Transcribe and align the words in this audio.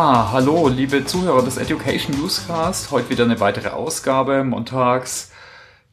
Ja, 0.00 0.28
hallo, 0.30 0.68
liebe 0.68 1.04
Zuhörer 1.04 1.42
des 1.42 1.56
Education 1.56 2.16
Newscast. 2.20 2.92
Heute 2.92 3.10
wieder 3.10 3.24
eine 3.24 3.40
weitere 3.40 3.70
Ausgabe, 3.70 4.44
montags. 4.44 5.32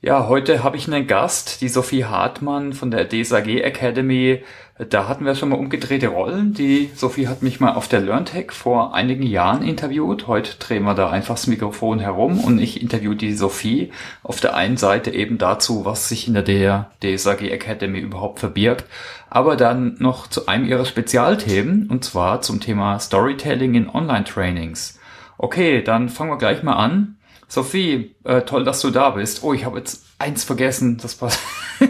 Ja, 0.05 0.27
heute 0.27 0.63
habe 0.63 0.77
ich 0.77 0.85
einen 0.85 1.07
Gast, 1.07 1.61
die 1.61 1.67
Sophie 1.67 2.05
Hartmann 2.05 2.73
von 2.73 2.91
der 2.91 3.09
DSAG 3.09 3.47
Academy. 3.47 4.43
Da 4.77 5.07
hatten 5.07 5.25
wir 5.25 5.33
schon 5.33 5.49
mal 5.49 5.55
umgedrehte 5.57 6.09
Rollen. 6.09 6.53
Die 6.53 6.91
Sophie 6.93 7.27
hat 7.27 7.41
mich 7.41 7.59
mal 7.59 7.73
auf 7.73 7.87
der 7.87 8.01
LearnTech 8.01 8.51
vor 8.51 8.93
einigen 8.93 9.23
Jahren 9.23 9.63
interviewt. 9.63 10.27
Heute 10.27 10.59
drehen 10.59 10.83
wir 10.83 10.93
da 10.93 11.09
einfach 11.09 11.33
das 11.33 11.47
Mikrofon 11.47 11.97
herum 11.97 12.39
und 12.39 12.59
ich 12.59 12.83
interview 12.83 13.15
die 13.15 13.33
Sophie 13.33 13.91
auf 14.21 14.39
der 14.39 14.55
einen 14.55 14.77
Seite 14.77 15.09
eben 15.09 15.39
dazu, 15.39 15.85
was 15.85 16.07
sich 16.07 16.27
in 16.27 16.35
der 16.35 16.91
DSAG 17.01 17.41
Academy 17.41 17.97
überhaupt 17.97 18.37
verbirgt, 18.37 18.85
aber 19.31 19.55
dann 19.55 19.95
noch 19.97 20.27
zu 20.27 20.45
einem 20.45 20.67
ihrer 20.67 20.85
Spezialthemen 20.85 21.89
und 21.89 22.03
zwar 22.03 22.41
zum 22.41 22.59
Thema 22.59 22.99
Storytelling 22.99 23.73
in 23.73 23.89
Online-Trainings. 23.89 24.99
Okay, 25.39 25.81
dann 25.81 26.09
fangen 26.09 26.29
wir 26.29 26.37
gleich 26.37 26.61
mal 26.61 26.75
an. 26.75 27.15
Sophie, 27.47 28.15
äh, 28.23 28.41
toll, 28.41 28.63
dass 28.63 28.81
du 28.81 28.91
da 28.91 29.11
bist. 29.11 29.43
Oh, 29.43 29.53
ich 29.53 29.65
habe 29.65 29.77
jetzt 29.77 30.03
eins 30.17 30.43
vergessen. 30.43 30.97
Das 30.97 31.15
passt. 31.15 31.39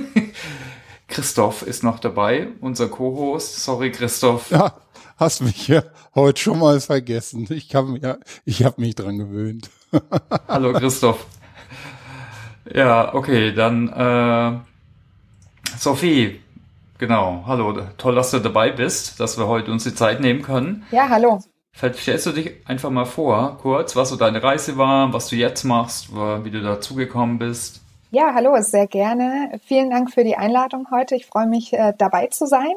Christoph 1.08 1.62
ist 1.62 1.84
noch 1.84 2.00
dabei, 2.00 2.50
unser 2.62 2.88
Co-Host. 2.88 3.64
Sorry, 3.64 3.92
Christoph. 3.92 4.52
Ja, 4.52 4.74
hast 5.18 5.42
mich 5.42 5.68
ja 5.68 5.84
heute 6.14 6.42
schon 6.42 6.60
mal 6.60 6.80
vergessen. 6.82 7.48
Ich 7.50 7.70
kann 7.70 7.96
ja, 8.02 8.18
ich 8.44 8.64
habe 8.64 8.82
mich 8.82 8.96
dran 8.96 9.18
gewöhnt. 9.18 9.70
Hallo, 10.48 10.74
Christoph. 10.74 11.26
Ja, 12.74 13.14
okay, 13.14 13.54
dann 13.54 13.90
äh, 13.90 14.60
Sophie. 15.78 16.42
Genau, 16.98 17.44
hallo. 17.46 17.78
Toll, 17.98 18.16
dass 18.16 18.32
du 18.32 18.40
dabei 18.40 18.72
bist, 18.72 19.20
dass 19.20 19.38
wir 19.38 19.48
heute 19.48 19.70
uns 19.70 19.84
die 19.84 19.94
Zeit 19.94 20.22
nehmen 20.22 20.42
können. 20.42 20.86
Ja, 20.92 21.10
hallo. 21.10 21.42
Stellst 21.78 22.26
du 22.26 22.32
dich 22.32 22.54
einfach 22.66 22.90
mal 22.90 23.06
vor, 23.06 23.58
kurz, 23.62 23.96
was 23.96 24.10
so 24.10 24.16
deine 24.16 24.42
Reise 24.42 24.78
war, 24.78 25.12
was 25.12 25.28
du 25.28 25.36
jetzt 25.36 25.66
machst, 25.66 26.10
wie 26.14 26.50
du 26.50 26.62
dazugekommen 26.62 27.38
bist. 27.38 27.82
Ja, 28.12 28.34
hallo, 28.34 28.56
sehr 28.62 28.88
gerne. 28.88 29.60
Vielen 29.66 29.90
Dank 29.90 30.14
für 30.14 30.24
die 30.24 30.38
Einladung 30.38 30.88
heute. 30.90 31.16
Ich 31.16 31.26
freue 31.26 31.48
mich, 31.48 31.74
äh, 31.74 31.94
dabei 31.98 32.28
zu 32.28 32.46
sein. 32.46 32.72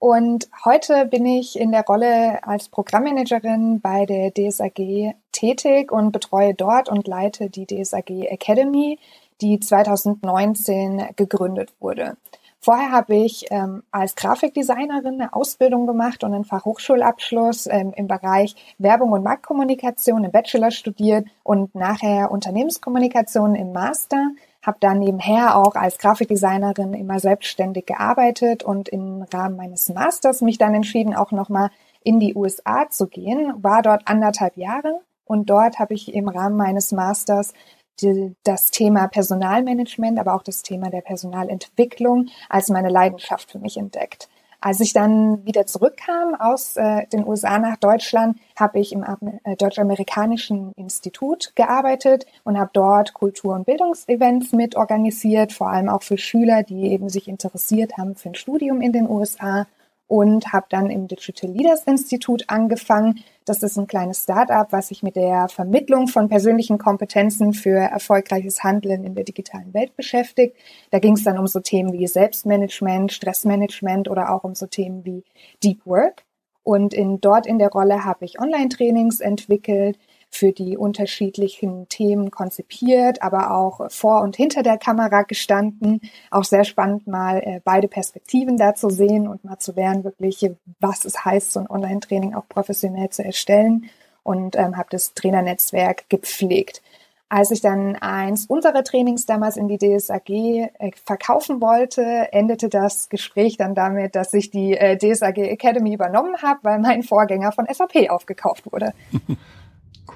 Und 0.00 0.48
heute 0.64 1.06
bin 1.06 1.24
ich 1.24 1.56
in 1.56 1.70
der 1.70 1.84
Rolle 1.84 2.42
als 2.42 2.68
Programmmanagerin 2.68 3.80
bei 3.80 4.06
der 4.06 4.32
DSAG 4.32 5.14
tätig 5.30 5.92
und 5.92 6.10
betreue 6.10 6.54
dort 6.54 6.88
und 6.88 7.06
leite 7.06 7.48
die 7.48 7.66
DSAG 7.66 8.10
Academy, 8.28 8.98
die 9.40 9.60
2019 9.60 11.10
gegründet 11.14 11.72
wurde. 11.78 12.16
Vorher 12.64 12.92
habe 12.92 13.16
ich 13.16 13.46
ähm, 13.50 13.82
als 13.90 14.14
Grafikdesignerin 14.14 15.20
eine 15.20 15.34
Ausbildung 15.34 15.88
gemacht 15.88 16.22
und 16.22 16.32
einen 16.32 16.44
Fachhochschulabschluss 16.44 17.66
ähm, 17.66 17.92
im 17.96 18.06
Bereich 18.06 18.54
Werbung 18.78 19.10
und 19.10 19.24
Marktkommunikation 19.24 20.22
im 20.22 20.30
Bachelor 20.30 20.70
studiert 20.70 21.26
und 21.42 21.74
nachher 21.74 22.30
Unternehmenskommunikation 22.30 23.56
im 23.56 23.72
Master. 23.72 24.28
Habe 24.64 24.76
dann 24.78 25.00
nebenher 25.00 25.56
auch 25.56 25.74
als 25.74 25.98
Grafikdesignerin 25.98 26.94
immer 26.94 27.18
selbstständig 27.18 27.86
gearbeitet 27.86 28.62
und 28.62 28.88
im 28.88 29.24
Rahmen 29.34 29.56
meines 29.56 29.88
Masters 29.88 30.40
mich 30.40 30.56
dann 30.56 30.76
entschieden, 30.76 31.16
auch 31.16 31.32
nochmal 31.32 31.70
in 32.04 32.20
die 32.20 32.36
USA 32.36 32.88
zu 32.88 33.08
gehen. 33.08 33.54
War 33.56 33.82
dort 33.82 34.06
anderthalb 34.06 34.56
Jahre 34.56 35.00
und 35.24 35.50
dort 35.50 35.80
habe 35.80 35.94
ich 35.94 36.14
im 36.14 36.28
Rahmen 36.28 36.56
meines 36.56 36.92
Masters 36.92 37.54
die, 38.00 38.34
das 38.44 38.70
Thema 38.70 39.06
Personalmanagement, 39.08 40.18
aber 40.18 40.34
auch 40.34 40.42
das 40.42 40.62
Thema 40.62 40.90
der 40.90 41.02
Personalentwicklung 41.02 42.28
als 42.48 42.68
meine 42.68 42.88
Leidenschaft 42.88 43.50
für 43.50 43.58
mich 43.58 43.76
entdeckt. 43.76 44.28
Als 44.64 44.78
ich 44.78 44.92
dann 44.92 45.44
wieder 45.44 45.66
zurückkam 45.66 46.36
aus 46.36 46.76
äh, 46.76 47.08
den 47.08 47.26
USA 47.26 47.58
nach 47.58 47.76
Deutschland, 47.78 48.38
habe 48.56 48.78
ich 48.78 48.92
im 48.92 49.04
äh, 49.42 49.56
Deutsch-Amerikanischen 49.56 50.70
Institut 50.76 51.52
gearbeitet 51.56 52.26
und 52.44 52.56
habe 52.56 52.70
dort 52.72 53.12
Kultur- 53.12 53.54
und 53.54 53.66
Bildungsevents 53.66 54.52
mit 54.52 54.76
organisiert, 54.76 55.52
vor 55.52 55.68
allem 55.68 55.88
auch 55.88 56.04
für 56.04 56.16
Schüler, 56.16 56.62
die 56.62 56.92
eben 56.92 57.08
sich 57.08 57.26
interessiert 57.26 57.98
haben 57.98 58.14
für 58.14 58.28
ein 58.28 58.34
Studium 58.36 58.80
in 58.80 58.92
den 58.92 59.10
USA 59.10 59.66
und 60.06 60.52
habe 60.52 60.66
dann 60.68 60.90
im 60.90 61.08
Digital 61.08 61.50
Leaders 61.50 61.82
Institut 61.84 62.44
angefangen. 62.48 63.24
Das 63.44 63.62
ist 63.62 63.76
ein 63.76 63.86
kleines 63.86 64.22
Startup, 64.22 64.70
was 64.70 64.88
sich 64.88 65.02
mit 65.02 65.16
der 65.16 65.48
Vermittlung 65.48 66.06
von 66.06 66.28
persönlichen 66.28 66.78
Kompetenzen 66.78 67.52
für 67.52 67.76
erfolgreiches 67.76 68.62
Handeln 68.62 69.04
in 69.04 69.14
der 69.14 69.24
digitalen 69.24 69.74
Welt 69.74 69.96
beschäftigt. 69.96 70.56
Da 70.90 70.98
ging 70.98 71.14
es 71.14 71.24
dann 71.24 71.38
um 71.38 71.46
so 71.46 71.60
Themen 71.60 71.92
wie 71.92 72.06
Selbstmanagement, 72.06 73.12
Stressmanagement 73.12 74.08
oder 74.08 74.32
auch 74.32 74.44
um 74.44 74.54
so 74.54 74.66
Themen 74.66 75.04
wie 75.04 75.24
Deep 75.62 75.84
Work. 75.86 76.24
Und 76.62 76.94
in, 76.94 77.20
dort 77.20 77.46
in 77.46 77.58
der 77.58 77.70
Rolle 77.70 78.04
habe 78.04 78.24
ich 78.24 78.40
Online-Trainings 78.40 79.20
entwickelt, 79.20 79.98
für 80.34 80.50
die 80.50 80.78
unterschiedlichen 80.78 81.88
Themen 81.90 82.30
konzipiert, 82.30 83.22
aber 83.22 83.54
auch 83.54 83.90
vor 83.90 84.22
und 84.22 84.34
hinter 84.34 84.62
der 84.62 84.78
Kamera 84.78 85.22
gestanden. 85.22 86.00
Auch 86.30 86.44
sehr 86.44 86.64
spannend, 86.64 87.06
mal 87.06 87.38
äh, 87.38 87.60
beide 87.62 87.86
Perspektiven 87.86 88.56
da 88.56 88.74
zu 88.74 88.88
sehen 88.88 89.28
und 89.28 89.44
mal 89.44 89.58
zu 89.58 89.72
lernen, 89.72 90.04
wirklich, 90.04 90.50
was 90.80 91.04
es 91.04 91.22
heißt, 91.24 91.52
so 91.52 91.60
ein 91.60 91.70
Online-Training 91.70 92.34
auch 92.34 92.48
professionell 92.48 93.10
zu 93.10 93.22
erstellen 93.22 93.90
und 94.22 94.56
ähm, 94.56 94.78
habe 94.78 94.88
das 94.90 95.12
Trainernetzwerk 95.12 96.08
gepflegt. 96.08 96.80
Als 97.28 97.50
ich 97.50 97.60
dann 97.60 97.96
eins 97.96 98.46
unserer 98.46 98.84
Trainings 98.84 99.26
damals 99.26 99.58
in 99.58 99.68
die 99.68 99.78
DSAG 99.78 100.30
äh, 100.30 100.70
verkaufen 101.04 101.60
wollte, 101.60 102.32
endete 102.32 102.70
das 102.70 103.10
Gespräch 103.10 103.58
dann 103.58 103.74
damit, 103.74 104.14
dass 104.14 104.32
ich 104.32 104.50
die 104.50 104.76
äh, 104.76 104.96
DSAG 104.96 105.36
Academy 105.38 105.92
übernommen 105.92 106.36
habe, 106.40 106.60
weil 106.62 106.78
mein 106.78 107.02
Vorgänger 107.02 107.52
von 107.52 107.66
SAP 107.70 108.10
aufgekauft 108.10 108.72
wurde. 108.72 108.94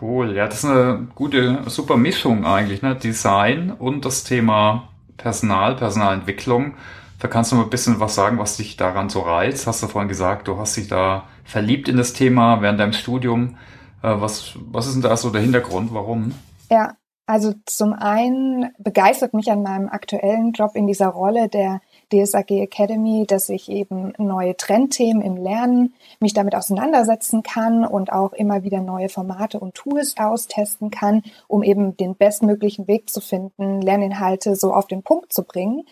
Cool, 0.01 0.35
ja, 0.35 0.47
das 0.47 0.65
ist 0.65 0.71
eine 0.71 1.09
gute, 1.15 1.63
super 1.67 1.97
Mischung 1.97 2.45
eigentlich, 2.45 2.83
ne? 2.83 2.95
Design 2.95 3.71
und 3.71 4.05
das 4.05 4.25
Thema 4.25 4.89
Personal, 5.17 5.77
Personalentwicklung. 5.77 6.75
Da 7.19 7.29
kannst 7.29 7.51
du 7.51 7.57
mal 7.57 7.65
ein 7.65 7.71
bisschen 7.71 7.99
was 7.99 8.15
sagen, 8.15 8.39
was 8.39 8.59
dich 8.59 8.77
daran 8.77 9.09
so 9.09 9.21
reizt. 9.21 9.67
Hast 9.67 9.83
du 9.83 9.87
vorhin 9.87 10.09
gesagt, 10.09 10.49
du 10.49 10.59
hast 10.59 10.77
dich 10.77 10.89
da 10.89 11.25
verliebt 11.45 11.89
in 11.89 11.97
das 11.97 12.13
Thema 12.13 12.61
während 12.61 12.79
deinem 12.79 12.93
Studium. 12.93 13.57
Äh, 14.03 14.21
was, 14.21 14.59
was 14.71 14.87
ist 14.87 14.95
denn 14.95 15.03
da 15.03 15.17
so 15.17 15.31
der 15.31 15.41
Hintergrund? 15.41 15.95
Warum? 15.95 16.35
Ja, 16.71 16.93
also 17.25 17.55
zum 17.65 17.93
einen 17.93 18.71
begeistert 18.79 19.35
mich 19.35 19.51
an 19.51 19.63
meinem 19.63 19.89
aktuellen 19.89 20.53
Job 20.53 20.73
in 20.75 20.87
dieser 20.87 21.09
Rolle 21.09 21.49
der 21.49 21.81
DSAG 22.13 22.51
Academy, 22.51 23.27
dass 23.27 23.49
ich 23.49 23.71
eben 23.71 24.13
neue 24.19 24.57
Trendthemen 24.57 25.23
im 25.23 25.37
Lernen 25.37 25.95
mich 26.21 26.35
damit 26.35 26.55
auseinandersetzen 26.55 27.43
kann 27.43 27.85
und 27.85 28.13
auch 28.13 28.33
immer 28.33 28.63
wieder 28.63 28.81
neue 28.81 29.09
Formate 29.09 29.59
und 29.59 29.75
Tools 29.75 30.17
austesten 30.17 30.91
kann, 30.91 31.23
um 31.49 31.63
eben 31.63 31.97
den 31.97 32.15
bestmöglichen 32.15 32.87
Weg 32.87 33.11
zu 33.11 33.21
finden, 33.21 33.81
Lerninhalte 33.81 34.57
so 34.57 34.73
auf 34.73 34.87
den 34.87 35.03
Punkt 35.03 35.33
zu 35.33 35.43
bringen. 35.43 35.85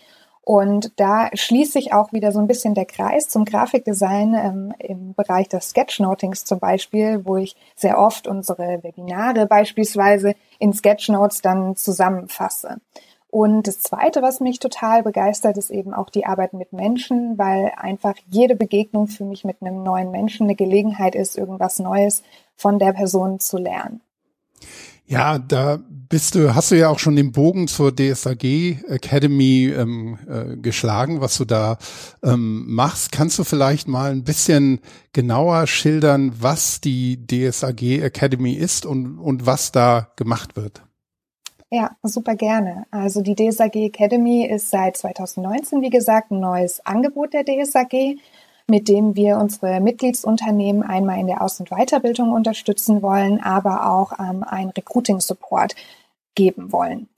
Und 0.45 0.91
da 0.97 1.29
schließt 1.33 1.73
sich 1.73 1.91
auch 1.91 2.13
wieder 2.13 2.31
so 2.31 2.37
ein 2.37 2.45
bisschen 2.45 2.75
der 2.75 2.85
Kreis 2.85 3.29
zum 3.29 3.45
Grafikdesign 3.45 4.35
ähm, 4.35 4.73
im 4.77 5.15
Bereich 5.15 5.49
des 5.49 5.69
Sketchnotings 5.69 6.45
zum 6.45 6.59
Beispiel, 6.59 7.25
wo 7.25 7.37
ich 7.37 7.55
sehr 7.75 7.97
oft 7.97 8.27
unsere 8.27 8.83
Webinare 8.83 9.47
beispielsweise 9.47 10.35
in 10.59 10.71
Sketchnotes 10.71 11.41
dann 11.41 11.75
zusammenfasse. 11.75 12.77
Und 13.35 13.67
das 13.67 13.81
Zweite, 13.81 14.21
was 14.21 14.39
mich 14.39 14.59
total 14.59 15.03
begeistert, 15.03 15.57
ist 15.57 15.69
eben 15.69 15.93
auch 15.93 16.09
die 16.09 16.25
Arbeit 16.25 16.53
mit 16.53 16.71
Menschen, 16.71 17.37
weil 17.37 17.73
einfach 17.75 18.13
jede 18.29 18.55
Begegnung 18.55 19.07
für 19.07 19.25
mich 19.25 19.43
mit 19.43 19.61
einem 19.61 19.83
neuen 19.83 20.09
Menschen 20.09 20.45
eine 20.45 20.55
Gelegenheit 20.55 21.15
ist, 21.15 21.37
irgendwas 21.37 21.79
Neues 21.79 22.23
von 22.55 22.79
der 22.79 22.93
Person 22.93 23.41
zu 23.41 23.57
lernen. 23.57 23.99
Ja, 25.05 25.37
da 25.37 25.79
bist 25.83 26.35
du, 26.35 26.55
hast 26.55 26.71
du 26.71 26.77
ja 26.77 26.87
auch 26.87 26.97
schon 26.97 27.17
den 27.17 27.33
Bogen 27.33 27.67
zur 27.67 27.93
DSAG 27.93 28.45
Academy 28.87 29.65
ähm, 29.65 30.17
äh, 30.29 30.55
geschlagen, 30.55 31.19
was 31.19 31.37
du 31.37 31.43
da 31.43 31.77
ähm, 32.23 32.73
machst. 32.73 33.11
Kannst 33.11 33.37
du 33.37 33.43
vielleicht 33.43 33.89
mal 33.89 34.11
ein 34.11 34.23
bisschen 34.23 34.79
genauer 35.11 35.67
schildern, 35.67 36.31
was 36.39 36.79
die 36.79 37.27
DSAG 37.27 38.01
Academy 38.01 38.53
ist 38.53 38.85
und, 38.85 39.19
und 39.19 39.45
was 39.45 39.73
da 39.73 40.07
gemacht 40.15 40.55
wird? 40.55 40.85
Ja, 41.75 41.91
super 42.03 42.35
gerne. 42.35 42.85
Also 42.89 43.19
die 43.19 43.35
DSAG 43.35 43.75
Academy 43.75 44.45
ist 44.45 44.69
seit 44.69 44.95
2019, 44.95 45.81
wie 45.81 45.89
gesagt, 45.89 46.31
ein 46.31 46.39
neues 46.39 46.85
Angebot 46.85 47.33
der 47.33 47.43
DSAG, 47.43 48.17
mit 48.65 48.87
dem 48.87 49.17
wir 49.17 49.35
unsere 49.35 49.81
Mitgliedsunternehmen 49.81 50.83
einmal 50.83 51.19
in 51.19 51.27
der 51.27 51.41
Aus- 51.41 51.59
und 51.59 51.71
Weiterbildung 51.71 52.31
unterstützen 52.31 53.01
wollen, 53.01 53.43
aber 53.43 53.91
auch 53.91 54.13
ähm, 54.17 54.45
einen 54.45 54.69
Recruiting-Support 54.69 55.75
geben 56.33 56.71
wollen. 56.71 57.09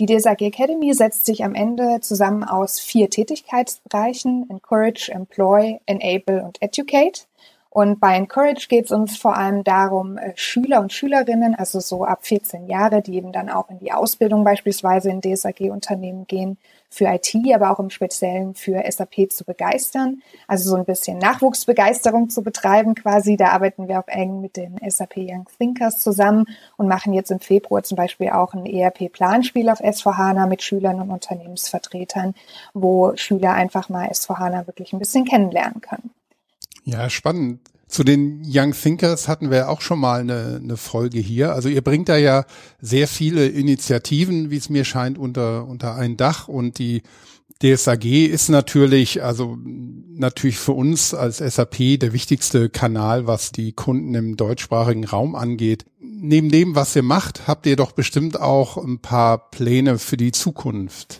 Die 0.00 0.06
DSAG 0.06 0.40
Academy 0.40 0.94
setzt 0.94 1.26
sich 1.26 1.44
am 1.44 1.54
Ende 1.54 2.00
zusammen 2.00 2.42
aus 2.42 2.80
vier 2.80 3.10
Tätigkeitsbereichen, 3.10 4.48
Encourage, 4.48 5.12
Employ, 5.12 5.78
Enable 5.84 6.42
und 6.42 6.62
Educate. 6.62 7.26
Und 7.70 8.00
bei 8.00 8.16
Encourage 8.16 8.68
geht 8.68 8.86
es 8.86 8.90
uns 8.90 9.18
vor 9.18 9.36
allem 9.36 9.62
darum, 9.62 10.16
äh, 10.16 10.32
Schüler 10.36 10.80
und 10.80 10.92
Schülerinnen, 10.92 11.54
also 11.54 11.80
so 11.80 12.04
ab 12.04 12.20
14 12.22 12.66
Jahre, 12.66 13.02
die 13.02 13.16
eben 13.16 13.32
dann 13.32 13.50
auch 13.50 13.68
in 13.70 13.78
die 13.78 13.92
Ausbildung 13.92 14.44
beispielsweise 14.44 15.10
in 15.10 15.20
DSAG-Unternehmen 15.20 16.26
gehen, 16.26 16.58
für 16.96 17.06
IT, 17.06 17.34
aber 17.54 17.70
auch 17.70 17.78
im 17.78 17.90
Speziellen 17.90 18.54
für 18.54 18.82
SAP 18.90 19.30
zu 19.30 19.44
begeistern. 19.44 20.22
Also 20.46 20.70
so 20.70 20.76
ein 20.76 20.84
bisschen 20.84 21.18
Nachwuchsbegeisterung 21.18 22.30
zu 22.30 22.42
betreiben 22.42 22.94
quasi. 22.94 23.36
Da 23.36 23.48
arbeiten 23.48 23.88
wir 23.88 24.00
auch 24.00 24.08
eng 24.08 24.40
mit 24.40 24.56
den 24.56 24.78
SAP 24.88 25.16
Young 25.18 25.46
Thinkers 25.58 25.98
zusammen 25.98 26.46
und 26.76 26.88
machen 26.88 27.12
jetzt 27.12 27.30
im 27.30 27.40
Februar 27.40 27.82
zum 27.82 27.96
Beispiel 27.96 28.30
auch 28.30 28.54
ein 28.54 28.66
ERP-Planspiel 28.66 29.68
auf 29.68 29.80
S4HANA 29.80 30.46
mit 30.46 30.62
Schülern 30.62 31.00
und 31.00 31.10
Unternehmensvertretern, 31.10 32.34
wo 32.72 33.14
Schüler 33.16 33.52
einfach 33.52 33.88
mal 33.88 34.08
S4HANA 34.08 34.66
wirklich 34.66 34.92
ein 34.92 34.98
bisschen 34.98 35.24
kennenlernen 35.24 35.80
können. 35.80 36.10
Ja, 36.86 37.10
spannend. 37.10 37.60
Zu 37.88 38.04
den 38.04 38.42
Young 38.44 38.72
Thinkers 38.72 39.28
hatten 39.28 39.50
wir 39.50 39.68
auch 39.68 39.80
schon 39.80 39.98
mal 40.00 40.20
eine, 40.20 40.60
eine 40.62 40.76
Folge 40.76 41.18
hier. 41.18 41.52
Also 41.52 41.68
ihr 41.68 41.82
bringt 41.82 42.08
da 42.08 42.16
ja 42.16 42.44
sehr 42.80 43.06
viele 43.06 43.46
Initiativen, 43.46 44.50
wie 44.50 44.56
es 44.56 44.70
mir 44.70 44.84
scheint, 44.84 45.18
unter, 45.18 45.66
unter 45.66 45.94
ein 45.96 46.16
Dach 46.16 46.48
und 46.48 46.78
die 46.78 47.02
DSAG 47.62 48.04
ist 48.04 48.50
natürlich, 48.50 49.22
also 49.22 49.56
natürlich 49.64 50.58
für 50.58 50.72
uns 50.72 51.14
als 51.14 51.38
SAP 51.38 51.98
der 51.98 52.12
wichtigste 52.12 52.68
Kanal, 52.68 53.26
was 53.26 53.50
die 53.50 53.72
Kunden 53.72 54.14
im 54.14 54.36
deutschsprachigen 54.36 55.04
Raum 55.04 55.34
angeht. 55.34 55.86
Neben 56.00 56.50
dem, 56.50 56.74
was 56.74 56.94
ihr 56.94 57.02
macht, 57.02 57.48
habt 57.48 57.66
ihr 57.66 57.76
doch 57.76 57.92
bestimmt 57.92 58.38
auch 58.38 58.76
ein 58.76 58.98
paar 58.98 59.50
Pläne 59.50 59.98
für 59.98 60.16
die 60.16 60.32
Zukunft. 60.32 61.18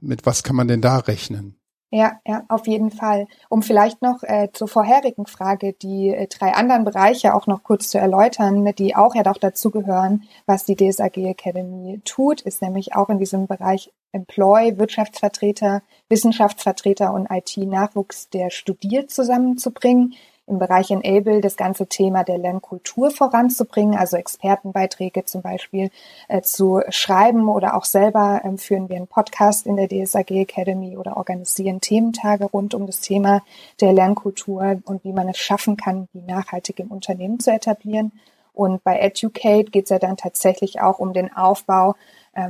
Mit 0.00 0.26
was 0.26 0.42
kann 0.42 0.56
man 0.56 0.68
denn 0.68 0.80
da 0.80 0.98
rechnen? 0.98 1.56
Ja, 1.96 2.20
ja, 2.26 2.42
auf 2.48 2.66
jeden 2.66 2.90
Fall. 2.90 3.28
Um 3.48 3.62
vielleicht 3.62 4.02
noch 4.02 4.24
äh, 4.24 4.48
zur 4.52 4.66
vorherigen 4.66 5.26
Frage 5.26 5.74
die 5.74 6.08
äh, 6.08 6.26
drei 6.26 6.52
anderen 6.52 6.82
Bereiche 6.82 7.34
auch 7.34 7.46
noch 7.46 7.62
kurz 7.62 7.88
zu 7.88 7.98
erläutern, 7.98 8.64
die 8.76 8.96
auch 8.96 9.14
ja 9.14 9.22
doch 9.22 9.38
dazugehören, 9.38 10.24
was 10.44 10.64
die 10.64 10.74
DSAG 10.74 11.18
Academy 11.18 12.00
tut, 12.04 12.40
ist 12.40 12.62
nämlich 12.62 12.96
auch 12.96 13.10
in 13.10 13.20
diesem 13.20 13.46
Bereich 13.46 13.92
Employ, 14.10 14.76
Wirtschaftsvertreter, 14.76 15.82
Wissenschaftsvertreter 16.08 17.14
und 17.14 17.28
IT-Nachwuchs, 17.30 18.28
der 18.28 18.50
studiert, 18.50 19.12
zusammenzubringen 19.12 20.14
im 20.46 20.58
Bereich 20.58 20.90
Enable 20.90 21.40
das 21.40 21.56
ganze 21.56 21.86
Thema 21.86 22.22
der 22.22 22.38
Lernkultur 22.38 23.10
voranzubringen, 23.10 23.98
also 23.98 24.16
Expertenbeiträge 24.16 25.24
zum 25.24 25.42
Beispiel 25.42 25.90
äh, 26.28 26.42
zu 26.42 26.82
schreiben 26.90 27.48
oder 27.48 27.76
auch 27.76 27.84
selber 27.84 28.42
ähm, 28.44 28.58
führen 28.58 28.88
wir 28.88 28.96
einen 28.96 29.06
Podcast 29.06 29.66
in 29.66 29.76
der 29.76 29.88
DSAG 29.88 30.30
Academy 30.30 30.96
oder 30.96 31.16
organisieren 31.16 31.80
Thementage 31.80 32.44
rund 32.44 32.74
um 32.74 32.86
das 32.86 33.00
Thema 33.00 33.42
der 33.80 33.92
Lernkultur 33.92 34.80
und 34.84 35.04
wie 35.04 35.12
man 35.12 35.28
es 35.28 35.38
schaffen 35.38 35.76
kann, 35.76 36.08
die 36.12 36.20
nachhaltig 36.20 36.78
im 36.80 36.88
Unternehmen 36.88 37.40
zu 37.40 37.50
etablieren. 37.50 38.12
Und 38.52 38.84
bei 38.84 38.98
Educate 39.00 39.70
geht 39.70 39.84
es 39.84 39.90
ja 39.90 39.98
dann 39.98 40.16
tatsächlich 40.16 40.80
auch 40.80 41.00
um 41.00 41.12
den 41.12 41.34
Aufbau 41.34 41.96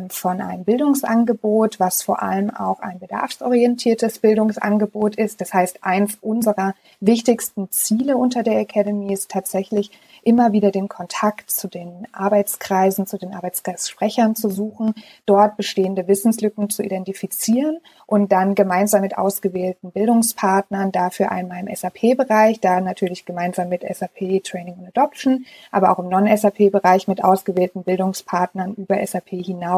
von 0.09 0.41
einem 0.41 0.65
Bildungsangebot, 0.65 1.81
was 1.81 2.03
vor 2.03 2.23
allem 2.23 2.51
auch 2.51 2.81
ein 2.81 2.99
bedarfsorientiertes 2.99 4.19
Bildungsangebot 4.19 5.17
ist. 5.17 5.41
Das 5.41 5.53
heißt, 5.53 5.85
eins 5.85 6.19
unserer 6.21 6.75
wichtigsten 7.01 7.71
Ziele 7.71 8.17
unter 8.17 8.43
der 8.43 8.59
Academy 8.59 9.13
ist 9.13 9.31
tatsächlich 9.31 9.91
immer 10.25 10.53
wieder 10.53 10.71
den 10.71 10.89
Kontakt 10.89 11.51
zu 11.51 11.69
den 11.69 12.09
Arbeitskreisen, 12.13 13.07
zu 13.07 13.19
den 13.19 13.35
Arbeitskreissprechern 13.35 14.35
zu 14.35 14.49
suchen, 14.49 14.95
dort 15.27 15.57
bestehende 15.57 16.09
Wissenslücken 16.09 16.71
zu 16.71 16.83
identifizieren 16.83 17.79
und 18.07 18.33
dann 18.33 18.55
gemeinsam 18.55 19.03
mit 19.03 19.19
ausgewählten 19.19 19.91
Bildungspartnern, 19.91 20.93
dafür 20.93 21.31
einmal 21.31 21.61
im 21.61 21.75
SAP-Bereich, 21.75 22.61
da 22.61 22.81
natürlich 22.81 23.27
gemeinsam 23.27 23.69
mit 23.69 23.83
SAP 23.83 24.43
Training 24.43 24.77
and 24.79 24.97
Adoption, 24.97 25.45
aber 25.71 25.91
auch 25.91 25.99
im 25.99 26.09
Non-SAP-Bereich 26.09 27.07
mit 27.07 27.23
ausgewählten 27.23 27.83
Bildungspartnern 27.83 28.75
über 28.75 29.05
SAP 29.07 29.29
hinaus 29.29 29.74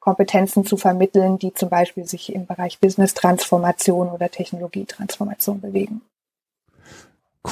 Kompetenzen 0.00 0.64
zu 0.64 0.76
vermitteln, 0.76 1.38
die 1.38 1.52
zum 1.52 1.68
Beispiel 1.68 2.06
sich 2.06 2.32
im 2.32 2.46
Bereich 2.46 2.78
Business-Transformation 2.78 4.08
oder 4.08 4.30
Technologietransformation 4.30 5.60
bewegen. 5.60 6.00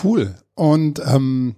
Cool. 0.02 0.34
Und 0.54 1.00
ähm, 1.06 1.56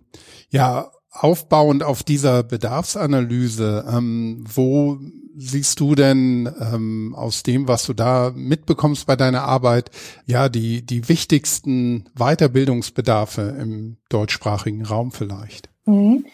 ja, 0.51 0.91
aufbauend 1.11 1.83
auf 1.83 2.03
dieser 2.03 2.43
Bedarfsanalyse, 2.43 3.85
ähm, 3.91 4.45
wo 4.53 4.99
siehst 5.37 5.79
du 5.81 5.95
denn 5.95 6.53
ähm, 6.61 7.15
aus 7.17 7.43
dem, 7.43 7.69
was 7.69 7.87
du 7.87 7.93
da 7.93 8.33
mitbekommst 8.35 9.07
bei 9.07 9.15
deiner 9.15 9.45
Arbeit, 9.45 9.91
ja, 10.27 10.49
die, 10.49 10.85
die 10.85 11.09
wichtigsten 11.09 12.09
Weiterbildungsbedarfe 12.17 13.57
im 13.61 13.99
deutschsprachigen 14.09 14.85
Raum 14.85 15.13
vielleicht? 15.13 15.69
Mhm. 15.87 16.27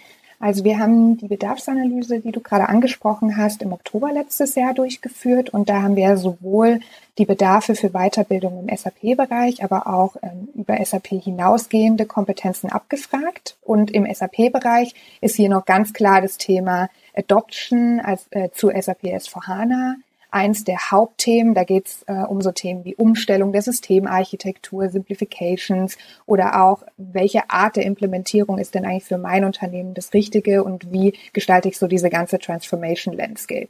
Also 0.45 0.63
wir 0.63 0.79
haben 0.79 1.17
die 1.17 1.29
Bedarfsanalyse, 1.29 2.21
die 2.21 2.31
du 2.31 2.41
gerade 2.41 2.69
angesprochen 2.69 3.39
hast, 3.39 3.63
im 3.63 3.73
Oktober 3.73 4.13
letztes 4.13 4.57
Jahr 4.57 4.75
durchgeführt 4.75 5.49
und 5.49 5.71
da 5.71 5.81
haben 5.81 5.97
wir 5.97 6.19
sowohl 6.19 6.81
die 7.17 7.25
Bedarfe 7.25 7.75
für 7.75 7.93
Weiterbildung 7.93 8.69
im 8.69 8.77
SAP-Bereich, 8.77 9.65
aber 9.65 9.87
auch 9.87 10.17
ähm, 10.23 10.49
über 10.55 10.77
SAP 10.85 11.07
hinausgehende 11.07 12.05
Kompetenzen 12.05 12.71
abgefragt. 12.71 13.57
Und 13.63 13.91
im 13.93 14.05
SAP-Bereich 14.05 14.95
ist 15.23 15.37
hier 15.37 15.49
noch 15.49 15.65
ganz 15.65 15.95
klar 15.95 16.21
das 16.21 16.37
Thema 16.37 16.91
Adoption 17.17 18.01
als, 18.01 18.27
äh, 18.29 18.51
zu 18.51 18.69
SAP 18.69 19.05
S4HANA, 19.05 19.95
eins 20.35 20.65
der 20.65 20.91
Hauptthemen. 20.91 21.55
Da 21.55 21.65
geht 21.65 21.87
es 21.87 22.03
äh, 22.07 22.13
um 22.13 22.43
so 22.43 22.53
Themen 22.53 22.85
wie 22.85 22.97
Umstellung 22.97 23.53
der 23.53 23.63
Systemarchitektur, 23.63 24.89
Simplifications 24.89 25.97
oder 26.27 26.63
auch, 26.63 26.83
welche 26.97 27.49
Art 27.51 27.77
der 27.77 27.85
Implementierung 27.85 28.59
ist 28.59 28.75
denn 28.75 28.85
eigentlich 28.85 29.05
für 29.05 29.19
mein 29.19 29.45
Unternehmen 29.45 29.95
das 29.95 30.13
Richtige 30.13 30.65
und 30.65 30.93
wie 30.93 31.15
gestalte 31.33 31.69
ich 31.69 31.79
so 31.79 31.87
diese 31.87 32.11
ganze 32.11 32.39
Transformation 32.39 33.15
Landscape. 33.15 33.69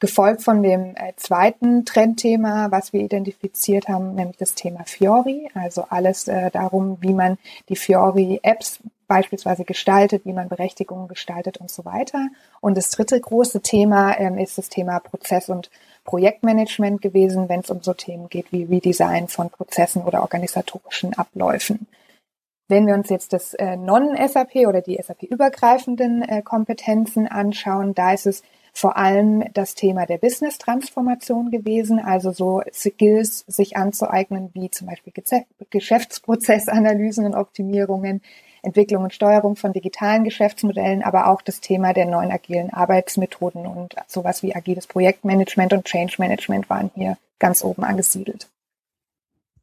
Gefolgt 0.00 0.42
von 0.42 0.62
dem 0.62 0.96
äh, 0.96 1.12
zweiten 1.16 1.84
Trendthema, 1.84 2.70
was 2.70 2.92
wir 2.92 3.00
identifiziert 3.00 3.88
haben, 3.88 4.14
nämlich 4.14 4.36
das 4.36 4.54
Thema 4.54 4.84
Fiori, 4.84 5.48
also 5.54 5.84
alles 5.88 6.28
äh, 6.28 6.50
darum, 6.50 6.98
wie 7.00 7.14
man 7.14 7.38
die 7.68 7.76
Fiori-Apps 7.76 8.80
beispielsweise 9.06 9.64
gestaltet, 9.64 10.24
wie 10.24 10.32
man 10.32 10.48
Berechtigungen 10.48 11.08
gestaltet 11.08 11.58
und 11.58 11.70
so 11.70 11.84
weiter. 11.84 12.28
Und 12.60 12.76
das 12.76 12.90
dritte 12.90 13.20
große 13.20 13.60
Thema 13.60 14.18
ähm, 14.18 14.38
ist 14.38 14.58
das 14.58 14.68
Thema 14.68 14.98
Prozess- 14.98 15.48
und 15.48 15.70
Projektmanagement 16.04 17.02
gewesen, 17.02 17.48
wenn 17.48 17.60
es 17.60 17.70
um 17.70 17.82
so 17.82 17.94
Themen 17.94 18.28
geht 18.28 18.52
wie 18.52 18.64
Redesign 18.64 19.28
von 19.28 19.50
Prozessen 19.50 20.02
oder 20.02 20.22
organisatorischen 20.22 21.14
Abläufen. 21.14 21.86
Wenn 22.68 22.86
wir 22.86 22.94
uns 22.94 23.10
jetzt 23.10 23.32
das 23.32 23.54
äh, 23.54 23.76
Non-SAP 23.76 24.56
oder 24.66 24.80
die 24.80 24.98
SAP-übergreifenden 25.02 26.22
äh, 26.22 26.42
Kompetenzen 26.42 27.26
anschauen, 27.26 27.94
da 27.94 28.12
ist 28.12 28.26
es 28.26 28.42
vor 28.72 28.96
allem 28.96 29.44
das 29.52 29.74
Thema 29.74 30.06
der 30.06 30.18
Business-Transformation 30.18 31.50
gewesen, 31.50 32.00
also 32.00 32.32
so 32.32 32.62
Skills 32.72 33.44
sich 33.46 33.76
anzueignen, 33.76 34.50
wie 34.54 34.70
zum 34.70 34.88
Beispiel 34.88 35.12
Geschäftsprozessanalysen 35.70 37.24
und 37.24 37.34
Optimierungen, 37.34 38.20
Entwicklung 38.64 39.04
und 39.04 39.14
Steuerung 39.14 39.56
von 39.56 39.72
digitalen 39.72 40.24
Geschäftsmodellen, 40.24 41.02
aber 41.02 41.28
auch 41.28 41.42
das 41.42 41.60
Thema 41.60 41.92
der 41.92 42.06
neuen 42.06 42.32
agilen 42.32 42.72
Arbeitsmethoden 42.72 43.66
und 43.66 43.94
sowas 44.08 44.42
wie 44.42 44.54
agiles 44.54 44.86
Projektmanagement 44.86 45.72
und 45.72 45.84
Change 45.84 46.16
Management 46.18 46.68
waren 46.70 46.90
hier 46.94 47.16
ganz 47.38 47.62
oben 47.62 47.84
angesiedelt. 47.84 48.48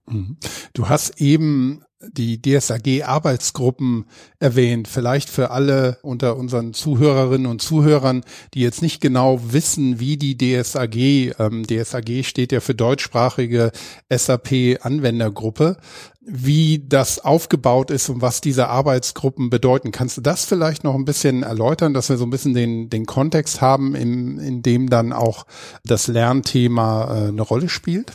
Mhm. 0.06 0.38
Du 0.74 0.90
hast 0.90 1.22
eben 1.22 1.84
die 2.10 2.42
DSAG-Arbeitsgruppen 2.42 4.06
erwähnt. 4.40 4.88
Vielleicht 4.88 5.30
für 5.30 5.52
alle 5.52 5.98
unter 6.02 6.38
unseren 6.38 6.74
Zuhörerinnen 6.74 7.48
und 7.48 7.62
Zuhörern, 7.62 8.24
die 8.54 8.62
jetzt 8.62 8.82
nicht 8.82 9.02
genau 9.02 9.40
wissen, 9.54 10.00
wie 10.00 10.18
die 10.18 10.38
DSAG, 10.38 10.96
ähm, 11.40 11.66
DSAG 11.66 12.24
steht 12.24 12.52
ja 12.52 12.60
für 12.60 12.76
deutschsprachige 12.76 13.72
SAP-Anwendergruppe, 14.10 15.78
wie 16.22 16.86
das 16.88 17.20
aufgebaut 17.20 17.92
ist 17.92 18.10
und 18.10 18.22
was 18.22 18.42
diese 18.42 18.68
Arbeitsgruppen 18.68 19.50
bedeuten. 19.50 19.92
Kannst 19.92 20.18
du 20.18 20.22
das 20.22 20.46
vielleicht 20.46 20.84
noch 20.84 20.96
ein 20.96 21.06
bisschen 21.06 21.44
erläutern, 21.44 21.94
dass 21.94 22.10
wir 22.10 22.18
so 22.18 22.26
ein 22.26 22.30
bisschen 22.30 22.54
den, 22.54 22.90
den 22.90 23.06
Kontext 23.06 23.62
haben, 23.62 23.96
in, 23.96 24.38
in 24.40 24.62
dem 24.62 24.90
dann 24.90 25.14
auch 25.14 25.46
das 25.84 26.08
Lernthema 26.08 27.06
äh, 27.06 27.28
eine 27.30 27.42
Rolle 27.42 27.70
spielt? 27.70 28.14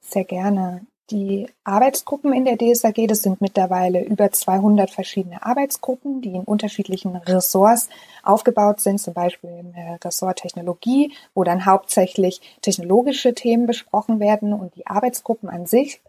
Sehr 0.00 0.24
gerne. 0.24 0.86
Die 1.12 1.46
Arbeitsgruppen 1.64 2.32
in 2.32 2.46
der 2.46 2.56
DSAG, 2.56 3.06
das 3.06 3.20
sind 3.20 3.42
mittlerweile 3.42 4.02
über 4.02 4.32
200 4.32 4.90
verschiedene 4.90 5.44
Arbeitsgruppen, 5.44 6.22
die 6.22 6.30
in 6.30 6.44
unterschiedlichen 6.44 7.16
Ressorts 7.16 7.90
aufgebaut 8.22 8.80
sind, 8.80 8.98
zum 8.98 9.12
Beispiel 9.12 9.50
im 9.50 9.74
äh, 9.74 9.98
Ressort 10.02 10.38
Technologie, 10.38 11.12
wo 11.34 11.44
dann 11.44 11.66
hauptsächlich 11.66 12.40
technologische 12.62 13.34
Themen 13.34 13.66
besprochen 13.66 14.20
werden 14.20 14.54
und 14.54 14.74
die 14.74 14.86
Arbeitsgruppen 14.86 15.50
an 15.50 15.66
sich 15.66 16.00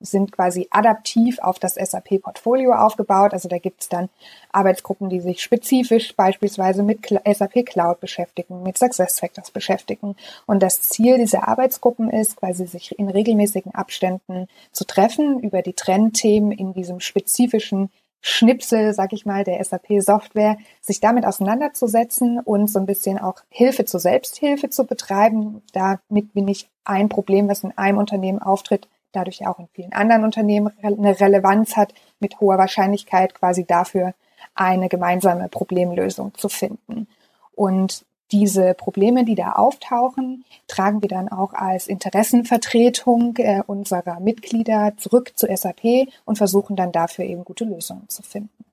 sind 0.00 0.32
quasi 0.32 0.68
adaptiv 0.70 1.38
auf 1.38 1.58
das 1.58 1.74
SAP-Portfolio 1.74 2.72
aufgebaut. 2.72 3.32
Also 3.32 3.48
da 3.48 3.58
gibt 3.58 3.82
es 3.82 3.88
dann 3.88 4.08
Arbeitsgruppen, 4.52 5.08
die 5.08 5.20
sich 5.20 5.42
spezifisch 5.42 6.14
beispielsweise 6.14 6.82
mit 6.82 7.06
SAP 7.06 7.66
Cloud 7.66 8.00
beschäftigen, 8.00 8.62
mit 8.62 8.78
SuccessFactors 8.78 9.50
beschäftigen. 9.50 10.16
Und 10.46 10.62
das 10.62 10.82
Ziel 10.82 11.18
dieser 11.18 11.48
Arbeitsgruppen 11.48 12.10
ist, 12.10 12.36
quasi 12.36 12.66
sich 12.66 12.98
in 12.98 13.08
regelmäßigen 13.08 13.74
Abständen 13.74 14.48
zu 14.72 14.84
treffen, 14.84 15.40
über 15.40 15.62
die 15.62 15.74
Trendthemen 15.74 16.52
in 16.52 16.74
diesem 16.74 17.00
spezifischen 17.00 17.90
Schnipsel, 18.26 18.94
sag 18.94 19.12
ich 19.12 19.26
mal, 19.26 19.44
der 19.44 19.62
SAP-Software, 19.62 20.56
sich 20.80 20.98
damit 20.98 21.26
auseinanderzusetzen 21.26 22.40
und 22.40 22.68
so 22.68 22.78
ein 22.78 22.86
bisschen 22.86 23.18
auch 23.18 23.42
Hilfe 23.50 23.84
zur 23.84 24.00
Selbsthilfe 24.00 24.70
zu 24.70 24.86
betreiben. 24.86 25.60
Damit 25.74 26.32
bin 26.32 26.48
ich 26.48 26.70
ein 26.84 27.10
Problem, 27.10 27.48
was 27.48 27.64
in 27.64 27.76
einem 27.76 27.98
Unternehmen 27.98 28.38
auftritt, 28.38 28.88
dadurch 29.14 29.46
auch 29.46 29.58
in 29.58 29.68
vielen 29.72 29.92
anderen 29.92 30.24
Unternehmen 30.24 30.72
eine 30.82 31.18
Relevanz 31.18 31.76
hat, 31.76 31.94
mit 32.20 32.40
hoher 32.40 32.58
Wahrscheinlichkeit 32.58 33.34
quasi 33.34 33.64
dafür 33.64 34.14
eine 34.54 34.88
gemeinsame 34.88 35.48
Problemlösung 35.48 36.34
zu 36.34 36.48
finden. 36.48 37.08
Und 37.54 38.04
diese 38.32 38.74
Probleme, 38.74 39.24
die 39.24 39.34
da 39.34 39.52
auftauchen, 39.52 40.44
tragen 40.66 41.02
wir 41.02 41.08
dann 41.08 41.28
auch 41.28 41.52
als 41.52 41.86
Interessenvertretung 41.86 43.36
äh, 43.36 43.62
unserer 43.66 44.18
Mitglieder 44.18 44.94
zurück 44.96 45.32
zu 45.36 45.46
SAP 45.54 46.08
und 46.24 46.36
versuchen 46.36 46.74
dann 46.74 46.90
dafür 46.90 47.24
eben 47.24 47.44
gute 47.44 47.64
Lösungen 47.64 48.08
zu 48.08 48.22
finden. 48.22 48.64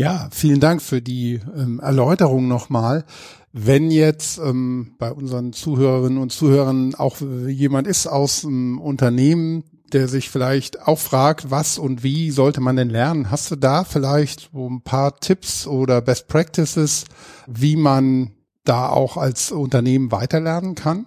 Ja, 0.00 0.30
vielen 0.32 0.60
Dank 0.60 0.80
für 0.80 1.02
die 1.02 1.40
ähm, 1.54 1.78
Erläuterung 1.78 2.48
nochmal. 2.48 3.04
Wenn 3.52 3.90
jetzt 3.90 4.38
ähm, 4.38 4.94
bei 4.98 5.12
unseren 5.12 5.52
Zuhörerinnen 5.52 6.16
und 6.16 6.32
Zuhörern 6.32 6.94
auch 6.94 7.18
jemand 7.20 7.86
ist 7.86 8.06
aus 8.06 8.40
dem 8.40 8.80
Unternehmen, 8.80 9.62
der 9.92 10.08
sich 10.08 10.30
vielleicht 10.30 10.88
auch 10.88 10.98
fragt, 10.98 11.50
was 11.50 11.76
und 11.76 12.02
wie 12.02 12.30
sollte 12.30 12.62
man 12.62 12.76
denn 12.76 12.88
lernen? 12.88 13.30
Hast 13.30 13.50
du 13.50 13.56
da 13.56 13.84
vielleicht 13.84 14.48
so 14.54 14.70
ein 14.70 14.80
paar 14.80 15.20
Tipps 15.20 15.66
oder 15.66 16.00
Best 16.00 16.28
Practices, 16.28 17.04
wie 17.46 17.76
man 17.76 18.30
da 18.64 18.88
auch 18.88 19.18
als 19.18 19.52
Unternehmen 19.52 20.12
weiterlernen 20.12 20.76
kann? 20.76 21.04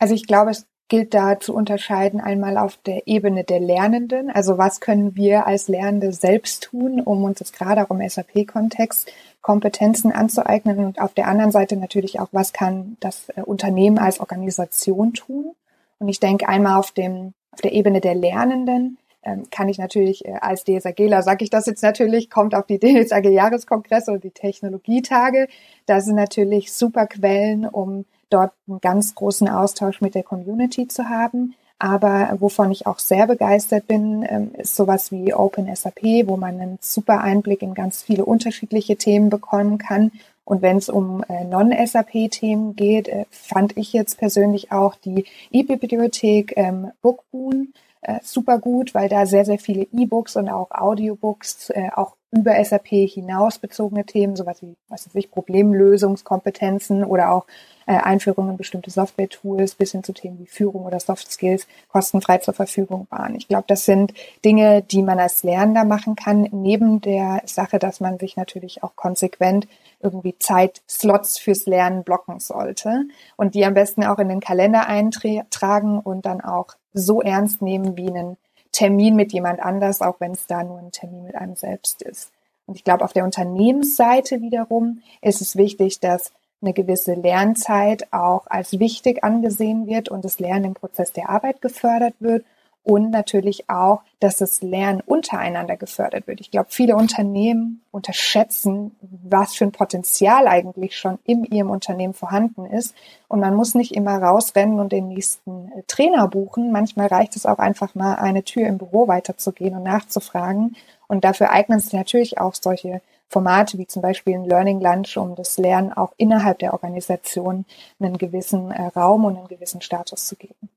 Also 0.00 0.12
ich 0.12 0.26
glaube, 0.26 0.50
es 0.50 0.66
gilt 0.88 1.14
da 1.14 1.40
zu 1.40 1.54
unterscheiden 1.54 2.20
einmal 2.20 2.56
auf 2.58 2.78
der 2.86 3.06
Ebene 3.06 3.44
der 3.44 3.60
Lernenden. 3.60 4.30
Also 4.30 4.56
was 4.56 4.80
können 4.80 5.16
wir 5.16 5.46
als 5.46 5.68
Lernende 5.68 6.12
selbst 6.12 6.62
tun, 6.64 7.00
um 7.00 7.24
uns 7.24 7.40
jetzt 7.40 7.52
gerade 7.52 7.82
auch 7.82 7.90
im 7.90 8.08
SAP-Kontext 8.08 9.10
Kompetenzen 9.42 10.12
anzueignen 10.12 10.84
und 10.84 11.00
auf 11.00 11.14
der 11.14 11.28
anderen 11.28 11.52
Seite 11.52 11.76
natürlich 11.76 12.18
auch, 12.18 12.28
was 12.32 12.52
kann 12.52 12.96
das 13.00 13.28
äh, 13.30 13.42
Unternehmen 13.42 13.98
als 13.98 14.18
Organisation 14.18 15.12
tun? 15.12 15.54
Und 15.98 16.08
ich 16.08 16.20
denke 16.20 16.48
einmal 16.48 16.78
auf 16.78 16.90
dem 16.90 17.32
auf 17.52 17.62
der 17.62 17.72
Ebene 17.72 18.02
der 18.02 18.14
Lernenden 18.14 18.98
ähm, 19.22 19.44
kann 19.50 19.68
ich 19.68 19.78
natürlich 19.78 20.24
äh, 20.24 20.34
als 20.40 20.64
DSAGler, 20.64 21.22
sage 21.22 21.42
ich 21.42 21.50
das 21.50 21.66
jetzt 21.66 21.82
natürlich, 21.82 22.30
kommt 22.30 22.54
auf 22.54 22.66
die 22.66 22.78
DSAG-Jahreskongresse 22.80 24.12
oder 24.12 24.20
die 24.20 24.30
Technologietage. 24.30 25.48
Das 25.86 26.04
sind 26.04 26.16
natürlich 26.16 26.72
super 26.72 27.06
Quellen, 27.06 27.66
um 27.66 28.04
dort 28.30 28.52
einen 28.68 28.80
ganz 28.80 29.14
großen 29.14 29.48
Austausch 29.48 30.00
mit 30.00 30.14
der 30.14 30.22
Community 30.22 30.88
zu 30.88 31.08
haben. 31.08 31.54
Aber 31.78 32.36
wovon 32.40 32.70
ich 32.70 32.86
auch 32.86 32.98
sehr 32.98 33.26
begeistert 33.26 33.86
bin, 33.86 34.24
ähm, 34.28 34.52
ist 34.54 34.76
sowas 34.76 35.12
wie 35.12 35.34
Open 35.34 35.74
SAP, 35.74 36.26
wo 36.26 36.36
man 36.36 36.60
einen 36.60 36.78
super 36.80 37.20
Einblick 37.20 37.60
in 37.60 37.74
ganz 37.74 38.02
viele 38.02 38.24
unterschiedliche 38.24 38.96
Themen 38.96 39.28
bekommen 39.28 39.76
kann 39.76 40.10
und 40.46 40.62
wenn 40.62 40.76
es 40.76 40.88
um 40.88 41.24
äh, 41.28 41.42
Non-SAP-Themen 41.42 42.76
geht, 42.76 43.08
äh, 43.08 43.26
fand 43.30 43.76
ich 43.76 43.92
jetzt 43.92 44.16
persönlich 44.16 44.70
auch 44.70 44.94
die 44.94 45.24
E-Bibliothek 45.50 46.56
ähm, 46.56 46.92
Bookboon 47.02 47.74
äh, 48.00 48.20
super 48.22 48.60
gut, 48.60 48.94
weil 48.94 49.08
da 49.08 49.26
sehr, 49.26 49.44
sehr 49.44 49.58
viele 49.58 49.88
E-Books 49.92 50.36
und 50.36 50.48
auch 50.48 50.70
Audiobooks 50.70 51.72
auch 51.94 52.14
über 52.36 52.62
SAP 52.62 52.88
hinaus 52.88 53.58
bezogene 53.58 54.04
Themen, 54.04 54.36
sowas 54.36 54.62
wie, 54.62 54.76
was 54.88 55.06
weiß 55.06 55.14
ich, 55.14 55.30
Problemlösungskompetenzen 55.30 57.04
oder 57.04 57.32
auch 57.32 57.46
äh, 57.86 57.96
Einführung 57.96 58.50
in 58.50 58.56
bestimmte 58.56 58.90
Software-Tools 58.90 59.76
bis 59.76 59.92
hin 59.92 60.02
zu 60.02 60.12
Themen 60.12 60.38
wie 60.38 60.46
Führung 60.46 60.84
oder 60.84 61.00
Soft 61.00 61.30
Skills 61.30 61.66
kostenfrei 61.88 62.38
zur 62.38 62.54
Verfügung 62.54 63.06
waren. 63.10 63.36
Ich 63.36 63.48
glaube, 63.48 63.64
das 63.68 63.84
sind 63.84 64.12
Dinge, 64.44 64.82
die 64.82 65.02
man 65.02 65.18
als 65.18 65.42
Lernender 65.42 65.84
machen 65.84 66.16
kann, 66.16 66.48
neben 66.52 67.00
der 67.00 67.42
Sache, 67.44 67.78
dass 67.78 68.00
man 68.00 68.18
sich 68.18 68.36
natürlich 68.36 68.82
auch 68.82 68.96
konsequent 68.96 69.68
irgendwie 70.00 70.36
Zeitslots 70.38 71.38
fürs 71.38 71.66
Lernen 71.66 72.04
blocken 72.04 72.40
sollte 72.40 73.04
und 73.36 73.54
die 73.54 73.64
am 73.64 73.74
besten 73.74 74.04
auch 74.04 74.18
in 74.18 74.28
den 74.28 74.40
Kalender 74.40 74.86
eintragen 74.86 75.98
und 75.98 76.26
dann 76.26 76.40
auch 76.40 76.68
so 76.92 77.22
ernst 77.22 77.62
nehmen 77.62 77.96
wie 77.96 78.08
einen 78.08 78.36
Termin 78.76 79.16
mit 79.16 79.32
jemand 79.32 79.60
anders, 79.60 80.02
auch 80.02 80.20
wenn 80.20 80.32
es 80.32 80.46
da 80.46 80.62
nur 80.62 80.78
ein 80.78 80.92
Termin 80.92 81.24
mit 81.24 81.34
einem 81.34 81.56
selbst 81.56 82.02
ist. 82.02 82.30
Und 82.66 82.74
ich 82.74 82.84
glaube, 82.84 83.04
auf 83.04 83.14
der 83.14 83.24
Unternehmensseite 83.24 84.42
wiederum 84.42 85.02
ist 85.22 85.40
es 85.40 85.56
wichtig, 85.56 86.00
dass 86.00 86.32
eine 86.60 86.74
gewisse 86.74 87.14
Lernzeit 87.14 88.12
auch 88.12 88.46
als 88.48 88.78
wichtig 88.78 89.24
angesehen 89.24 89.86
wird 89.86 90.10
und 90.10 90.24
das 90.24 90.40
Lernen 90.40 90.66
im 90.66 90.74
Prozess 90.74 91.12
der 91.12 91.30
Arbeit 91.30 91.62
gefördert 91.62 92.14
wird 92.18 92.44
und 92.86 93.10
natürlich 93.10 93.68
auch, 93.68 94.02
dass 94.20 94.36
das 94.36 94.62
Lernen 94.62 95.00
untereinander 95.04 95.76
gefördert 95.76 96.28
wird. 96.28 96.40
Ich 96.40 96.52
glaube, 96.52 96.68
viele 96.70 96.94
Unternehmen 96.94 97.82
unterschätzen, 97.90 98.94
was 99.00 99.56
für 99.56 99.64
ein 99.64 99.72
Potenzial 99.72 100.46
eigentlich 100.46 100.96
schon 100.96 101.18
in 101.24 101.42
ihrem 101.44 101.70
Unternehmen 101.70 102.14
vorhanden 102.14 102.64
ist. 102.64 102.94
Und 103.26 103.40
man 103.40 103.56
muss 103.56 103.74
nicht 103.74 103.92
immer 103.92 104.22
rausrennen 104.22 104.78
und 104.78 104.92
den 104.92 105.08
nächsten 105.08 105.72
äh, 105.72 105.82
Trainer 105.88 106.28
buchen. 106.28 106.70
Manchmal 106.70 107.08
reicht 107.08 107.34
es 107.34 107.44
auch 107.44 107.58
einfach 107.58 107.96
mal, 107.96 108.14
eine 108.14 108.44
Tür 108.44 108.68
im 108.68 108.78
Büro 108.78 109.08
weiterzugehen 109.08 109.74
und 109.74 109.82
nachzufragen. 109.82 110.76
Und 111.08 111.24
dafür 111.24 111.50
eignen 111.50 111.80
sich 111.80 111.92
natürlich 111.92 112.38
auch 112.38 112.54
solche 112.54 113.00
Formate 113.28 113.78
wie 113.78 113.88
zum 113.88 114.00
Beispiel 114.00 114.34
ein 114.34 114.44
Learning 114.44 114.80
Lunch, 114.80 115.16
um 115.16 115.34
das 115.34 115.58
Lernen 115.58 115.92
auch 115.92 116.12
innerhalb 116.18 116.60
der 116.60 116.72
Organisation 116.72 117.64
einen 117.98 118.16
gewissen 118.16 118.70
äh, 118.70 118.86
Raum 118.94 119.24
und 119.24 119.36
einen 119.36 119.48
gewissen 119.48 119.80
Status 119.80 120.26
zu 120.26 120.36
geben. 120.36 120.70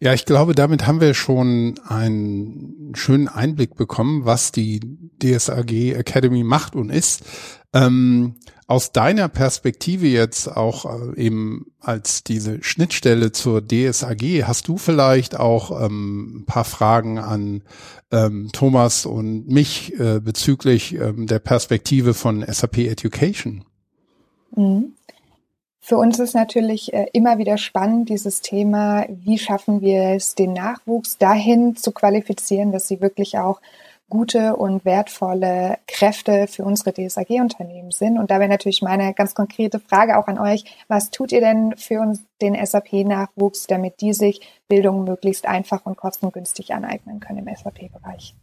Ja, 0.00 0.12
ich 0.12 0.26
glaube, 0.26 0.54
damit 0.54 0.86
haben 0.86 1.00
wir 1.00 1.14
schon 1.14 1.78
einen 1.86 2.92
schönen 2.94 3.28
Einblick 3.28 3.76
bekommen, 3.76 4.24
was 4.24 4.52
die 4.52 4.80
DSAG 5.22 5.94
Academy 5.94 6.42
macht 6.42 6.74
und 6.74 6.90
ist. 6.90 7.22
Ähm, 7.72 8.36
aus 8.66 8.92
deiner 8.92 9.28
Perspektive 9.28 10.06
jetzt 10.06 10.48
auch 10.48 10.84
äh, 10.84 11.20
eben 11.20 11.66
als 11.80 12.24
diese 12.24 12.62
Schnittstelle 12.62 13.32
zur 13.32 13.62
DSAG, 13.66 14.44
hast 14.44 14.68
du 14.68 14.78
vielleicht 14.78 15.38
auch 15.38 15.84
ähm, 15.84 16.38
ein 16.38 16.46
paar 16.46 16.64
Fragen 16.64 17.18
an 17.18 17.62
ähm, 18.10 18.48
Thomas 18.52 19.06
und 19.06 19.48
mich 19.48 19.98
äh, 19.98 20.20
bezüglich 20.20 20.94
ähm, 20.94 21.26
der 21.26 21.40
Perspektive 21.40 22.14
von 22.14 22.44
SAP 22.46 22.78
Education? 22.78 23.64
Mhm. 24.56 24.92
Für 25.86 25.98
uns 25.98 26.18
ist 26.18 26.34
natürlich 26.34 26.94
äh, 26.94 27.08
immer 27.12 27.36
wieder 27.36 27.58
spannend, 27.58 28.08
dieses 28.08 28.40
Thema, 28.40 29.04
wie 29.10 29.36
schaffen 29.36 29.82
wir 29.82 30.14
es, 30.14 30.34
den 30.34 30.54
Nachwuchs 30.54 31.18
dahin 31.18 31.76
zu 31.76 31.92
qualifizieren, 31.92 32.72
dass 32.72 32.88
sie 32.88 33.02
wirklich 33.02 33.36
auch 33.36 33.60
gute 34.08 34.56
und 34.56 34.86
wertvolle 34.86 35.76
Kräfte 35.86 36.46
für 36.46 36.64
unsere 36.64 36.94
DSAG-Unternehmen 36.94 37.90
sind. 37.90 38.18
Und 38.18 38.30
da 38.30 38.38
wäre 38.40 38.48
natürlich 38.48 38.80
meine 38.80 39.12
ganz 39.12 39.34
konkrete 39.34 39.78
Frage 39.78 40.16
auch 40.16 40.26
an 40.26 40.38
euch, 40.38 40.64
was 40.88 41.10
tut 41.10 41.32
ihr 41.32 41.42
denn 41.42 41.76
für 41.76 42.00
uns 42.00 42.24
den 42.40 42.54
SAP-Nachwuchs, 42.54 43.66
damit 43.66 44.00
die 44.00 44.14
sich 44.14 44.40
Bildung 44.68 45.04
möglichst 45.04 45.44
einfach 45.44 45.84
und 45.84 45.98
kostengünstig 45.98 46.72
aneignen 46.72 47.20
können 47.20 47.46
im 47.46 47.54
SAP-Bereich? 47.54 48.34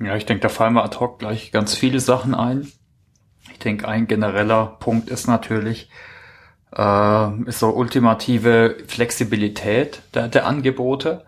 Ja, 0.00 0.16
ich 0.16 0.26
denke, 0.26 0.40
da 0.40 0.48
fallen 0.48 0.74
wir 0.74 0.82
ad 0.82 0.98
hoc 0.98 1.20
gleich 1.20 1.52
ganz 1.52 1.76
viele 1.76 2.00
Sachen 2.00 2.34
ein. 2.34 2.66
Ich 3.52 3.60
denke, 3.60 3.86
ein 3.86 4.08
genereller 4.08 4.76
Punkt 4.80 5.08
ist 5.08 5.28
natürlich, 5.28 5.88
äh, 6.76 7.48
ist 7.48 7.60
so 7.60 7.70
ultimative 7.70 8.76
Flexibilität 8.86 10.02
der, 10.14 10.28
der 10.28 10.46
Angebote. 10.46 11.24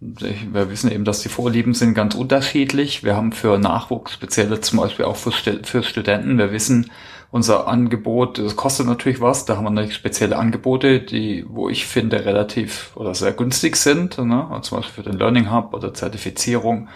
Wir 0.00 0.70
wissen 0.70 0.92
eben, 0.92 1.04
dass 1.04 1.20
die 1.20 1.28
Vorlieben 1.28 1.74
sind 1.74 1.94
ganz 1.94 2.14
unterschiedlich. 2.14 3.02
Wir 3.02 3.16
haben 3.16 3.32
für 3.32 3.58
Nachwuchs 3.58 4.12
spezielle 4.12 4.60
zum 4.60 4.78
Beispiel 4.78 5.04
auch 5.04 5.16
für, 5.16 5.32
für 5.32 5.82
Studenten. 5.82 6.38
Wir 6.38 6.52
wissen, 6.52 6.90
unser 7.30 7.68
Angebot, 7.68 8.38
das 8.38 8.56
kostet 8.56 8.86
natürlich 8.86 9.20
was. 9.20 9.44
Da 9.44 9.56
haben 9.56 9.64
wir 9.64 9.70
natürlich 9.70 9.96
spezielle 9.96 10.36
Angebote, 10.36 11.00
die, 11.00 11.44
wo 11.48 11.68
ich 11.68 11.86
finde, 11.86 12.24
relativ 12.24 12.92
oder 12.94 13.14
sehr 13.14 13.32
günstig 13.32 13.76
sind. 13.76 14.18
Ne? 14.18 14.46
Also 14.50 14.60
zum 14.60 14.78
Beispiel 14.78 15.02
für 15.04 15.10
den 15.10 15.18
Learning 15.18 15.52
Hub 15.52 15.74
oder 15.74 15.92
Zertifizierung. 15.92 16.88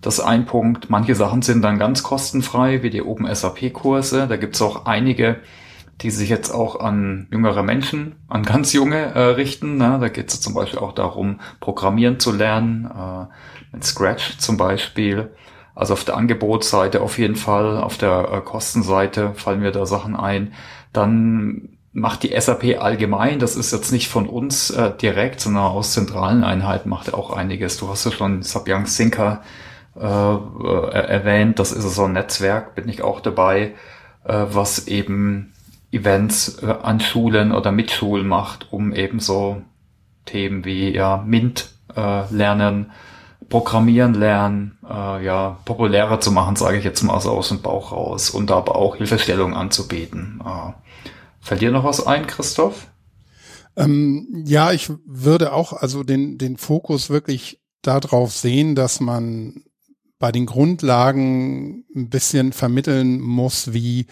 Das 0.00 0.18
ist 0.18 0.24
ein 0.24 0.44
Punkt. 0.44 0.90
Manche 0.90 1.14
Sachen 1.14 1.42
sind 1.42 1.62
dann 1.62 1.78
ganz 1.78 2.02
kostenfrei, 2.02 2.82
wie 2.82 2.90
die 2.90 3.02
Open 3.02 3.32
SAP 3.34 3.72
Kurse. 3.72 4.26
Da 4.28 4.36
gibt 4.36 4.56
es 4.56 4.62
auch 4.62 4.84
einige, 4.86 5.36
die 6.00 6.10
sich 6.10 6.28
jetzt 6.28 6.50
auch 6.50 6.78
an 6.78 7.26
jüngere 7.30 7.62
Menschen, 7.62 8.16
an 8.28 8.44
ganz 8.44 8.72
junge 8.72 8.96
äh, 9.14 9.20
richten. 9.20 9.76
Ne? 9.78 9.98
Da 10.00 10.08
geht 10.08 10.28
es 10.28 10.40
zum 10.40 10.54
Beispiel 10.54 10.78
auch 10.78 10.92
darum, 10.92 11.40
Programmieren 11.60 12.20
zu 12.20 12.32
lernen, 12.32 12.86
äh, 12.86 13.26
mit 13.72 13.84
Scratch 13.84 14.38
zum 14.38 14.56
Beispiel. 14.56 15.30
Also 15.74 15.94
auf 15.94 16.04
der 16.04 16.16
Angebotsseite 16.16 17.00
auf 17.00 17.18
jeden 17.18 17.36
Fall, 17.36 17.78
auf 17.78 17.98
der 17.98 18.32
äh, 18.32 18.40
Kostenseite 18.40 19.34
fallen 19.34 19.60
mir 19.60 19.72
da 19.72 19.86
Sachen 19.86 20.16
ein. 20.16 20.52
Dann 20.92 21.70
macht 21.92 22.22
die 22.22 22.38
SAP 22.38 22.80
allgemein, 22.80 23.38
das 23.38 23.56
ist 23.56 23.72
jetzt 23.72 23.92
nicht 23.92 24.08
von 24.08 24.28
uns 24.28 24.70
äh, 24.70 24.92
direkt, 24.96 25.40
sondern 25.40 25.64
aus 25.64 25.92
zentralen 25.92 26.44
Einheiten 26.44 26.88
macht 26.88 27.12
auch 27.12 27.30
einiges. 27.30 27.76
Du 27.76 27.88
hast 27.88 28.04
ja 28.04 28.12
schon 28.12 28.42
Sabyang 28.42 28.86
Sinker 28.86 29.42
äh, 29.98 30.04
äh, 30.06 30.90
erwähnt, 30.90 31.58
das 31.58 31.72
ist 31.72 31.94
so 31.94 32.04
ein 32.04 32.12
Netzwerk, 32.12 32.74
bin 32.74 32.88
ich 32.88 33.02
auch 33.02 33.20
dabei, 33.20 33.74
äh, 34.24 34.44
was 34.50 34.86
eben 34.86 35.52
Events 35.90 36.62
äh, 36.62 36.66
an 36.66 37.00
Schulen 37.00 37.52
oder 37.52 37.72
mit 37.72 37.90
Schulen 37.90 38.26
macht, 38.26 38.72
um 38.72 38.92
eben 38.92 39.20
so 39.20 39.62
Themen 40.24 40.64
wie 40.64 40.94
ja 40.94 41.22
MINT 41.26 41.70
äh, 41.96 42.32
lernen, 42.32 42.92
Programmieren 43.48 44.12
lernen, 44.12 44.78
äh, 44.86 45.24
ja, 45.24 45.58
populärer 45.64 46.20
zu 46.20 46.30
machen, 46.30 46.56
sage 46.56 46.76
ich 46.76 46.84
jetzt 46.84 47.02
mal 47.02 47.18
so 47.20 47.30
aus 47.30 47.48
dem 47.48 47.62
Bauch 47.62 47.92
raus 47.92 48.28
und 48.28 48.50
aber 48.50 48.76
auch 48.76 48.96
Hilfestellung 48.96 49.54
anzubieten. 49.54 50.42
Äh, 50.44 50.72
fällt 51.40 51.62
dir 51.62 51.70
noch 51.70 51.84
was 51.84 52.06
ein, 52.06 52.26
Christoph? 52.26 52.88
Ähm, 53.74 54.44
ja, 54.44 54.72
ich 54.72 54.90
würde 55.06 55.54
auch 55.54 55.72
also 55.72 56.02
den, 56.02 56.36
den 56.36 56.58
Fokus 56.58 57.08
wirklich 57.08 57.60
darauf 57.80 58.32
sehen, 58.32 58.74
dass 58.74 59.00
man 59.00 59.62
bei 60.18 60.32
den 60.32 60.44
Grundlagen 60.44 61.84
ein 61.94 62.10
bisschen 62.10 62.52
vermitteln 62.52 63.20
muss, 63.20 63.72
wie 63.72 64.06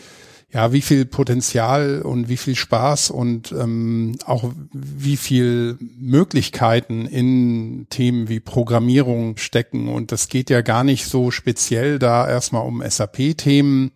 ja, 0.53 0.73
wie 0.73 0.81
viel 0.81 1.07
Potenzial 1.07 2.03
und 2.03 2.29
wie 2.29 2.37
viel 2.37 2.55
Spaß 2.55 3.11
und 3.11 3.51
ähm, 3.51 4.17
auch 4.25 4.53
wie 4.73 5.17
viel 5.17 5.77
Möglichkeiten 5.99 7.07
in 7.07 7.89
Themen 7.91 8.29
wie 8.29 8.39
Programmierung 8.39 9.39
stecken. 9.39 9.89
Und 9.89 10.13
das 10.13 10.29
geht 10.29 10.49
ja 10.49 10.61
gar 10.61 10.85
nicht 10.85 11.07
so 11.07 11.33
speziell 11.33 11.99
da 11.99 12.29
erstmal 12.29 12.65
um 12.65 12.81
SAP-Themen, 12.81 13.91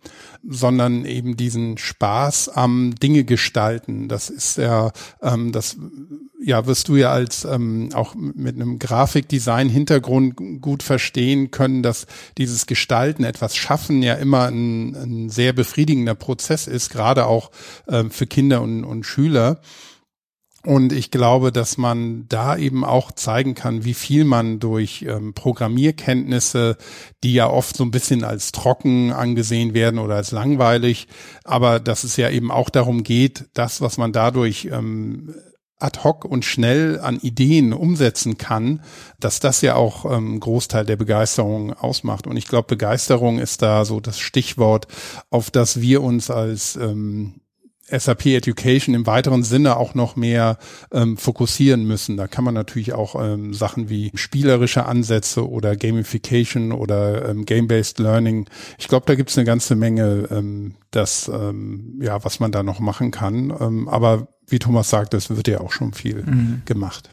sondern 0.45 1.05
eben 1.05 1.37
diesen 1.37 1.77
Spaß 1.77 2.49
am 2.49 2.95
Dinge 2.95 3.23
gestalten. 3.23 4.09
Das 4.09 4.29
ist 4.29 4.57
ja, 4.57 4.91
ähm, 5.21 5.53
das 5.53 5.77
ja, 6.43 6.65
wirst 6.65 6.89
du 6.89 6.95
ja 6.95 7.11
als 7.11 7.45
ähm, 7.45 7.89
auch 7.93 8.13
mit 8.15 8.55
einem 8.55 8.77
Grafikdesign-Hintergrund 8.77 10.35
gut 10.59 10.83
verstehen 10.83 11.51
können, 11.51 11.81
dass 11.83 12.07
dieses 12.37 12.65
Gestalten, 12.65 13.23
etwas 13.23 13.55
schaffen 13.55 14.01
ja 14.01 14.15
immer 14.15 14.47
ein, 14.47 14.95
ein 14.95 15.29
sehr 15.29 15.53
befriedigender 15.53 16.15
Prozess 16.15 16.40
ist, 16.49 16.89
gerade 16.89 17.25
auch 17.25 17.51
ähm, 17.87 18.11
für 18.11 18.27
Kinder 18.27 18.61
und, 18.61 18.83
und 18.83 19.05
Schüler. 19.05 19.61
Und 20.63 20.93
ich 20.93 21.09
glaube, 21.09 21.51
dass 21.51 21.79
man 21.79 22.27
da 22.27 22.55
eben 22.55 22.85
auch 22.85 23.11
zeigen 23.11 23.55
kann, 23.55 23.83
wie 23.83 23.95
viel 23.95 24.25
man 24.25 24.59
durch 24.59 25.03
ähm, 25.07 25.33
Programmierkenntnisse, 25.33 26.77
die 27.23 27.33
ja 27.33 27.49
oft 27.49 27.75
so 27.75 27.83
ein 27.83 27.89
bisschen 27.89 28.23
als 28.23 28.51
trocken 28.51 29.11
angesehen 29.11 29.73
werden 29.73 29.99
oder 29.99 30.15
als 30.15 30.31
langweilig, 30.31 31.07
aber 31.43 31.79
dass 31.79 32.03
es 32.03 32.15
ja 32.15 32.29
eben 32.29 32.51
auch 32.51 32.69
darum 32.69 33.01
geht, 33.01 33.45
das, 33.55 33.81
was 33.81 33.97
man 33.97 34.11
dadurch 34.11 34.69
ähm, 34.71 35.33
ad 35.81 35.99
hoc 36.03 36.25
und 36.25 36.45
schnell 36.45 36.99
an 36.99 37.17
Ideen 37.17 37.73
umsetzen 37.73 38.37
kann, 38.37 38.81
dass 39.19 39.39
das 39.39 39.61
ja 39.61 39.75
auch 39.75 40.05
ähm, 40.05 40.39
Großteil 40.39 40.85
der 40.85 40.95
Begeisterung 40.95 41.73
ausmacht. 41.73 42.27
Und 42.27 42.37
ich 42.37 42.47
glaube, 42.47 42.67
Begeisterung 42.67 43.39
ist 43.39 43.61
da 43.61 43.85
so 43.85 43.99
das 43.99 44.19
Stichwort, 44.19 44.87
auf 45.29 45.51
das 45.51 45.81
wir 45.81 46.01
uns 46.01 46.29
als 46.29 46.75
ähm, 46.75 47.41
SAP 47.91 48.27
Education 48.27 48.95
im 48.95 49.05
weiteren 49.05 49.43
Sinne 49.43 49.77
auch 49.77 49.95
noch 49.95 50.15
mehr 50.15 50.57
ähm, 50.91 51.17
fokussieren 51.17 51.83
müssen. 51.85 52.17
Da 52.17 52.27
kann 52.27 52.43
man 52.43 52.53
natürlich 52.53 52.93
auch 52.93 53.21
ähm, 53.21 53.53
Sachen 53.53 53.89
wie 53.89 54.11
spielerische 54.15 54.85
Ansätze 54.85 55.49
oder 55.49 55.75
Gamification 55.75 56.71
oder 56.71 57.29
ähm, 57.29 57.45
Game-Based 57.45 57.99
Learning. 57.99 58.49
Ich 58.77 58.87
glaube, 58.87 59.05
da 59.05 59.15
gibt 59.15 59.29
es 59.29 59.37
eine 59.37 59.45
ganze 59.45 59.75
Menge, 59.75 60.27
ähm, 60.31 60.75
das 60.91 61.29
ähm, 61.33 61.99
ja, 62.01 62.23
was 62.23 62.39
man 62.39 62.51
da 62.51 62.63
noch 62.63 62.79
machen 62.79 63.11
kann. 63.11 63.53
Ähm, 63.59 63.87
aber 63.89 64.27
wie 64.51 64.59
Thomas 64.59 64.89
sagt, 64.89 65.13
es 65.13 65.29
wird 65.29 65.47
ja 65.47 65.61
auch 65.61 65.71
schon 65.71 65.93
viel 65.93 66.23
mhm. 66.23 66.61
gemacht. 66.65 67.09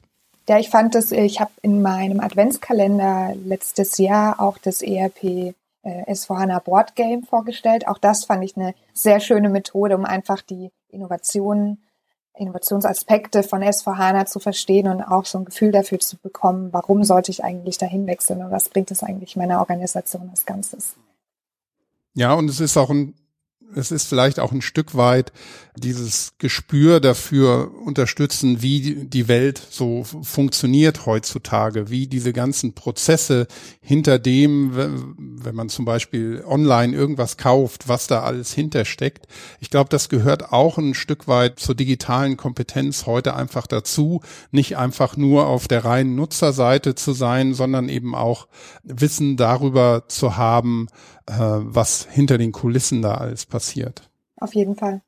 Ja, 0.49 0.59
ich 0.59 0.71
fand 0.71 0.95
das, 0.95 1.13
ich 1.13 1.41
habe 1.41 1.51
in 1.61 1.83
meinem 1.83 2.21
Adventskalender 2.21 3.35
letztes 3.45 3.99
Jahr 3.99 4.41
auch 4.41 4.57
das 4.57 4.81
ERP 4.81 5.55
äh, 5.83 6.13
S4HANA 6.13 6.61
Board 6.61 6.95
Game 6.95 7.23
vorgestellt. 7.23 7.87
Auch 7.87 7.99
das 7.99 8.25
fand 8.25 8.43
ich 8.45 8.57
eine 8.57 8.75
sehr 8.95 9.21
schöne 9.21 9.51
Methode, 9.51 9.95
um 9.95 10.07
einfach 10.07 10.41
die 10.41 10.71
Innovationen, 10.89 11.83
Innovationsaspekte 12.35 13.43
von 13.43 13.63
S4HANA 13.63 14.25
zu 14.25 14.39
verstehen 14.39 14.89
und 14.89 15.03
auch 15.03 15.27
so 15.27 15.39
ein 15.39 15.45
Gefühl 15.45 15.73
dafür 15.73 15.99
zu 15.99 16.17
bekommen, 16.17 16.73
warum 16.73 17.05
sollte 17.05 17.31
ich 17.31 17.45
eigentlich 17.45 17.77
dahin 17.79 18.07
wechseln 18.07 18.43
und 18.43 18.51
was 18.51 18.71
bringt 18.71 18.91
es 18.91 19.03
eigentlich 19.03 19.37
meiner 19.37 19.59
Organisation 19.59 20.31
als 20.31 20.47
Ganzes. 20.47 20.95
Ja, 22.15 22.33
und 22.33 22.49
es 22.49 22.61
ist 22.61 22.77
auch 22.77 22.91
ein 22.91 23.15
es 23.75 23.91
ist 23.91 24.09
vielleicht 24.09 24.41
auch 24.41 24.53
ein 24.53 24.63
Stück 24.63 24.95
weit 24.97 25.33
dieses 25.77 26.33
Gespür 26.39 27.01
dafür 27.01 27.71
unterstützen, 27.85 28.63
wie 28.63 29.07
die 29.07 29.29
Welt 29.29 29.61
so 29.71 30.05
funktioniert 30.05 31.07
heutzutage, 31.07 31.89
wie 31.89 32.07
diese 32.07 32.33
ganzen 32.33 32.73
Prozesse 32.75 33.47
hinter 33.81 34.19
dem, 34.19 34.73
wenn 34.75 35.55
man 35.55 35.69
zum 35.69 35.85
Beispiel 35.85 36.43
online 36.47 36.97
irgendwas 36.97 37.37
kauft, 37.37 37.89
was 37.89 38.07
da 38.07 38.23
alles 38.23 38.53
hintersteckt. 38.53 39.27
Ich 39.61 39.71
glaube, 39.71 39.91
das 39.91 40.09
gehört 40.09 40.53
auch 40.53 40.79
ein 40.79 40.95
Stück 40.95 41.29
weit 41.29 41.61
zur 41.61 41.75
digitalen 41.75 42.37
Kompetenz 42.37 43.07
heute 43.07 43.35
einfach 43.35 43.67
dazu, 43.67 44.21
nicht 44.51 44.77
einfach 44.77 45.17
nur 45.17 45.47
auf 45.47 45.69
der 45.69 45.85
reinen 45.85 46.17
Nutzerseite 46.17 46.95
zu 46.95 47.13
sein, 47.13 47.55
sondern 47.55 47.89
eben 47.89 48.15
auch 48.15 48.49
Wissen 48.83 49.37
darüber 49.37 50.05
zu 50.09 50.37
haben, 50.37 50.89
was 51.29 52.07
hinter 52.11 52.39
den 52.39 52.53
Kulissen 52.53 53.03
da 53.03 53.15
alles 53.15 53.47
passiert. 53.47 54.09
Auf 54.37 54.55
jeden 54.55 54.77
Fall. 54.77 55.03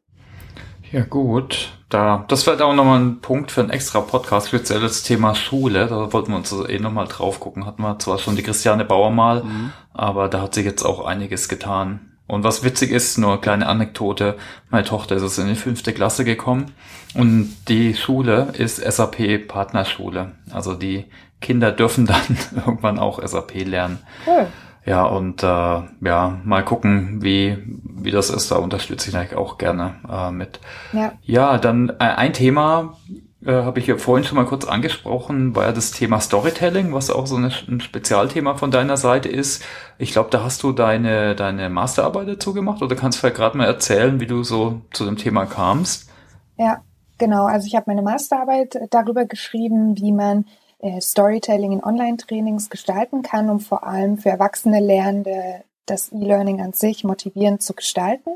Ja 0.93 1.05
gut, 1.05 1.73
da 1.89 2.25
das 2.27 2.47
wäre 2.47 2.65
auch 2.65 2.75
nochmal 2.75 3.01
ein 3.01 3.21
Punkt 3.21 3.53
für 3.53 3.61
einen 3.61 3.71
extra 3.71 4.01
Podcast, 4.01 4.49
speziell 4.49 4.81
das 4.81 5.05
Thema 5.05 5.37
Schule. 5.37 5.87
Da 5.87 6.13
wollten 6.13 6.33
wir 6.33 6.37
uns 6.37 6.53
eh 6.53 6.81
nochmal 6.81 7.07
drauf 7.07 7.39
gucken. 7.39 7.65
Hatten 7.65 7.83
wir 7.83 7.99
zwar 8.01 8.19
schon 8.19 8.35
die 8.35 8.43
Christiane 8.43 8.85
Bauer 8.85 9.11
mal, 9.11 9.45
mhm. 9.45 9.73
aber 9.95 10.29
da 10.29 10.43
hat 10.43 10.55
sich 10.55 10.65
jetzt 10.65 10.83
auch 10.83 11.05
einiges 11.05 11.49
getan. 11.49 12.11
Und 12.27 12.45
was 12.45 12.63
witzig 12.63 12.91
ist, 12.93 13.19
nur 13.19 13.33
eine 13.33 13.41
kleine 13.41 13.67
Anekdote, 13.67 14.37
meine 14.69 14.85
Tochter 14.85 15.17
ist 15.17 15.23
jetzt 15.23 15.39
in 15.39 15.49
die 15.49 15.57
fünfte 15.57 15.93
Klasse 15.93 16.25
gekommen 16.25 16.73
und 17.15 17.57
die 17.69 17.95
Schule 17.95 18.53
ist 18.57 18.77
SAP 18.77 19.49
Partnerschule. 19.49 20.33
Also 20.53 20.75
die 20.75 21.07
Kinder 21.41 21.73
dürfen 21.73 22.07
dann 22.07 22.39
irgendwann 22.55 22.99
auch 22.99 23.25
SAP 23.25 23.65
lernen. 23.65 23.99
Cool. 24.27 24.47
Ja, 24.91 25.05
und 25.05 25.45
äh, 25.45 25.47
ja, 25.47 26.41
mal 26.43 26.65
gucken, 26.65 27.23
wie, 27.23 27.57
wie 27.65 28.11
das 28.11 28.29
ist. 28.29 28.51
Da 28.51 28.57
unterstütze 28.57 29.09
ich 29.09 29.17
eigentlich 29.17 29.39
auch 29.39 29.57
gerne 29.57 29.95
äh, 30.11 30.33
mit. 30.33 30.59
Ja, 30.93 31.13
ja 31.23 31.59
dann 31.59 31.91
äh, 31.91 32.07
ein 32.07 32.33
Thema 32.33 32.97
äh, 33.47 33.53
habe 33.53 33.79
ich 33.79 33.87
ja 33.87 33.99
vorhin 33.99 34.27
schon 34.27 34.35
mal 34.35 34.47
kurz 34.47 34.65
angesprochen, 34.65 35.55
war 35.55 35.67
ja 35.67 35.73
das 35.73 35.93
Thema 35.93 36.19
Storytelling, 36.19 36.93
was 36.93 37.09
auch 37.09 37.29
so 37.29 37.37
eine, 37.37 37.53
ein 37.69 37.81
Spezialthema 37.81 38.57
von 38.57 38.73
deiner 38.73 38.97
Seite 38.97 39.29
ist. 39.29 39.63
Ich 39.97 40.11
glaube, 40.11 40.31
da 40.31 40.43
hast 40.43 40.65
du 40.65 40.73
deine, 40.73 41.37
deine 41.37 41.71
Masterarbeit 41.71 42.27
dazu 42.27 42.53
gemacht 42.53 42.83
oder 42.83 42.97
kannst 42.97 43.19
du 43.19 43.21
vielleicht 43.21 43.37
gerade 43.37 43.57
mal 43.57 43.67
erzählen, 43.67 44.19
wie 44.19 44.27
du 44.27 44.43
so 44.43 44.81
zu 44.93 45.05
dem 45.05 45.17
Thema 45.17 45.47
kamst? 45.47 46.11
Ja, 46.59 46.83
genau. 47.17 47.45
Also 47.45 47.69
ich 47.69 47.77
habe 47.77 47.85
meine 47.87 48.03
Masterarbeit 48.03 48.77
darüber 48.91 49.25
geschrieben, 49.25 49.97
wie 49.97 50.11
man 50.11 50.47
Storytelling 51.01 51.73
in 51.73 51.85
Online-Trainings 51.85 52.71
gestalten 52.71 53.23
kann, 53.23 53.51
um 53.51 53.61
vor 53.61 53.85
allem 53.85 54.19
für 54.19 54.31
erwachsene 54.31 54.81
Lernende 54.81 55.65
das 55.87 56.13
E-Learning 56.13 56.61
an 56.61 56.73
sich 56.73 57.05
motivierend 57.05 57.63
zu 57.63 57.75
gestalten. 57.75 58.31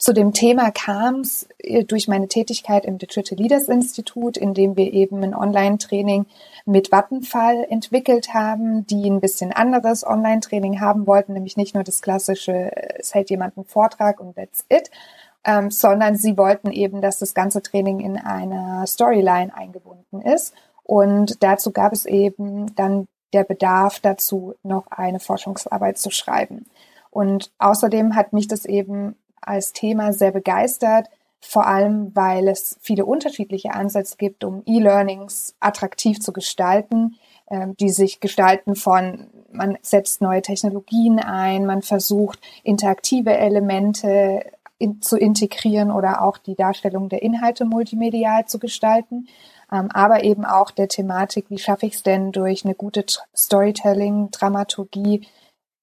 Zu 0.00 0.14
dem 0.14 0.32
Thema 0.32 0.70
kam 0.70 1.20
es 1.20 1.46
äh, 1.58 1.84
durch 1.84 2.08
meine 2.08 2.26
Tätigkeit 2.26 2.86
im 2.86 2.96
Digital 2.96 3.36
Leaders 3.36 3.68
Institut, 3.68 4.38
in 4.38 4.54
dem 4.54 4.74
wir 4.74 4.94
eben 4.94 5.22
ein 5.22 5.34
Online-Training 5.34 6.24
mit 6.64 6.90
Vattenfall 6.90 7.66
entwickelt 7.68 8.32
haben, 8.32 8.86
die 8.86 9.10
ein 9.10 9.20
bisschen 9.20 9.52
anderes 9.52 10.06
Online-Training 10.06 10.80
haben 10.80 11.06
wollten, 11.06 11.34
nämlich 11.34 11.58
nicht 11.58 11.74
nur 11.74 11.84
das 11.84 12.00
klassische, 12.00 12.52
äh, 12.52 12.98
es 12.98 13.14
hält 13.14 13.28
jemand 13.28 13.58
einen 13.58 13.66
Vortrag 13.66 14.20
und 14.20 14.36
that's 14.36 14.64
it, 14.70 14.90
ähm, 15.44 15.70
sondern 15.70 16.16
sie 16.16 16.38
wollten 16.38 16.72
eben, 16.72 17.02
dass 17.02 17.18
das 17.18 17.34
ganze 17.34 17.62
Training 17.62 18.00
in 18.00 18.16
einer 18.16 18.86
Storyline 18.86 19.54
eingebunden 19.54 20.22
ist 20.22 20.54
und 20.90 21.44
dazu 21.44 21.70
gab 21.70 21.92
es 21.92 22.04
eben 22.04 22.74
dann 22.74 23.06
der 23.32 23.44
Bedarf 23.44 24.00
dazu, 24.00 24.54
noch 24.64 24.88
eine 24.88 25.20
Forschungsarbeit 25.20 25.98
zu 25.98 26.10
schreiben. 26.10 26.66
Und 27.10 27.52
außerdem 27.58 28.16
hat 28.16 28.32
mich 28.32 28.48
das 28.48 28.64
eben 28.64 29.14
als 29.40 29.72
Thema 29.72 30.12
sehr 30.12 30.32
begeistert, 30.32 31.06
vor 31.40 31.68
allem 31.68 32.10
weil 32.16 32.48
es 32.48 32.76
viele 32.80 33.04
unterschiedliche 33.04 33.72
Ansätze 33.72 34.16
gibt, 34.16 34.42
um 34.42 34.64
E-Learnings 34.66 35.54
attraktiv 35.60 36.18
zu 36.18 36.32
gestalten, 36.32 37.14
ähm, 37.48 37.76
die 37.76 37.90
sich 37.90 38.18
gestalten 38.18 38.74
von, 38.74 39.28
man 39.52 39.78
setzt 39.82 40.20
neue 40.20 40.42
Technologien 40.42 41.20
ein, 41.20 41.66
man 41.66 41.82
versucht 41.82 42.40
interaktive 42.64 43.36
Elemente 43.36 44.42
in, 44.78 45.00
zu 45.02 45.16
integrieren 45.16 45.92
oder 45.92 46.24
auch 46.24 46.36
die 46.36 46.56
Darstellung 46.56 47.08
der 47.08 47.22
Inhalte 47.22 47.64
multimedial 47.64 48.46
zu 48.46 48.58
gestalten 48.58 49.28
aber 49.70 50.24
eben 50.24 50.44
auch 50.44 50.70
der 50.70 50.88
Thematik, 50.88 51.46
wie 51.48 51.58
schaffe 51.58 51.86
ich 51.86 51.94
es 51.94 52.02
denn 52.02 52.32
durch 52.32 52.64
eine 52.64 52.74
gute 52.74 53.04
Storytelling, 53.34 54.30
Dramaturgie, 54.30 55.26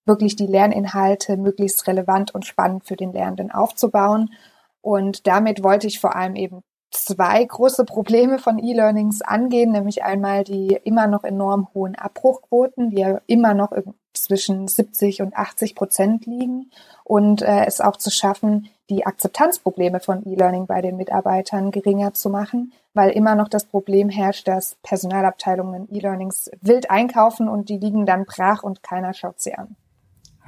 wirklich 0.05 0.35
die 0.35 0.47
Lerninhalte 0.47 1.37
möglichst 1.37 1.87
relevant 1.87 2.33
und 2.33 2.45
spannend 2.45 2.85
für 2.85 2.95
den 2.95 3.13
Lernenden 3.13 3.51
aufzubauen. 3.51 4.33
Und 4.81 5.27
damit 5.27 5.63
wollte 5.63 5.87
ich 5.87 5.99
vor 5.99 6.15
allem 6.15 6.35
eben 6.35 6.61
zwei 7.05 7.43
große 7.43 7.85
Probleme 7.85 8.39
von 8.39 8.59
E-Learnings 8.59 9.21
angehen, 9.21 9.71
nämlich 9.71 10.03
einmal 10.03 10.43
die 10.43 10.79
immer 10.83 11.07
noch 11.07 11.23
enorm 11.23 11.67
hohen 11.73 11.95
Abbruchquoten, 11.95 12.89
die 12.89 12.97
ja 12.97 13.21
immer 13.27 13.53
noch 13.53 13.71
zwischen 14.13 14.67
70 14.67 15.21
und 15.21 15.35
80 15.35 15.75
Prozent 15.75 16.25
liegen 16.25 16.71
und 17.03 17.41
äh, 17.41 17.65
es 17.65 17.81
auch 17.81 17.97
zu 17.97 18.09
schaffen, 18.09 18.69
die 18.89 19.05
Akzeptanzprobleme 19.05 19.99
von 19.99 20.25
E-Learning 20.27 20.65
bei 20.65 20.81
den 20.81 20.97
Mitarbeitern 20.97 21.71
geringer 21.71 22.13
zu 22.13 22.29
machen, 22.29 22.73
weil 22.93 23.11
immer 23.11 23.35
noch 23.35 23.49
das 23.49 23.65
Problem 23.65 24.09
herrscht, 24.09 24.47
dass 24.47 24.75
Personalabteilungen 24.81 25.87
E-Learnings 25.91 26.49
wild 26.61 26.89
einkaufen 26.89 27.47
und 27.47 27.69
die 27.69 27.77
liegen 27.77 28.05
dann 28.05 28.25
brach 28.25 28.63
und 28.63 28.83
keiner 28.83 29.13
schaut 29.13 29.39
sie 29.39 29.53
an. 29.53 29.75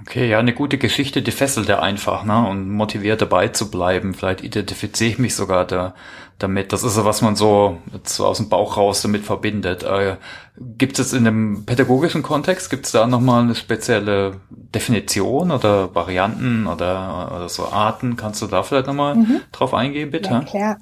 Okay, 0.02 0.30
ja, 0.30 0.40
eine 0.40 0.54
gute 0.54 0.78
Geschichte, 0.78 1.22
die 1.22 1.32
fesselt 1.32 1.68
ja 1.68 1.80
einfach, 1.80 2.24
ne, 2.24 2.48
und 2.48 2.70
motiviert 2.70 3.22
dabei 3.22 3.50
zu 3.50 3.70
bleiben. 3.70 4.14
Vielleicht 4.14 4.44
identifiziere 4.44 5.12
ich 5.12 5.20
mich 5.20 5.36
sogar 5.36 5.66
da, 5.66 5.94
damit. 6.38 6.72
Das 6.72 6.84
ist 6.84 6.96
so, 6.96 7.06
was 7.06 7.22
man 7.22 7.36
so, 7.36 7.80
so 8.04 8.26
aus 8.26 8.38
dem 8.38 8.50
Bauch 8.50 8.78
raus 8.78 9.02
damit 9.02 9.24
verbindet. 9.24 9.84
Äh, 9.84 10.16
gibt 10.78 11.00
es 11.00 11.14
in 11.14 11.26
dem 11.26 11.66
pädagogischen 11.66 12.24
Kontext, 12.24 12.70
gibt 12.70 12.86
es 12.86 12.94
da 12.94 13.08
nochmal 13.08 13.44
eine 13.44 13.56
spezielle 13.56 14.40
Definition 14.50 15.52
oder 15.52 15.94
Varianten 15.94 16.66
oder, 16.68 17.32
oder 17.36 17.50
so 17.50 17.68
Arten? 17.68 18.16
Kannst 18.16 18.42
du 18.42 18.48
da 18.48 18.64
vielleicht 18.64 18.88
nochmal 18.88 19.16
mhm. 19.16 19.42
drauf 19.52 19.74
eingehen, 19.74 20.12
bitte? 20.12 20.30
Ja, 20.32 20.42
klar. 20.42 20.78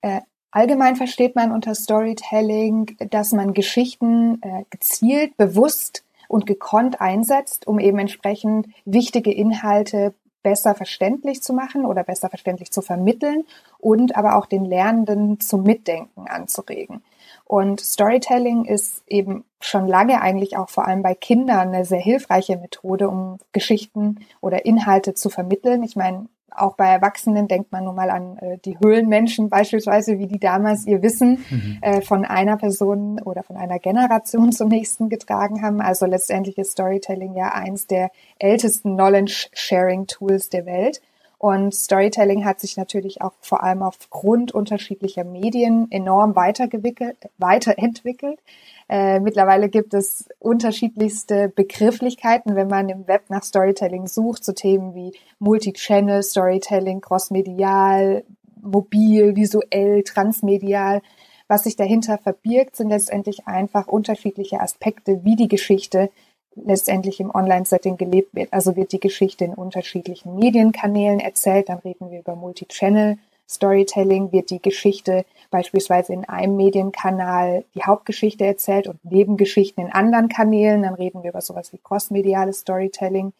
Äh, 0.00 0.20
allgemein 0.50 0.96
versteht 0.96 1.36
man 1.36 1.52
unter 1.52 1.74
Storytelling, 1.74 2.96
dass 3.10 3.32
man 3.32 3.52
Geschichten 3.52 4.40
äh, 4.42 4.64
gezielt, 4.70 5.36
bewusst 5.36 6.04
und 6.28 6.46
gekonnt 6.46 7.00
einsetzt, 7.00 7.66
um 7.66 7.80
eben 7.80 7.98
entsprechend 7.98 8.68
wichtige 8.84 9.32
Inhalte 9.32 10.14
besser 10.42 10.74
verständlich 10.74 11.42
zu 11.42 11.52
machen 11.52 11.84
oder 11.84 12.04
besser 12.04 12.28
verständlich 12.28 12.70
zu 12.70 12.80
vermitteln 12.80 13.44
und 13.78 14.16
aber 14.16 14.36
auch 14.36 14.46
den 14.46 14.64
Lernenden 14.64 15.40
zum 15.40 15.64
Mitdenken 15.64 16.28
anzuregen. 16.28 17.02
Und 17.44 17.80
Storytelling 17.80 18.64
ist 18.64 19.02
eben 19.06 19.44
schon 19.60 19.86
lange 19.86 20.20
eigentlich 20.20 20.56
auch 20.56 20.68
vor 20.68 20.86
allem 20.86 21.02
bei 21.02 21.14
Kindern 21.14 21.68
eine 21.68 21.84
sehr 21.84 22.00
hilfreiche 22.00 22.56
Methode, 22.56 23.08
um 23.08 23.38
Geschichten 23.52 24.20
oder 24.40 24.64
Inhalte 24.64 25.14
zu 25.14 25.30
vermitteln. 25.30 25.82
Ich 25.82 25.96
meine, 25.96 26.28
auch 26.50 26.74
bei 26.74 26.88
Erwachsenen 26.88 27.48
denkt 27.48 27.72
man 27.72 27.84
nun 27.84 27.94
mal 27.94 28.10
an 28.10 28.38
äh, 28.38 28.58
die 28.64 28.78
Höhlenmenschen 28.78 29.48
beispielsweise, 29.48 30.18
wie 30.18 30.26
die 30.26 30.40
damals 30.40 30.86
ihr 30.86 31.02
Wissen 31.02 31.44
mhm. 31.50 31.78
äh, 31.80 32.00
von 32.00 32.24
einer 32.24 32.56
Person 32.56 33.20
oder 33.20 33.42
von 33.42 33.56
einer 33.56 33.78
Generation 33.78 34.52
zum 34.52 34.68
nächsten 34.68 35.08
getragen 35.08 35.62
haben. 35.62 35.80
Also 35.80 36.06
letztendlich 36.06 36.58
ist 36.58 36.72
Storytelling 36.72 37.34
ja 37.34 37.52
eins 37.52 37.86
der 37.86 38.10
ältesten 38.38 38.94
Knowledge-Sharing-Tools 38.94 40.48
der 40.48 40.66
Welt. 40.66 41.00
Und 41.38 41.72
Storytelling 41.72 42.44
hat 42.44 42.58
sich 42.58 42.76
natürlich 42.76 43.22
auch 43.22 43.32
vor 43.40 43.62
allem 43.62 43.82
aufgrund 43.82 44.52
unterschiedlicher 44.52 45.22
Medien 45.22 45.86
enorm 45.90 46.34
weiterentwickelt. 46.34 48.40
Äh, 48.88 49.20
mittlerweile 49.20 49.68
gibt 49.68 49.94
es 49.94 50.28
unterschiedlichste 50.40 51.48
Begrifflichkeiten, 51.48 52.56
wenn 52.56 52.66
man 52.66 52.88
im 52.88 53.06
Web 53.06 53.26
nach 53.28 53.44
Storytelling 53.44 54.08
sucht, 54.08 54.44
so 54.44 54.52
Themen 54.52 54.96
wie 54.96 55.12
Multi-Channel 55.38 56.24
Storytelling, 56.24 57.00
crossmedial, 57.00 58.24
mobil, 58.60 59.36
visuell, 59.36 60.02
transmedial. 60.02 61.02
Was 61.46 61.64
sich 61.64 61.76
dahinter 61.76 62.18
verbirgt, 62.18 62.76
sind 62.76 62.88
letztendlich 62.88 63.46
einfach 63.46 63.86
unterschiedliche 63.86 64.60
Aspekte, 64.60 65.24
wie 65.24 65.36
die 65.36 65.48
Geschichte 65.48 66.10
letztendlich 66.64 67.20
im 67.20 67.34
Online-Setting 67.34 67.96
gelebt 67.96 68.34
wird. 68.34 68.52
Also 68.52 68.76
wird 68.76 68.92
die 68.92 69.00
Geschichte 69.00 69.44
in 69.44 69.54
unterschiedlichen 69.54 70.36
Medienkanälen 70.36 71.20
erzählt, 71.20 71.68
dann 71.68 71.78
reden 71.78 72.10
wir 72.10 72.20
über 72.20 72.36
Multi-Channel 72.36 73.18
Storytelling 73.48 74.30
wird 74.30 74.50
die 74.50 74.60
Geschichte 74.60 75.24
beispielsweise 75.50 76.12
in 76.12 76.26
einem 76.26 76.56
Medienkanal 76.56 77.64
die 77.74 77.82
Hauptgeschichte 77.82 78.44
erzählt 78.44 78.86
und 78.86 79.02
Nebengeschichten 79.04 79.86
in 79.86 79.92
anderen 79.92 80.28
Kanälen. 80.28 80.82
Dann 80.82 80.94
reden 80.94 81.22
wir 81.22 81.30
über 81.30 81.40
sowas 81.40 81.72
wie 81.72 81.78
crossmediales 81.78 82.60
Storytelling. 82.60 83.32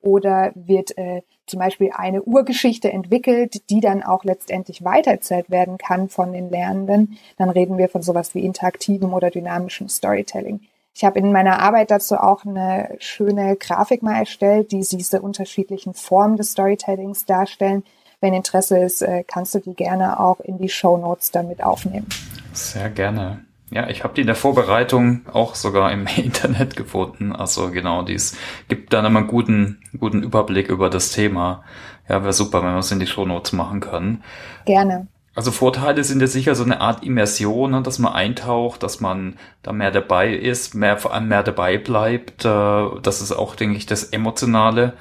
Oder 0.00 0.52
wird 0.54 0.96
äh, 0.98 1.22
zum 1.46 1.58
Beispiel 1.58 1.90
eine 1.92 2.22
Urgeschichte 2.22 2.92
entwickelt, 2.92 3.68
die 3.70 3.80
dann 3.80 4.04
auch 4.04 4.22
letztendlich 4.22 4.84
weitererzählt 4.84 5.50
werden 5.50 5.78
kann 5.78 6.08
von 6.08 6.32
den 6.32 6.48
Lernenden. 6.48 7.18
Dann 7.36 7.50
reden 7.50 7.76
wir 7.76 7.88
von 7.88 8.02
sowas 8.02 8.36
wie 8.36 8.44
interaktivem 8.44 9.12
oder 9.12 9.30
dynamischem 9.30 9.88
Storytelling. 9.88 10.60
Ich 10.96 11.04
habe 11.04 11.18
in 11.18 11.30
meiner 11.30 11.58
Arbeit 11.58 11.90
dazu 11.90 12.16
auch 12.16 12.46
eine 12.46 12.96
schöne 13.00 13.56
Grafik 13.56 14.02
mal 14.02 14.18
erstellt, 14.18 14.72
die 14.72 14.80
diese 14.80 15.20
unterschiedlichen 15.20 15.92
Formen 15.92 16.38
des 16.38 16.52
Storytellings 16.52 17.26
darstellen, 17.26 17.84
wenn 18.22 18.32
Interesse 18.32 18.78
ist, 18.78 19.02
äh, 19.02 19.22
kannst 19.22 19.54
du 19.54 19.58
die 19.58 19.74
gerne 19.74 20.18
auch 20.18 20.40
in 20.40 20.56
die 20.56 20.70
Show 20.70 20.96
Notes 20.96 21.30
damit 21.32 21.62
aufnehmen. 21.62 22.06
Sehr 22.54 22.88
gerne. 22.88 23.44
Ja, 23.70 23.90
ich 23.90 24.04
habe 24.04 24.14
die 24.14 24.22
in 24.22 24.26
der 24.26 24.36
Vorbereitung 24.36 25.26
auch 25.30 25.54
sogar 25.54 25.92
im 25.92 26.06
Internet 26.16 26.76
gefunden. 26.76 27.36
Also 27.36 27.70
genau, 27.70 28.02
dies 28.02 28.34
gibt 28.68 28.94
dann 28.94 29.04
immer 29.04 29.18
einen 29.18 29.28
guten, 29.28 29.82
guten 30.00 30.22
Überblick 30.22 30.70
über 30.70 30.88
das 30.88 31.10
Thema. 31.10 31.62
Ja, 32.08 32.22
wäre 32.22 32.32
super, 32.32 32.62
wenn 32.62 32.72
wir 32.72 32.78
es 32.78 32.90
in 32.90 33.00
die 33.00 33.06
Show 33.06 33.26
Notes 33.26 33.52
machen 33.52 33.80
können. 33.80 34.24
Gerne. 34.64 35.08
Also 35.36 35.50
Vorteile 35.50 36.02
sind 36.02 36.22
ja 36.22 36.26
sicher 36.26 36.54
so 36.54 36.64
eine 36.64 36.80
Art 36.80 37.04
Immersion, 37.04 37.72
ne, 37.72 37.82
dass 37.82 37.98
man 37.98 38.14
eintaucht, 38.14 38.82
dass 38.82 39.00
man 39.00 39.36
da 39.62 39.74
mehr 39.74 39.90
dabei 39.90 40.34
ist, 40.34 40.74
mehr 40.74 40.96
vor 40.96 41.12
allem 41.12 41.28
mehr 41.28 41.42
dabei 41.42 41.76
bleibt. 41.76 42.46
Äh, 42.46 43.00
das 43.02 43.20
ist 43.20 43.32
auch, 43.32 43.54
denke 43.54 43.76
ich, 43.76 43.84
das 43.84 44.04
Emotionale 44.04 44.94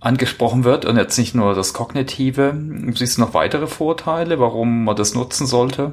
angesprochen 0.00 0.64
wird 0.64 0.84
und 0.84 0.96
jetzt 0.96 1.16
nicht 1.16 1.36
nur 1.36 1.54
das 1.54 1.74
Kognitive. 1.74 2.60
Siehst 2.92 3.18
du 3.18 3.20
noch 3.20 3.34
weitere 3.34 3.68
Vorteile, 3.68 4.40
warum 4.40 4.82
man 4.82 4.96
das 4.96 5.14
nutzen 5.14 5.46
sollte? 5.46 5.92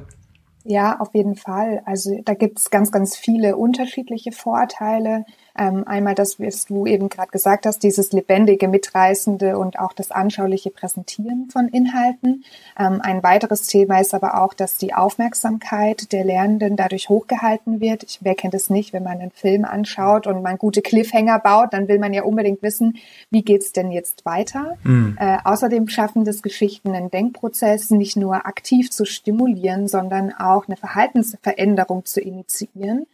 Ja, 0.63 0.99
auf 0.99 1.13
jeden 1.13 1.35
Fall. 1.35 1.83
Also 1.85 2.19
da 2.25 2.33
gibt 2.33 2.57
es 2.57 2.71
ganz, 2.71 2.91
ganz 2.91 3.15
viele 3.15 3.55
unterschiedliche 3.55 4.31
Vorteile. 4.31 5.25
Ähm, 5.55 5.83
einmal 5.87 6.15
das, 6.15 6.39
was 6.39 6.65
du 6.65 6.87
eben 6.87 7.09
gerade 7.09 7.29
gesagt 7.29 7.67
hast, 7.67 7.83
dieses 7.83 8.11
lebendige, 8.11 8.67
mitreißende 8.67 9.57
und 9.57 9.77
auch 9.77 9.93
das 9.93 10.09
anschauliche 10.09 10.71
Präsentieren 10.71 11.47
von 11.51 11.67
Inhalten. 11.67 12.43
Ähm, 12.77 13.01
ein 13.03 13.21
weiteres 13.21 13.67
Thema 13.67 13.99
ist 13.99 14.15
aber 14.15 14.41
auch, 14.41 14.55
dass 14.55 14.77
die 14.77 14.95
Aufmerksamkeit 14.95 16.11
der 16.11 16.25
Lernenden 16.25 16.75
dadurch 16.75 17.07
hochgehalten 17.09 17.79
wird. 17.81 18.01
Ich, 18.03 18.19
wer 18.21 18.33
kennt 18.33 18.55
es 18.55 18.71
nicht, 18.71 18.93
wenn 18.93 19.03
man 19.03 19.19
einen 19.19 19.29
Film 19.29 19.63
anschaut 19.63 20.25
und 20.25 20.41
man 20.41 20.57
gute 20.57 20.81
Cliffhanger 20.81 21.37
baut, 21.37 21.73
dann 21.73 21.87
will 21.87 21.99
man 21.99 22.13
ja 22.13 22.23
unbedingt 22.23 22.63
wissen, 22.63 22.97
wie 23.29 23.43
geht's 23.43 23.73
denn 23.73 23.91
jetzt 23.91 24.25
weiter. 24.25 24.77
Mhm. 24.83 25.17
Äh, 25.19 25.37
außerdem 25.43 25.87
schaffen 25.87 26.25
das 26.25 26.41
Geschichten 26.41 26.95
einen 26.95 27.11
Denkprozess 27.11 27.91
nicht 27.91 28.17
nur 28.17 28.47
aktiv 28.47 28.89
zu 28.89 29.05
stimulieren, 29.05 29.87
sondern 29.87 30.33
auch 30.33 30.67
eine 30.67 30.77
Verhaltensveränderung 30.77 32.05
zu 32.05 32.21
initiieren 32.21 33.05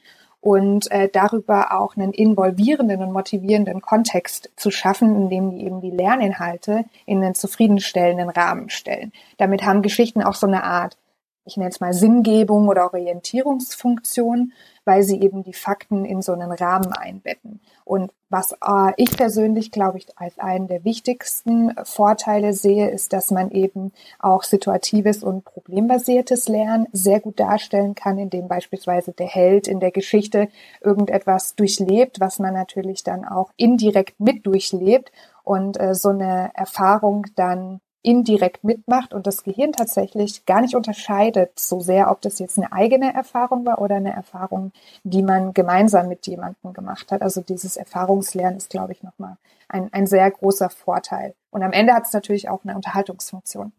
und 0.42 0.90
äh, 0.92 1.10
darüber 1.10 1.80
auch 1.80 1.96
einen 1.96 2.14
involvierenden 2.14 3.02
und 3.02 3.12
motivierenden 3.12 3.82
Kontext 3.82 4.50
zu 4.56 4.72
schaffen, 4.72 5.16
in 5.16 5.30
dem 5.30 5.52
die 5.52 5.66
eben 5.66 5.82
die 5.82 5.92
Lerninhalte 5.92 6.86
in 7.06 7.24
einen 7.24 7.36
zufriedenstellenden 7.36 8.30
Rahmen 8.30 8.70
stellen. 8.70 9.12
Damit 9.38 9.66
haben 9.66 9.82
Geschichten 9.82 10.24
auch 10.24 10.36
so 10.36 10.48
eine 10.48 10.64
Art, 10.64 10.98
ich 11.46 11.58
nenne 11.58 11.70
es 11.70 11.80
mal 11.80 11.94
Sinngebung 11.94 12.68
oder 12.68 12.86
Orientierungsfunktion 12.94 14.54
weil 14.90 15.04
sie 15.04 15.22
eben 15.22 15.44
die 15.44 15.54
Fakten 15.54 16.04
in 16.04 16.24
so 16.24 16.34
einen 16.34 16.52
Rahmen 16.52 16.92
einbetten. 16.94 17.62
Und 17.86 18.12
was 18.28 18.54
äh, 18.54 18.92
ich 18.98 19.16
persönlich, 19.16 19.70
glaube 19.72 20.00
ich, 20.00 20.08
als 20.18 20.40
einen 20.40 20.68
der 20.68 20.84
wichtigsten 20.84 21.76
Vorteile 21.84 22.54
sehe, 22.54 22.90
ist, 22.90 23.14
dass 23.14 23.30
man 23.30 23.52
eben 23.52 23.92
auch 24.18 24.42
situatives 24.42 25.22
und 25.22 25.46
problembasiertes 25.46 26.48
Lernen 26.48 26.88
sehr 26.92 27.20
gut 27.20 27.40
darstellen 27.40 27.94
kann, 27.94 28.18
indem 28.18 28.48
beispielsweise 28.48 29.12
der 29.12 29.28
Held 29.28 29.68
in 29.68 29.80
der 29.80 29.92
Geschichte 29.92 30.48
irgendetwas 30.82 31.54
durchlebt, 31.54 32.20
was 32.20 32.40
man 32.40 32.56
natürlich 32.56 33.04
dann 33.04 33.26
auch 33.26 33.52
indirekt 33.58 34.20
mit 34.20 34.48
durchlebt 34.48 35.12
und 35.44 35.80
äh, 35.80 35.94
so 35.94 36.10
eine 36.10 36.50
Erfahrung 36.56 37.28
dann 37.36 37.80
indirekt 38.02 38.64
mitmacht 38.64 39.14
und 39.14 39.28
das 39.28 39.44
Gehirn 39.44 39.74
tatsächlich 39.74 40.46
gar 40.46 40.62
nicht 40.62 40.76
unterscheidet 40.76 41.60
so 41.60 41.82
sehr, 41.82 42.10
ob 42.10 42.22
das 42.22 42.40
jetzt 42.40 42.58
eine 42.58 42.72
eigene 42.72 43.14
Erfahrung 43.14 43.66
war 43.66 43.82
oder 43.82 43.96
eine 43.96 44.14
Erfahrung, 44.14 44.72
die 45.04 45.22
man 45.22 45.54
gemeinsam 45.54 46.08
mit 46.08 46.26
jemandem 46.26 46.74
gemacht 46.74 47.12
hat. 47.12 47.22
Also 47.22 47.42
dieses 47.42 47.76
Erfahrungslernen 47.76 48.58
ist, 48.58 48.70
glaube 48.70 48.94
ich, 48.94 49.04
nochmal 49.04 49.38
ein, 49.68 49.92
ein 49.92 50.08
sehr 50.08 50.30
großer 50.32 50.70
Vorteil. 50.70 51.36
Und 51.52 51.64
am 51.64 51.74
Ende 51.74 51.94
hat 51.94 52.06
es 52.06 52.14
natürlich 52.14 52.50
auch 52.50 52.64
eine 52.64 52.76
Unterhaltungsfunktion. 52.76 53.74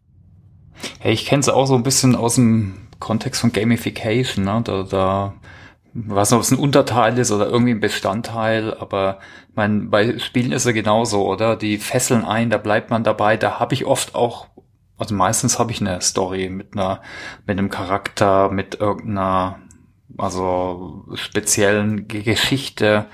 Hey, 0.99 1.13
ich 1.13 1.27
kenne 1.27 1.41
es 1.41 1.49
auch 1.49 1.67
so 1.67 1.75
ein 1.75 1.83
bisschen 1.83 2.15
aus 2.15 2.35
dem 2.35 2.89
Kontext 2.99 3.41
von 3.41 3.53
Gamification. 3.53 4.45
Ne? 4.45 4.61
Da, 4.65 4.83
da 4.83 5.35
weiß 5.95 6.31
nicht, 6.31 6.37
ob 6.37 6.43
es 6.43 6.51
ein 6.51 6.59
Unterteil 6.59 7.19
ist 7.19 7.33
oder 7.33 7.49
irgendwie 7.49 7.73
ein 7.73 7.81
Bestandteil, 7.81 8.75
aber 8.75 9.19
mein, 9.55 9.91
bei 9.91 10.19
Spielen 10.19 10.53
ist 10.53 10.67
er 10.67 10.73
genauso, 10.73 11.27
oder? 11.27 11.57
Die 11.57 11.79
fesseln 11.79 12.25
ein, 12.25 12.51
da 12.51 12.59
bleibt 12.59 12.91
man 12.91 13.05
dabei, 13.05 13.37
da 13.37 13.59
habe 13.59 13.75
ich 13.75 13.87
oft 13.87 14.15
auch, 14.15 14.47
also 14.99 15.15
meistens 15.15 15.59
habe 15.59 15.73
ich 15.73 15.81
eine 15.81 16.01
Story 16.01 16.49
mit 16.49 16.75
einer, 16.75 17.01
mit 17.47 17.59
einem 17.59 17.71
Charakter, 17.71 18.51
mit 18.51 18.81
irgendeiner, 18.81 19.59
also 20.17 21.07
speziellen 21.15 22.09
Geschichte, 22.09 23.07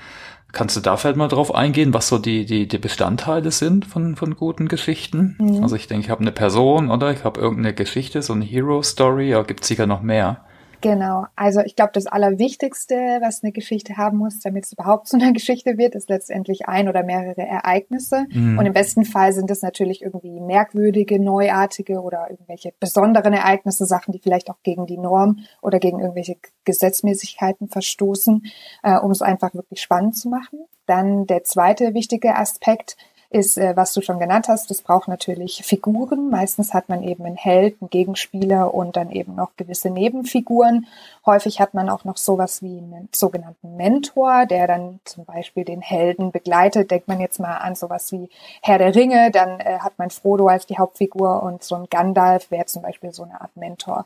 Kannst 0.53 0.77
du 0.77 0.79
da 0.79 0.95
vielleicht 0.95 1.17
mal 1.17 1.27
drauf 1.27 1.53
eingehen, 1.53 1.93
was 1.93 2.07
so 2.07 2.17
die, 2.17 2.45
die, 2.45 2.67
die 2.67 2.77
Bestandteile 2.77 3.51
sind 3.51 3.85
von, 3.85 4.15
von 4.15 4.35
guten 4.35 4.69
Geschichten? 4.69 5.35
Mhm. 5.39 5.61
Also 5.61 5.75
ich 5.75 5.87
denke, 5.87 6.05
ich 6.05 6.09
habe 6.09 6.21
eine 6.21 6.31
Person 6.31 6.89
oder 6.89 7.11
ich 7.11 7.25
habe 7.25 7.39
irgendeine 7.39 7.75
Geschichte, 7.75 8.21
so 8.21 8.33
eine 8.33 8.45
Hero-Story, 8.45 9.33
aber 9.33 9.43
gibt 9.43 9.65
sicher 9.65 9.85
noch 9.85 10.01
mehr. 10.01 10.45
Genau. 10.81 11.25
Also 11.35 11.61
ich 11.61 11.75
glaube, 11.75 11.91
das 11.93 12.05
Allerwichtigste, 12.05 12.95
was 13.21 13.43
eine 13.43 13.51
Geschichte 13.51 13.97
haben 13.97 14.17
muss, 14.17 14.39
damit 14.39 14.65
es 14.65 14.73
überhaupt 14.73 15.07
zu 15.07 15.17
einer 15.17 15.31
Geschichte 15.33 15.77
wird, 15.77 15.95
ist 15.95 16.09
letztendlich 16.09 16.67
ein 16.67 16.87
oder 16.87 17.03
mehrere 17.03 17.41
Ereignisse. 17.41 18.25
Mhm. 18.29 18.59
Und 18.59 18.65
im 18.65 18.73
besten 18.73 19.05
Fall 19.05 19.33
sind 19.33 19.49
es 19.49 19.61
natürlich 19.61 20.01
irgendwie 20.03 20.39
merkwürdige, 20.39 21.19
neuartige 21.19 22.01
oder 22.01 22.29
irgendwelche 22.29 22.73
besonderen 22.79 23.33
Ereignisse, 23.33 23.85
Sachen, 23.85 24.11
die 24.11 24.19
vielleicht 24.19 24.49
auch 24.49 24.61
gegen 24.63 24.85
die 24.85 24.97
Norm 24.97 25.39
oder 25.61 25.79
gegen 25.79 25.99
irgendwelche 25.99 26.37
Gesetzmäßigkeiten 26.65 27.69
verstoßen, 27.69 28.45
äh, 28.83 28.97
um 28.97 29.11
es 29.11 29.21
einfach 29.21 29.53
wirklich 29.53 29.81
spannend 29.81 30.17
zu 30.17 30.29
machen. 30.29 30.59
Dann 30.85 31.25
der 31.25 31.43
zweite 31.43 31.93
wichtige 31.93 32.35
Aspekt 32.35 32.97
ist, 33.29 33.57
äh, 33.57 33.75
was 33.75 33.93
du 33.93 34.01
schon 34.01 34.19
genannt 34.19 34.47
hast, 34.47 34.69
das 34.69 34.81
braucht 34.81 35.07
natürlich 35.07 35.61
Figuren. 35.63 36.29
Meistens 36.29 36.73
hat 36.73 36.87
man 36.89 37.03
eben 37.03 37.25
einen 37.25 37.35
Held, 37.35 37.81
einen 37.81 37.89
Gegenspieler 37.89 38.73
und 38.73 38.95
dann 38.95 39.11
eben 39.11 39.35
noch 39.35 39.55
gewisse 39.57 39.89
Nebenfiguren. 39.89 40.87
Häufig 41.25 41.59
hat 41.59 41.73
man 41.73 41.89
auch 41.89 42.05
noch 42.05 42.17
sowas 42.17 42.61
wie 42.61 42.77
einen 42.77 43.09
sogenannten 43.13 43.75
Mentor, 43.75 44.45
der 44.45 44.67
dann 44.67 44.99
zum 45.03 45.25
Beispiel 45.25 45.65
den 45.65 45.81
Helden 45.81 46.31
begleitet. 46.31 46.89
Denkt 46.91 47.07
man 47.07 47.19
jetzt 47.19 47.39
mal 47.39 47.57
an 47.57 47.75
sowas 47.75 48.11
wie 48.11 48.29
Herr 48.61 48.77
der 48.77 48.95
Ringe, 48.95 49.31
dann 49.31 49.59
äh, 49.59 49.79
hat 49.79 49.99
man 49.99 50.09
Frodo 50.09 50.47
als 50.47 50.65
die 50.65 50.77
Hauptfigur 50.77 51.43
und 51.43 51.63
so 51.63 51.75
ein 51.75 51.87
Gandalf 51.89 52.49
wäre 52.51 52.65
zum 52.65 52.81
Beispiel 52.81 53.11
so 53.11 53.23
eine 53.23 53.41
Art 53.41 53.55
Mentor. 53.57 54.05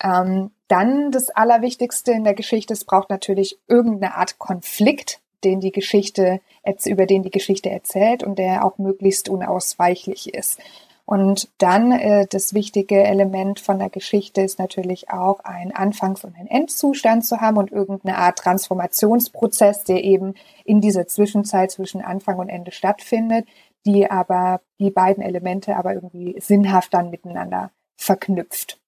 Ähm, 0.00 0.50
dann 0.68 1.12
das 1.12 1.30
Allerwichtigste 1.30 2.12
in 2.12 2.24
der 2.24 2.34
Geschichte, 2.34 2.72
es 2.72 2.84
braucht 2.84 3.10
natürlich 3.10 3.58
irgendeine 3.68 4.14
Art 4.16 4.38
Konflikt, 4.38 5.20
den 5.44 5.60
die 5.60 5.72
Geschichte, 5.72 6.40
über 6.84 7.06
den 7.06 7.22
die 7.22 7.30
Geschichte 7.30 7.70
erzählt 7.70 8.22
und 8.22 8.38
der 8.38 8.64
auch 8.64 8.78
möglichst 8.78 9.28
unausweichlich 9.28 10.34
ist. 10.34 10.58
Und 11.06 11.50
dann 11.58 11.92
äh, 11.92 12.26
das 12.26 12.54
wichtige 12.54 13.02
Element 13.04 13.60
von 13.60 13.78
der 13.78 13.90
Geschichte 13.90 14.40
ist 14.40 14.58
natürlich 14.58 15.10
auch 15.10 15.40
ein 15.40 15.70
Anfangs- 15.70 16.24
und 16.24 16.34
ein 16.34 16.46
Endzustand 16.46 17.26
zu 17.26 17.40
haben 17.40 17.58
und 17.58 17.70
irgendeine 17.70 18.16
Art 18.16 18.38
Transformationsprozess, 18.38 19.84
der 19.84 20.02
eben 20.02 20.34
in 20.64 20.80
dieser 20.80 21.06
Zwischenzeit 21.06 21.70
zwischen 21.70 22.00
Anfang 22.00 22.38
und 22.38 22.48
Ende 22.48 22.72
stattfindet, 22.72 23.46
die 23.84 24.10
aber 24.10 24.62
die 24.80 24.90
beiden 24.90 25.22
Elemente 25.22 25.76
aber 25.76 25.92
irgendwie 25.92 26.36
sinnhaft 26.40 26.94
dann 26.94 27.10
miteinander 27.10 27.70
verknüpft. 27.96 28.80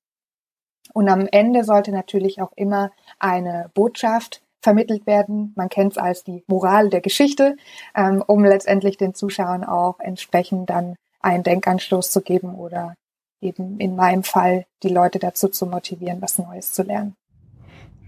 Und 0.94 1.10
am 1.10 1.26
Ende 1.30 1.64
sollte 1.64 1.92
natürlich 1.92 2.40
auch 2.40 2.52
immer 2.56 2.92
eine 3.18 3.70
Botschaft 3.74 4.40
vermittelt 4.66 5.06
werden. 5.06 5.52
Man 5.54 5.68
kennt 5.68 5.92
es 5.92 5.98
als 5.98 6.24
die 6.24 6.42
Moral 6.48 6.90
der 6.90 7.00
Geschichte, 7.00 7.54
ähm, 7.94 8.20
um 8.26 8.44
letztendlich 8.44 8.96
den 8.96 9.14
Zuschauern 9.14 9.62
auch 9.62 10.00
entsprechend 10.00 10.70
dann 10.70 10.96
einen 11.20 11.44
Denkanstoß 11.44 12.10
zu 12.10 12.20
geben 12.20 12.56
oder 12.56 12.96
eben 13.40 13.78
in 13.78 13.94
meinem 13.94 14.24
Fall 14.24 14.64
die 14.82 14.88
Leute 14.88 15.20
dazu 15.20 15.46
zu 15.46 15.66
motivieren, 15.66 16.20
was 16.20 16.38
Neues 16.38 16.72
zu 16.72 16.82
lernen. 16.82 17.14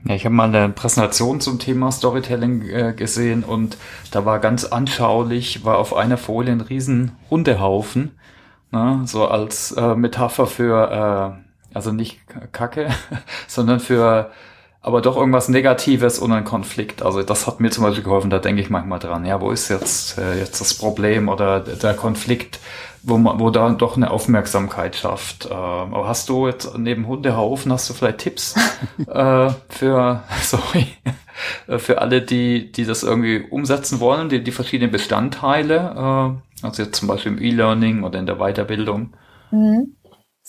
Ja, 0.05 0.17
ich 0.17 0.25
habe 0.25 0.35
mal 0.35 0.53
eine 0.53 0.73
Präsentation 0.73 1.41
zum 1.41 1.61
Thema 1.61 1.93
Storytelling 1.93 2.69
äh, 2.69 2.93
gesehen 2.93 3.45
und 3.45 3.79
da 4.11 4.25
war 4.25 4.41
ganz 4.41 4.65
anschaulich, 4.65 5.65
war 5.65 5.79
auf 5.79 5.95
einer 5.95 6.17
Folie 6.17 6.51
ein 6.51 6.61
riesen 6.61 7.13
Hundehaufen, 7.31 8.19
ne, 8.73 9.03
so 9.05 9.29
als 9.29 9.71
äh, 9.71 9.95
Metapher 9.95 10.47
für, 10.49 11.39
äh, 11.71 11.75
also 11.77 11.93
nicht 11.93 12.19
Kacke, 12.51 12.89
sondern 13.47 13.79
für 13.79 14.33
aber 14.81 15.01
doch 15.01 15.17
irgendwas 15.17 15.49
Negatives 15.49 16.19
und 16.19 16.33
ein 16.33 16.45
Konflikt. 16.45 17.03
Also 17.03 17.23
das 17.23 17.47
hat 17.47 17.61
mir 17.61 17.71
zum 17.71 17.85
Beispiel 17.85 18.05
geholfen, 18.05 18.31
da 18.31 18.39
denke 18.39 18.63
ich 18.63 18.71
manchmal 18.71 18.99
dran, 18.99 19.25
ja, 19.25 19.41
wo 19.41 19.51
ist 19.51 19.69
jetzt, 19.69 20.19
äh, 20.19 20.39
jetzt 20.39 20.61
das 20.61 20.75
Problem 20.75 21.29
oder 21.29 21.61
der 21.61 21.95
Konflikt, 21.95 22.61
wo 23.03 23.19
man, 23.19 23.41
wo 23.41 23.51
da 23.51 23.69
doch 23.71 23.97
eine 23.97 24.11
Aufmerksamkeit 24.11 24.95
schafft. 24.95 25.47
Äh, 25.47 25.55
aber 25.55 26.07
hast 26.07 26.29
du 26.29 26.47
jetzt 26.47 26.79
neben 26.79 27.07
Hundehaufen, 27.07 27.73
hast 27.73 27.91
du 27.91 27.95
vielleicht 27.95 28.19
Tipps 28.19 28.55
äh, 29.07 29.51
für, 29.69 30.23
sorry, 30.43 30.87
äh, 31.67 31.79
für 31.79 32.01
alle, 32.01 32.23
die, 32.23 32.71
die 32.71 32.85
das 32.85 33.03
irgendwie 33.03 33.45
umsetzen 33.51 33.99
wollen, 33.99 34.29
die, 34.29 34.45
die 34.45 34.53
verschiedenen 34.53 34.93
Bestandteile, 34.93 36.39
äh, 36.63 36.67
also 36.67 36.83
jetzt 36.83 36.99
zum 36.99 37.09
Beispiel 37.09 37.33
im 37.33 37.43
E-Learning 37.43 38.05
oder 38.05 38.19
in 38.19 38.27
der 38.27 38.37
Weiterbildung? 38.37 39.13
Mhm. 39.51 39.95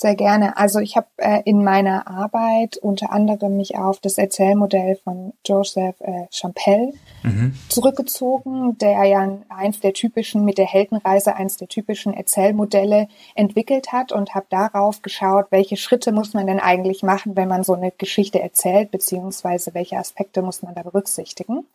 Sehr 0.02 0.16
gerne. 0.16 0.56
Also 0.56 0.80
ich 0.80 0.96
habe 0.96 1.08
äh, 1.18 1.42
in 1.44 1.62
meiner 1.62 2.08
Arbeit 2.08 2.78
unter 2.78 3.12
anderem 3.12 3.58
mich 3.58 3.76
auf 3.76 4.00
das 4.00 4.18
Erzählmodell 4.18 4.96
von 4.96 5.34
Joseph 5.46 6.00
äh, 6.00 6.26
Champel 6.32 6.94
mhm. 7.22 7.54
zurückgezogen, 7.68 8.78
der 8.78 9.04
ja 9.04 9.40
eins 9.50 9.82
der 9.82 9.92
typischen, 9.92 10.46
mit 10.46 10.58
der 10.58 10.68
Heldenreise 10.68 11.36
eins 11.36 11.58
der 11.58 11.68
typischen 11.68 12.14
Erzählmodelle 12.14 13.10
entwickelt 13.36 13.92
hat 13.92 14.14
und 14.14 14.36
habe 14.36 14.46
darauf 14.50 15.02
geschaut, 15.02 15.48
welche 15.50 15.76
Schritte 15.76 16.14
muss 16.14 16.34
man 16.34 16.48
denn 16.48 16.62
eigentlich 16.62 17.04
machen, 17.04 17.36
wenn 17.36 17.50
man 17.50 17.66
so 17.66 17.74
eine 17.74 17.92
Geschichte 17.92 18.42
erzählt, 18.42 18.92
beziehungsweise 18.92 19.74
welche 19.74 19.98
Aspekte 19.98 20.42
muss 20.42 20.64
man 20.64 20.76
da 20.76 20.84
berücksichtigen. 20.84 21.66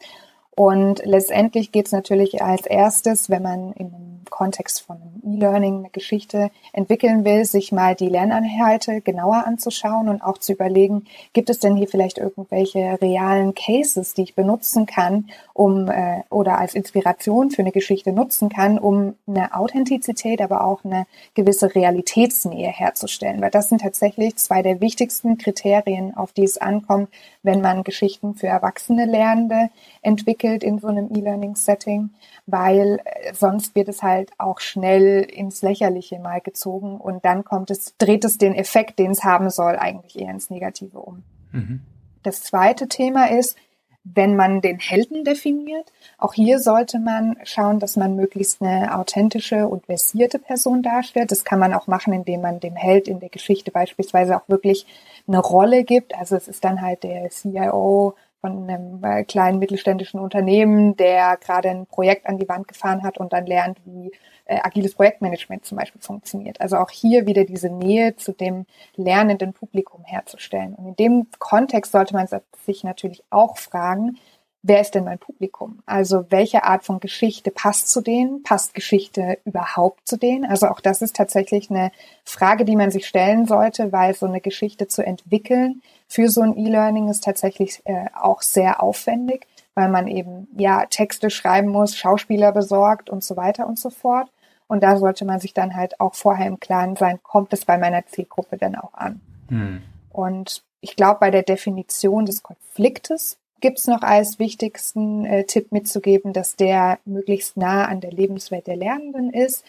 Und 0.56 1.02
letztendlich 1.04 1.72
geht 1.72 1.86
es 1.86 1.92
natürlich 1.92 2.40
als 2.40 2.64
erstes, 2.64 3.28
wenn 3.28 3.42
man 3.42 3.74
im 3.74 4.13
Kontext 4.30 4.82
von 4.82 4.98
E-Learning 5.24 5.78
eine 5.78 5.90
Geschichte 5.90 6.50
entwickeln 6.72 7.24
will, 7.24 7.44
sich 7.44 7.72
mal 7.72 7.94
die 7.94 8.08
Lerninhalte 8.08 9.00
genauer 9.00 9.46
anzuschauen 9.46 10.08
und 10.08 10.22
auch 10.22 10.38
zu 10.38 10.52
überlegen, 10.52 11.06
gibt 11.32 11.50
es 11.50 11.58
denn 11.58 11.76
hier 11.76 11.88
vielleicht 11.88 12.18
irgendwelche 12.18 12.98
realen 13.00 13.54
Cases, 13.54 14.14
die 14.14 14.22
ich 14.22 14.34
benutzen 14.34 14.86
kann, 14.86 15.28
um 15.52 15.88
äh, 15.88 16.22
oder 16.30 16.58
als 16.58 16.74
Inspiration 16.74 17.50
für 17.50 17.62
eine 17.62 17.72
Geschichte 17.72 18.12
nutzen 18.12 18.48
kann, 18.48 18.78
um 18.78 19.14
eine 19.26 19.54
Authentizität, 19.54 20.40
aber 20.40 20.64
auch 20.64 20.84
eine 20.84 21.06
gewisse 21.34 21.74
Realitätsnähe 21.74 22.68
herzustellen. 22.68 23.40
Weil 23.40 23.50
das 23.50 23.68
sind 23.68 23.80
tatsächlich 23.80 24.36
zwei 24.36 24.62
der 24.62 24.80
wichtigsten 24.80 25.38
Kriterien, 25.38 26.16
auf 26.16 26.32
die 26.32 26.44
es 26.44 26.58
ankommt, 26.58 27.08
wenn 27.42 27.60
man 27.60 27.84
Geschichten 27.84 28.34
für 28.34 28.46
erwachsene 28.46 29.06
Lernende 29.06 29.70
entwickelt 30.02 30.64
in 30.64 30.78
so 30.78 30.88
einem 30.88 31.08
E-Learning-Setting, 31.14 32.10
weil 32.46 33.00
äh, 33.04 33.34
sonst 33.34 33.74
wird 33.74 33.88
es 33.88 34.02
halt 34.02 34.13
auch 34.38 34.60
schnell 34.60 35.22
ins 35.22 35.62
Lächerliche 35.62 36.18
mal 36.18 36.40
gezogen 36.40 36.98
und 36.98 37.24
dann 37.24 37.44
kommt 37.44 37.70
es, 37.70 37.96
dreht 37.98 38.24
es 38.24 38.38
den 38.38 38.54
Effekt, 38.54 38.98
den 38.98 39.12
es 39.12 39.24
haben 39.24 39.50
soll, 39.50 39.76
eigentlich 39.76 40.18
eher 40.18 40.30
ins 40.30 40.50
Negative 40.50 40.98
um. 40.98 41.22
Mhm. 41.52 41.80
Das 42.22 42.42
zweite 42.42 42.88
Thema 42.88 43.30
ist, 43.30 43.56
wenn 44.04 44.36
man 44.36 44.60
den 44.60 44.78
Helden 44.78 45.24
definiert, 45.24 45.90
auch 46.18 46.34
hier 46.34 46.58
sollte 46.58 46.98
man 46.98 47.38
schauen, 47.44 47.80
dass 47.80 47.96
man 47.96 48.16
möglichst 48.16 48.60
eine 48.60 48.94
authentische 48.98 49.66
und 49.66 49.86
versierte 49.86 50.38
Person 50.38 50.82
darstellt. 50.82 51.30
Das 51.30 51.44
kann 51.44 51.58
man 51.58 51.72
auch 51.72 51.86
machen, 51.86 52.12
indem 52.12 52.42
man 52.42 52.60
dem 52.60 52.76
Held 52.76 53.08
in 53.08 53.20
der 53.20 53.30
Geschichte 53.30 53.70
beispielsweise 53.70 54.36
auch 54.36 54.46
wirklich 54.46 54.86
eine 55.26 55.38
Rolle 55.38 55.84
gibt. 55.84 56.14
Also 56.18 56.36
es 56.36 56.48
ist 56.48 56.64
dann 56.64 56.82
halt 56.82 57.02
der 57.02 57.30
CIO 57.30 58.14
von 58.44 58.68
einem 58.68 59.02
äh, 59.02 59.24
kleinen 59.24 59.58
mittelständischen 59.58 60.20
Unternehmen, 60.20 60.98
der 60.98 61.38
gerade 61.38 61.70
ein 61.70 61.86
Projekt 61.86 62.26
an 62.26 62.36
die 62.36 62.46
Wand 62.46 62.68
gefahren 62.68 63.02
hat 63.02 63.16
und 63.16 63.32
dann 63.32 63.46
lernt, 63.46 63.78
wie 63.86 64.12
äh, 64.44 64.58
agiles 64.62 64.96
Projektmanagement 64.96 65.64
zum 65.64 65.78
Beispiel 65.78 66.02
funktioniert. 66.02 66.60
Also 66.60 66.76
auch 66.76 66.90
hier 66.90 67.26
wieder 67.26 67.44
diese 67.44 67.70
Nähe 67.70 68.16
zu 68.16 68.32
dem 68.32 68.66
lernenden 68.96 69.54
Publikum 69.54 70.04
herzustellen. 70.04 70.74
Und 70.74 70.88
in 70.88 70.96
dem 70.96 71.26
Kontext 71.38 71.92
sollte 71.92 72.12
man 72.12 72.28
sich 72.66 72.84
natürlich 72.84 73.24
auch 73.30 73.56
fragen, 73.56 74.18
wer 74.64 74.80
ist 74.80 74.94
denn 74.94 75.04
mein 75.04 75.18
Publikum? 75.18 75.82
Also 75.84 76.24
welche 76.30 76.64
Art 76.64 76.84
von 76.84 76.98
Geschichte 76.98 77.50
passt 77.50 77.90
zu 77.90 78.00
denen? 78.00 78.42
Passt 78.42 78.74
Geschichte 78.74 79.38
überhaupt 79.44 80.08
zu 80.08 80.16
denen? 80.16 80.46
Also 80.46 80.68
auch 80.68 80.80
das 80.80 81.02
ist 81.02 81.14
tatsächlich 81.14 81.70
eine 81.70 81.92
Frage, 82.24 82.64
die 82.64 82.74
man 82.74 82.90
sich 82.90 83.06
stellen 83.06 83.46
sollte, 83.46 83.92
weil 83.92 84.14
so 84.14 84.26
eine 84.26 84.40
Geschichte 84.40 84.88
zu 84.88 85.04
entwickeln 85.04 85.82
für 86.08 86.28
so 86.28 86.40
ein 86.40 86.56
E-Learning 86.56 87.08
ist 87.08 87.24
tatsächlich 87.24 87.82
äh, 87.84 88.06
auch 88.18 88.42
sehr 88.42 88.82
aufwendig, 88.82 89.46
weil 89.74 89.88
man 89.88 90.08
eben 90.08 90.48
ja 90.56 90.86
Texte 90.86 91.28
schreiben 91.28 91.68
muss, 91.68 91.96
Schauspieler 91.96 92.52
besorgt 92.52 93.10
und 93.10 93.22
so 93.22 93.36
weiter 93.36 93.66
und 93.66 93.78
so 93.78 93.90
fort. 93.90 94.30
Und 94.66 94.82
da 94.82 94.96
sollte 94.96 95.24
man 95.24 95.40
sich 95.40 95.52
dann 95.52 95.76
halt 95.76 96.00
auch 96.00 96.14
vorher 96.14 96.46
im 96.46 96.58
Klaren 96.58 96.96
sein, 96.96 97.20
kommt 97.22 97.52
es 97.52 97.66
bei 97.66 97.76
meiner 97.76 98.06
Zielgruppe 98.06 98.56
denn 98.56 98.76
auch 98.76 98.94
an? 98.94 99.20
Hm. 99.48 99.82
Und 100.10 100.62
ich 100.80 100.96
glaube, 100.96 101.20
bei 101.20 101.30
der 101.30 101.42
Definition 101.42 102.24
des 102.24 102.42
Konfliktes 102.42 103.36
gibt 103.64 103.78
es 103.78 103.86
noch 103.86 104.02
als 104.02 104.38
wichtigsten 104.38 105.24
äh, 105.24 105.44
Tipp 105.44 105.72
mitzugeben, 105.72 106.34
dass 106.34 106.54
der 106.54 106.98
möglichst 107.06 107.56
nah 107.56 107.86
an 107.86 108.02
der 108.02 108.12
Lebenswelt 108.12 108.66
der 108.66 108.76
Lernenden 108.76 109.32
ist 109.32 109.64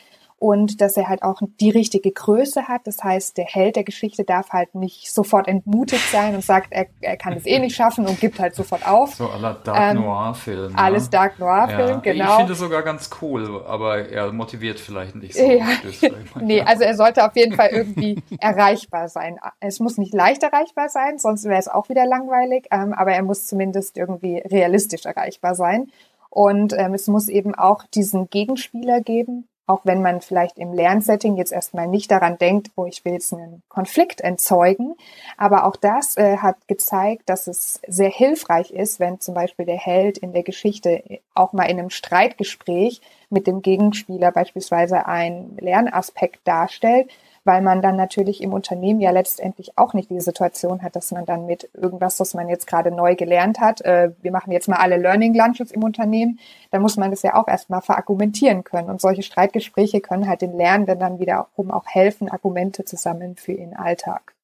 und 0.46 0.80
dass 0.80 0.96
er 0.96 1.10
halt 1.10 1.24
auch 1.24 1.42
die 1.60 1.72
richtige 1.72 2.12
Größe 2.12 2.68
hat. 2.68 2.86
Das 2.86 3.04
heißt, 3.04 3.36
der 3.36 3.46
Held 3.46 3.78
der 3.78 3.84
Geschichte 3.84 4.24
darf 4.24 4.52
halt 4.52 4.76
nicht 4.76 5.12
sofort 5.12 5.48
entmutigt 5.48 6.08
sein 6.12 6.36
und 6.36 6.44
sagt, 6.44 6.68
er, 6.70 6.86
er 7.02 7.18
kann 7.18 7.34
es 7.34 7.48
eh 7.48 7.58
nicht 7.58 7.76
schaffen 7.76 8.06
und 8.06 8.20
gibt 8.20 8.40
halt 8.40 8.54
sofort 8.54 8.88
auf. 8.88 9.16
So 9.16 9.28
aller 9.28 9.56
Dark 9.56 9.96
ähm, 9.96 10.04
Noir-Film. 10.04 10.70
Ähm, 10.70 10.78
alles 10.78 11.10
Dark 11.10 11.40
Noir-Film, 11.40 11.90
ja. 11.90 11.96
genau. 11.98 12.30
Ich 12.30 12.36
finde 12.36 12.54
es 12.54 12.60
sogar 12.60 12.84
ganz 12.84 13.10
cool, 13.24 13.64
aber 13.66 14.08
er 14.08 14.32
motiviert 14.34 14.80
vielleicht 14.80 15.16
nicht 15.16 15.34
so. 15.34 15.44
Ja. 15.44 15.66
nee, 16.40 16.62
also 16.62 16.84
er 16.84 16.96
sollte 16.96 17.26
auf 17.26 17.36
jeden 17.36 17.56
Fall 17.56 17.70
irgendwie 17.72 18.22
erreichbar 18.40 19.10
sein. 19.10 19.40
Es 19.62 19.80
muss 19.80 19.98
nicht 19.98 20.14
leicht 20.14 20.44
erreichbar 20.44 20.90
sein, 20.90 21.18
sonst 21.18 21.46
wäre 21.46 21.58
es 21.58 21.68
auch 21.68 21.90
wieder 21.90 22.06
langweilig, 22.06 22.68
ähm, 22.70 22.94
aber 22.94 23.14
er 23.14 23.24
muss 23.24 23.48
zumindest 23.48 23.98
irgendwie 23.98 24.44
realistisch 24.46 25.06
erreichbar 25.06 25.56
sein. 25.56 25.88
Und 26.30 26.74
ähm, 26.78 26.94
es 26.94 27.08
muss 27.08 27.30
eben 27.30 27.56
auch 27.56 27.84
diesen 27.88 28.30
Gegenspieler 28.30 29.02
geben, 29.02 29.48
auch 29.68 29.82
wenn 29.84 30.02
man 30.02 30.22
vielleicht 30.22 30.58
im 30.58 30.74
Lernsetting 30.74 31.38
jetzt 31.38 31.52
erstmal 31.52 31.88
nicht 31.88 32.12
daran 32.12 32.38
denkt, 32.38 32.72
oh, 32.76 32.86
ich 32.86 33.04
will 33.04 33.14
jetzt 33.14 33.34
einen 33.34 33.64
Konflikt 33.68 34.22
entzeugen. 34.22 34.96
Aber 35.38 35.66
auch 35.66 35.76
das 35.76 36.18
äh, 36.18 36.38
hat 36.38 36.68
gezeigt, 36.68 37.30
dass 37.30 37.48
es 37.48 37.82
sehr 37.88 38.10
hilfreich 38.10 38.72
ist, 38.72 39.00
wenn 39.00 39.20
zum 39.20 39.34
Beispiel 39.34 39.66
der 39.66 39.78
Held 39.78 40.18
in 40.20 40.34
der 40.34 40.44
Geschichte 40.44 41.04
auch 41.34 41.54
mal 41.54 41.66
in 41.66 41.80
einem 41.80 41.90
Streitgespräch 41.90 43.02
mit 43.30 43.48
dem 43.48 43.62
Gegenspieler 43.62 44.32
beispielsweise 44.32 45.08
einen 45.08 45.58
Lernaspekt 45.58 46.48
darstellt, 46.48 47.10
weil 47.46 47.62
man 47.62 47.82
dann 47.82 47.96
natürlich 47.96 48.42
im 48.42 48.54
Unternehmen 48.54 49.00
ja 49.00 49.12
letztendlich 49.12 49.78
auch 49.78 49.94
nicht 49.94 50.10
die 50.10 50.20
Situation 50.20 50.82
hat, 50.82 50.96
dass 50.96 51.12
man 51.12 51.26
dann 51.26 51.46
mit 51.46 51.70
irgendwas, 51.74 52.20
was 52.20 52.34
man 52.34 52.50
jetzt 52.50 52.68
gerade 52.68 52.92
neu 52.92 53.16
gelernt 53.16 53.60
hat, 53.60 53.82
äh, 53.82 54.12
wir 54.22 54.32
machen 54.32 54.52
jetzt 54.52 54.68
mal 54.68 54.78
alle 54.78 54.98
Learning 54.98 55.34
Lunches 55.34 55.72
im 55.72 55.84
Unternehmen, 55.84 56.40
dann 56.72 56.82
muss 56.82 56.98
man 56.98 57.12
das 57.12 57.22
ja 57.22 57.36
auch 57.36 57.48
erstmal 57.48 57.82
verargumentieren 57.82 58.64
können. 58.64 58.90
Und 58.90 59.00
solche 59.00 59.24
Streitgespräche 59.24 60.02
können 60.02 60.28
halt 60.28 60.42
den 60.42 60.58
Lernenden 60.58 61.00
dann 61.00 61.20
wiederum 61.20 61.72
auch 61.72 61.86
helfen, 61.88 62.30
Argumente 62.30 62.84
zu 62.84 62.98
sammeln 62.98 63.36
für 63.36 63.54
ihren 63.54 63.76
Alltag. 63.76 64.35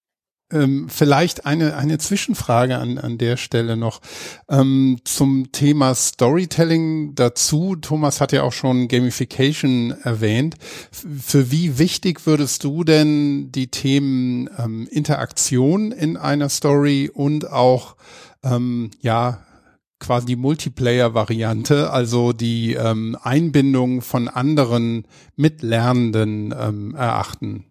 Ähm, 0.51 0.87
vielleicht 0.89 1.45
eine, 1.45 1.75
eine 1.77 1.97
Zwischenfrage 1.97 2.77
an, 2.77 2.97
an 2.97 3.17
der 3.17 3.37
Stelle 3.37 3.77
noch 3.77 4.01
ähm, 4.49 4.99
zum 5.05 5.51
Thema 5.51 5.95
Storytelling 5.95 7.15
dazu. 7.15 7.75
Thomas 7.75 8.21
hat 8.21 8.31
ja 8.31 8.43
auch 8.43 8.53
schon 8.53 8.87
Gamification 8.87 9.91
erwähnt. 10.03 10.55
Für 10.91 11.51
wie 11.51 11.77
wichtig 11.77 12.25
würdest 12.25 12.63
du 12.63 12.83
denn 12.83 13.51
die 13.51 13.67
Themen 13.67 14.49
ähm, 14.57 14.87
Interaktion 14.91 15.91
in 15.91 16.17
einer 16.17 16.49
Story 16.49 17.09
und 17.13 17.49
auch 17.49 17.95
ähm, 18.43 18.91
ja 19.01 19.39
quasi 19.99 20.25
die 20.25 20.35
Multiplayer-Variante, 20.35 21.91
also 21.91 22.33
die 22.33 22.73
ähm, 22.73 23.15
Einbindung 23.21 24.01
von 24.01 24.27
anderen 24.27 25.05
Mitlernenden 25.35 26.53
ähm, 26.59 26.95
erachten? 26.95 27.70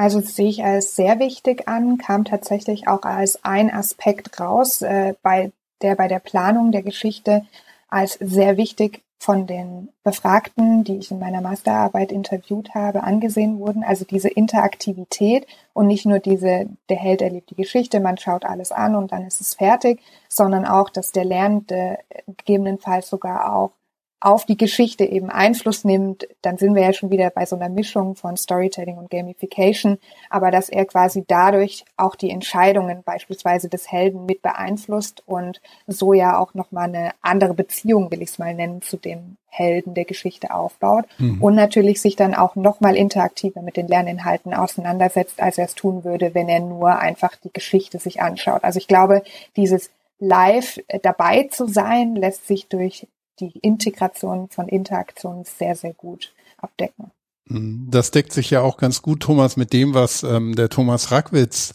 Also 0.00 0.20
sehe 0.20 0.48
ich 0.48 0.64
als 0.64 0.96
sehr 0.96 1.18
wichtig 1.18 1.68
an, 1.68 1.98
kam 1.98 2.24
tatsächlich 2.24 2.88
auch 2.88 3.02
als 3.02 3.44
ein 3.44 3.70
Aspekt 3.70 4.40
raus, 4.40 4.80
äh, 4.80 5.12
bei 5.22 5.52
der 5.82 5.94
bei 5.94 6.08
der 6.08 6.20
Planung 6.20 6.72
der 6.72 6.80
Geschichte 6.82 7.44
als 7.90 8.14
sehr 8.14 8.56
wichtig 8.56 9.02
von 9.18 9.46
den 9.46 9.90
Befragten, 10.02 10.84
die 10.84 10.96
ich 10.96 11.10
in 11.10 11.18
meiner 11.18 11.42
Masterarbeit 11.42 12.12
interviewt 12.12 12.74
habe, 12.74 13.04
angesehen 13.04 13.58
wurden. 13.58 13.84
Also 13.84 14.06
diese 14.06 14.30
Interaktivität 14.30 15.46
und 15.74 15.86
nicht 15.86 16.06
nur 16.06 16.18
diese, 16.18 16.70
der 16.88 16.96
Held 16.96 17.20
erlebt 17.20 17.50
die 17.50 17.56
Geschichte, 17.56 18.00
man 18.00 18.16
schaut 18.16 18.46
alles 18.46 18.72
an 18.72 18.96
und 18.96 19.12
dann 19.12 19.26
ist 19.26 19.42
es 19.42 19.52
fertig, 19.52 20.00
sondern 20.30 20.64
auch, 20.64 20.88
dass 20.88 21.12
der 21.12 21.26
Lernende 21.26 21.98
gegebenenfalls 22.38 23.10
sogar 23.10 23.54
auch 23.54 23.72
auf 24.20 24.44
die 24.44 24.58
Geschichte 24.58 25.04
eben 25.04 25.30
Einfluss 25.30 25.84
nimmt, 25.84 26.28
dann 26.42 26.58
sind 26.58 26.74
wir 26.74 26.82
ja 26.82 26.92
schon 26.92 27.10
wieder 27.10 27.30
bei 27.30 27.46
so 27.46 27.56
einer 27.56 27.70
Mischung 27.70 28.16
von 28.16 28.36
Storytelling 28.36 28.98
und 28.98 29.10
Gamification, 29.10 29.98
aber 30.28 30.50
dass 30.50 30.68
er 30.68 30.84
quasi 30.84 31.24
dadurch 31.26 31.84
auch 31.96 32.14
die 32.14 32.30
Entscheidungen 32.30 33.02
beispielsweise 33.02 33.70
des 33.70 33.90
Helden 33.90 34.26
mit 34.26 34.42
beeinflusst 34.42 35.22
und 35.26 35.62
so 35.86 36.12
ja 36.12 36.38
auch 36.38 36.52
nochmal 36.52 36.88
eine 36.88 37.12
andere 37.22 37.54
Beziehung, 37.54 38.10
will 38.10 38.20
ich 38.20 38.30
es 38.30 38.38
mal 38.38 38.54
nennen, 38.54 38.82
zu 38.82 38.98
dem 38.98 39.38
Helden 39.48 39.94
der 39.94 40.04
Geschichte 40.04 40.54
aufbaut 40.54 41.06
mhm. 41.18 41.42
und 41.42 41.54
natürlich 41.54 42.00
sich 42.00 42.14
dann 42.14 42.34
auch 42.34 42.56
nochmal 42.56 42.96
interaktiver 42.96 43.62
mit 43.62 43.76
den 43.76 43.88
Lerninhalten 43.88 44.52
auseinandersetzt, 44.52 45.42
als 45.42 45.56
er 45.56 45.64
es 45.64 45.74
tun 45.74 46.04
würde, 46.04 46.34
wenn 46.34 46.48
er 46.48 46.60
nur 46.60 46.98
einfach 46.98 47.36
die 47.36 47.52
Geschichte 47.52 47.98
sich 47.98 48.20
anschaut. 48.20 48.64
Also 48.64 48.78
ich 48.78 48.86
glaube, 48.86 49.22
dieses 49.56 49.90
live 50.18 50.78
dabei 51.02 51.48
zu 51.50 51.66
sein, 51.66 52.14
lässt 52.14 52.46
sich 52.46 52.68
durch 52.68 53.06
die 53.40 53.58
Integration 53.60 54.48
von 54.48 54.68
Interaktionen 54.68 55.44
sehr, 55.44 55.74
sehr 55.74 55.94
gut 55.94 56.32
abdecken. 56.58 57.10
Mhm. 57.50 57.88
Das 57.90 58.10
deckt 58.10 58.32
sich 58.32 58.50
ja 58.50 58.60
auch 58.62 58.76
ganz 58.76 59.02
gut, 59.02 59.20
Thomas, 59.20 59.56
mit 59.56 59.72
dem, 59.72 59.94
was 59.94 60.22
ähm, 60.22 60.54
der 60.54 60.68
Thomas 60.68 61.10
Rackwitz 61.10 61.72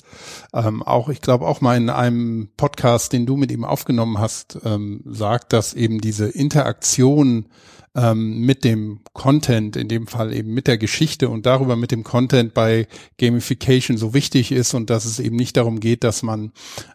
ähm, 0.54 0.82
auch, 0.84 1.10
ich 1.10 1.22
glaube, 1.22 1.48
auch 1.48 1.62
mal 1.62 1.78
in 1.78 1.90
einem 1.90 2.50
Podcast, 2.58 3.14
den 3.14 3.26
du 3.26 3.36
mit 3.36 3.52
ihm 3.52 3.66
aufgenommen 3.66 4.20
hast, 4.20 4.60
ähm, 4.64 5.02
sagt, 5.06 5.54
dass 5.54 5.74
eben 5.74 6.00
diese 6.00 6.28
Interaktion 6.28 7.48
ähm, 7.96 8.42
mit 8.42 8.64
dem 8.64 9.02
Content, 9.14 9.76
in 9.76 9.88
dem 9.88 10.08
Fall 10.08 10.34
eben 10.34 10.54
mit 10.54 10.68
der 10.68 10.78
Geschichte 10.78 11.30
und 11.30 11.46
darüber 11.46 11.76
mit 11.76 11.92
dem 11.92 12.04
Content 12.04 12.54
bei 12.54 12.88
Gamification 13.18 13.98
so 13.98 14.14
wichtig 14.14 14.52
ist 14.52 14.74
und 14.74 14.90
dass 14.90 15.06
es 15.06 15.20
eben 15.20 15.36
nicht 15.36 15.58
darum 15.58 15.80
geht, 15.80 16.04
dass 16.04 16.24
man 16.24 16.52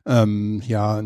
ähm, 0.06 0.62
ja 0.66 1.02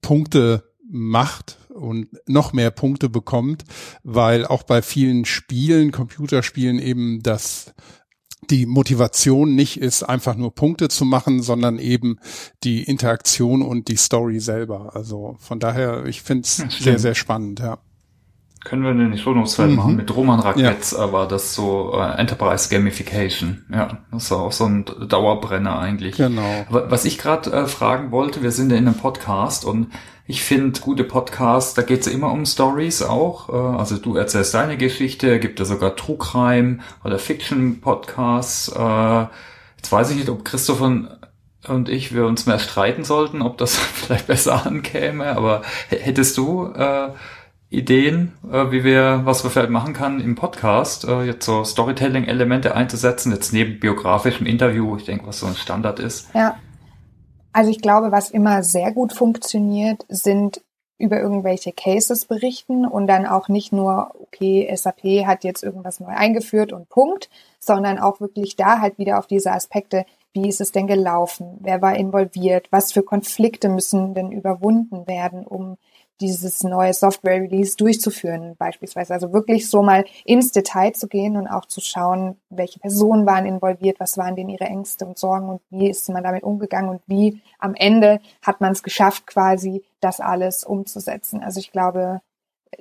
Punkte 0.00 0.64
macht 0.90 1.58
und 1.72 2.08
noch 2.26 2.52
mehr 2.52 2.70
Punkte 2.70 3.08
bekommt, 3.08 3.64
weil 4.02 4.46
auch 4.46 4.62
bei 4.62 4.82
vielen 4.82 5.24
Spielen, 5.24 5.92
Computerspielen 5.92 6.78
eben 6.78 7.22
das 7.22 7.74
die 8.50 8.66
Motivation 8.66 9.54
nicht 9.54 9.80
ist, 9.80 10.02
einfach 10.02 10.34
nur 10.34 10.54
Punkte 10.54 10.88
zu 10.88 11.04
machen, 11.04 11.42
sondern 11.42 11.78
eben 11.78 12.18
die 12.64 12.82
Interaktion 12.82 13.62
und 13.62 13.88
die 13.88 13.96
Story 13.96 14.40
selber. 14.40 14.96
Also 14.96 15.36
von 15.38 15.60
daher, 15.60 16.06
ich 16.06 16.22
finde 16.22 16.42
es 16.42 16.56
sehr, 16.56 16.98
sehr 16.98 17.14
spannend, 17.14 17.60
ja. 17.60 17.78
Können 18.64 18.84
wir 18.84 18.92
in 18.92 18.98
den 18.98 19.18
Shownotes 19.18 19.58
mhm. 19.58 19.74
machen. 19.74 19.96
Mit 19.96 20.14
Roman 20.14 20.38
Racketz 20.38 20.92
ja. 20.92 21.12
war 21.12 21.26
das 21.26 21.54
so 21.54 21.94
äh, 21.94 22.20
Enterprise 22.20 22.68
Gamification. 22.68 23.64
Ja, 23.72 23.98
das 24.12 24.30
war 24.30 24.40
auch 24.40 24.52
so 24.52 24.66
ein 24.66 24.84
Dauerbrenner 24.84 25.78
eigentlich. 25.78 26.16
Genau. 26.16 26.66
Was 26.68 27.04
ich 27.04 27.18
gerade 27.18 27.50
äh, 27.52 27.66
fragen 27.66 28.12
wollte, 28.12 28.42
wir 28.42 28.52
sind 28.52 28.70
ja 28.70 28.78
in 28.78 28.86
einem 28.86 28.96
Podcast 28.96 29.64
und 29.64 29.88
ich 30.26 30.42
finde 30.42 30.80
gute 30.80 31.02
Podcasts, 31.02 31.74
da 31.74 31.82
geht 31.82 32.02
es 32.02 32.06
immer 32.06 32.30
um 32.30 32.46
Stories 32.46 33.02
auch. 33.02 33.48
Äh, 33.48 33.78
also 33.78 33.96
du 33.98 34.16
erzählst 34.16 34.54
deine 34.54 34.76
Geschichte, 34.76 35.40
gibt 35.40 35.58
es 35.58 35.68
sogar 35.68 35.96
True 35.96 36.16
Crime 36.16 36.78
oder 37.04 37.18
Fiction 37.18 37.80
Podcasts. 37.80 38.68
Äh, 38.68 39.26
jetzt 39.76 39.90
weiß 39.90 40.10
ich 40.10 40.16
nicht, 40.18 40.28
ob 40.28 40.44
Christoph 40.44 40.80
und, 40.80 41.08
und 41.66 41.88
ich 41.88 42.14
wir 42.14 42.26
uns 42.26 42.46
mehr 42.46 42.60
streiten 42.60 43.02
sollten, 43.02 43.42
ob 43.42 43.58
das 43.58 43.76
vielleicht 43.76 44.28
besser 44.28 44.64
ankäme, 44.64 45.36
aber 45.36 45.62
hättest 45.88 46.38
du 46.38 46.66
äh, 46.66 47.08
Ideen, 47.72 48.32
äh, 48.50 48.70
wie 48.70 48.84
wir, 48.84 49.22
was 49.24 49.44
wir 49.44 49.50
vielleicht 49.50 49.70
machen 49.70 49.94
kann 49.94 50.20
im 50.20 50.34
Podcast, 50.34 51.04
äh, 51.04 51.22
jetzt 51.22 51.46
so 51.46 51.64
Storytelling-Elemente 51.64 52.74
einzusetzen, 52.74 53.32
jetzt 53.32 53.52
neben 53.52 53.80
biografischem 53.80 54.46
Interview, 54.46 54.96
ich 54.96 55.04
denke, 55.04 55.26
was 55.26 55.40
so 55.40 55.46
ein 55.46 55.54
Standard 55.54 55.98
ist. 55.98 56.28
Ja. 56.34 56.56
Also 57.52 57.70
ich 57.70 57.80
glaube, 57.80 58.12
was 58.12 58.30
immer 58.30 58.62
sehr 58.62 58.92
gut 58.92 59.12
funktioniert, 59.12 60.04
sind 60.08 60.62
über 60.98 61.20
irgendwelche 61.20 61.72
Cases 61.72 62.24
berichten 62.24 62.86
und 62.86 63.08
dann 63.08 63.26
auch 63.26 63.48
nicht 63.48 63.72
nur, 63.72 64.12
okay, 64.20 64.70
SAP 64.74 65.26
hat 65.26 65.42
jetzt 65.42 65.62
irgendwas 65.64 65.98
neu 65.98 66.06
eingeführt 66.08 66.72
und 66.72 66.88
Punkt, 66.88 67.28
sondern 67.58 67.98
auch 67.98 68.20
wirklich 68.20 68.56
da 68.56 68.80
halt 68.80 68.98
wieder 68.98 69.18
auf 69.18 69.26
diese 69.26 69.52
Aspekte, 69.52 70.06
wie 70.32 70.48
ist 70.48 70.60
es 70.60 70.72
denn 70.72 70.86
gelaufen, 70.86 71.58
wer 71.60 71.82
war 71.82 71.96
involviert, 71.96 72.68
was 72.70 72.92
für 72.92 73.02
Konflikte 73.02 73.68
müssen 73.68 74.14
denn 74.14 74.32
überwunden 74.32 75.06
werden, 75.06 75.44
um 75.44 75.76
dieses 76.22 76.62
neue 76.62 76.94
Software-Release 76.94 77.76
durchzuführen 77.76 78.54
beispielsweise. 78.56 79.12
Also 79.12 79.32
wirklich 79.32 79.68
so 79.68 79.82
mal 79.82 80.04
ins 80.24 80.52
Detail 80.52 80.92
zu 80.92 81.08
gehen 81.08 81.36
und 81.36 81.48
auch 81.48 81.66
zu 81.66 81.80
schauen, 81.80 82.36
welche 82.48 82.78
Personen 82.78 83.26
waren 83.26 83.44
involviert, 83.44 83.98
was 83.98 84.16
waren 84.16 84.36
denn 84.36 84.48
ihre 84.48 84.64
Ängste 84.64 85.04
und 85.04 85.18
Sorgen 85.18 85.48
und 85.48 85.60
wie 85.70 85.90
ist 85.90 86.08
man 86.08 86.22
damit 86.22 86.44
umgegangen 86.44 86.90
und 86.90 87.02
wie 87.06 87.40
am 87.58 87.74
Ende 87.74 88.20
hat 88.40 88.60
man 88.60 88.72
es 88.72 88.82
geschafft, 88.82 89.26
quasi 89.26 89.82
das 90.00 90.20
alles 90.20 90.64
umzusetzen. 90.64 91.42
Also 91.42 91.60
ich 91.60 91.72
glaube, 91.72 92.20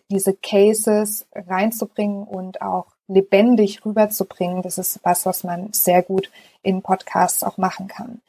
diese 0.09 0.33
Cases 0.33 1.25
reinzubringen 1.35 2.23
und 2.23 2.61
auch 2.61 2.85
lebendig 3.07 3.83
rüberzubringen, 3.85 4.61
das 4.61 4.77
ist 4.77 4.99
was, 5.03 5.25
was 5.25 5.43
man 5.43 5.73
sehr 5.73 6.01
gut 6.01 6.29
in 6.61 6.81
Podcasts 6.81 7.43
auch 7.43 7.57
machen 7.57 7.87
kann. 7.87 8.21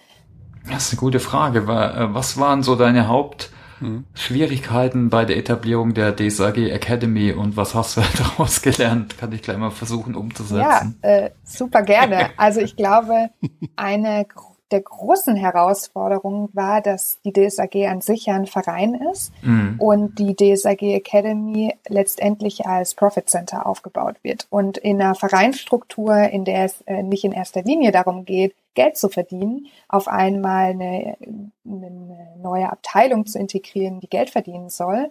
Das 0.70 0.86
ist 0.86 0.92
eine 0.92 1.00
gute 1.00 1.20
Frage. 1.20 1.60
Äh, 1.60 2.14
was 2.14 2.38
waren 2.38 2.62
so 2.62 2.76
deine 2.76 3.08
Haupt- 3.08 3.50
Mhm. 3.82 4.04
Schwierigkeiten 4.14 5.10
bei 5.10 5.24
der 5.24 5.36
Etablierung 5.36 5.94
der 5.94 6.14
DSAG 6.16 6.56
Academy 6.56 7.32
und 7.32 7.56
was 7.56 7.74
hast 7.74 7.96
du 7.96 8.00
daraus 8.18 8.62
gelernt? 8.62 9.18
Kann 9.18 9.32
ich 9.32 9.42
gleich 9.42 9.58
mal 9.58 9.70
versuchen 9.70 10.14
umzusetzen. 10.14 10.98
Ja, 11.02 11.08
äh, 11.08 11.30
super 11.44 11.82
gerne. 11.82 12.30
Also 12.36 12.60
ich 12.60 12.76
glaube, 12.76 13.30
eine 13.76 14.26
der 14.72 14.80
großen 14.80 15.36
Herausforderungen 15.36 16.48
war, 16.52 16.80
dass 16.80 17.20
die 17.24 17.32
DSAG 17.32 17.86
an 17.86 18.00
sich 18.00 18.26
ja 18.26 18.34
ein 18.34 18.46
Verein 18.46 18.94
ist 19.12 19.32
mhm. 19.42 19.76
und 19.78 20.18
die 20.18 20.34
DSAG 20.34 20.82
Academy 20.82 21.74
letztendlich 21.88 22.66
als 22.66 22.94
Profit 22.94 23.28
Center 23.28 23.66
aufgebaut 23.66 24.16
wird. 24.22 24.46
Und 24.50 24.78
in 24.78 25.00
einer 25.00 25.14
Vereinsstruktur, 25.14 26.16
in 26.16 26.44
der 26.44 26.64
es 26.64 26.80
äh, 26.86 27.02
nicht 27.02 27.24
in 27.24 27.32
erster 27.32 27.62
Linie 27.62 27.92
darum 27.92 28.24
geht, 28.24 28.54
Geld 28.74 28.96
zu 28.96 29.08
verdienen, 29.08 29.66
auf 29.88 30.08
einmal 30.08 30.70
eine, 30.70 31.16
eine 31.64 32.36
neue 32.42 32.70
Abteilung 32.70 33.26
zu 33.26 33.38
integrieren, 33.38 34.00
die 34.00 34.08
Geld 34.08 34.30
verdienen 34.30 34.70
soll. 34.70 35.10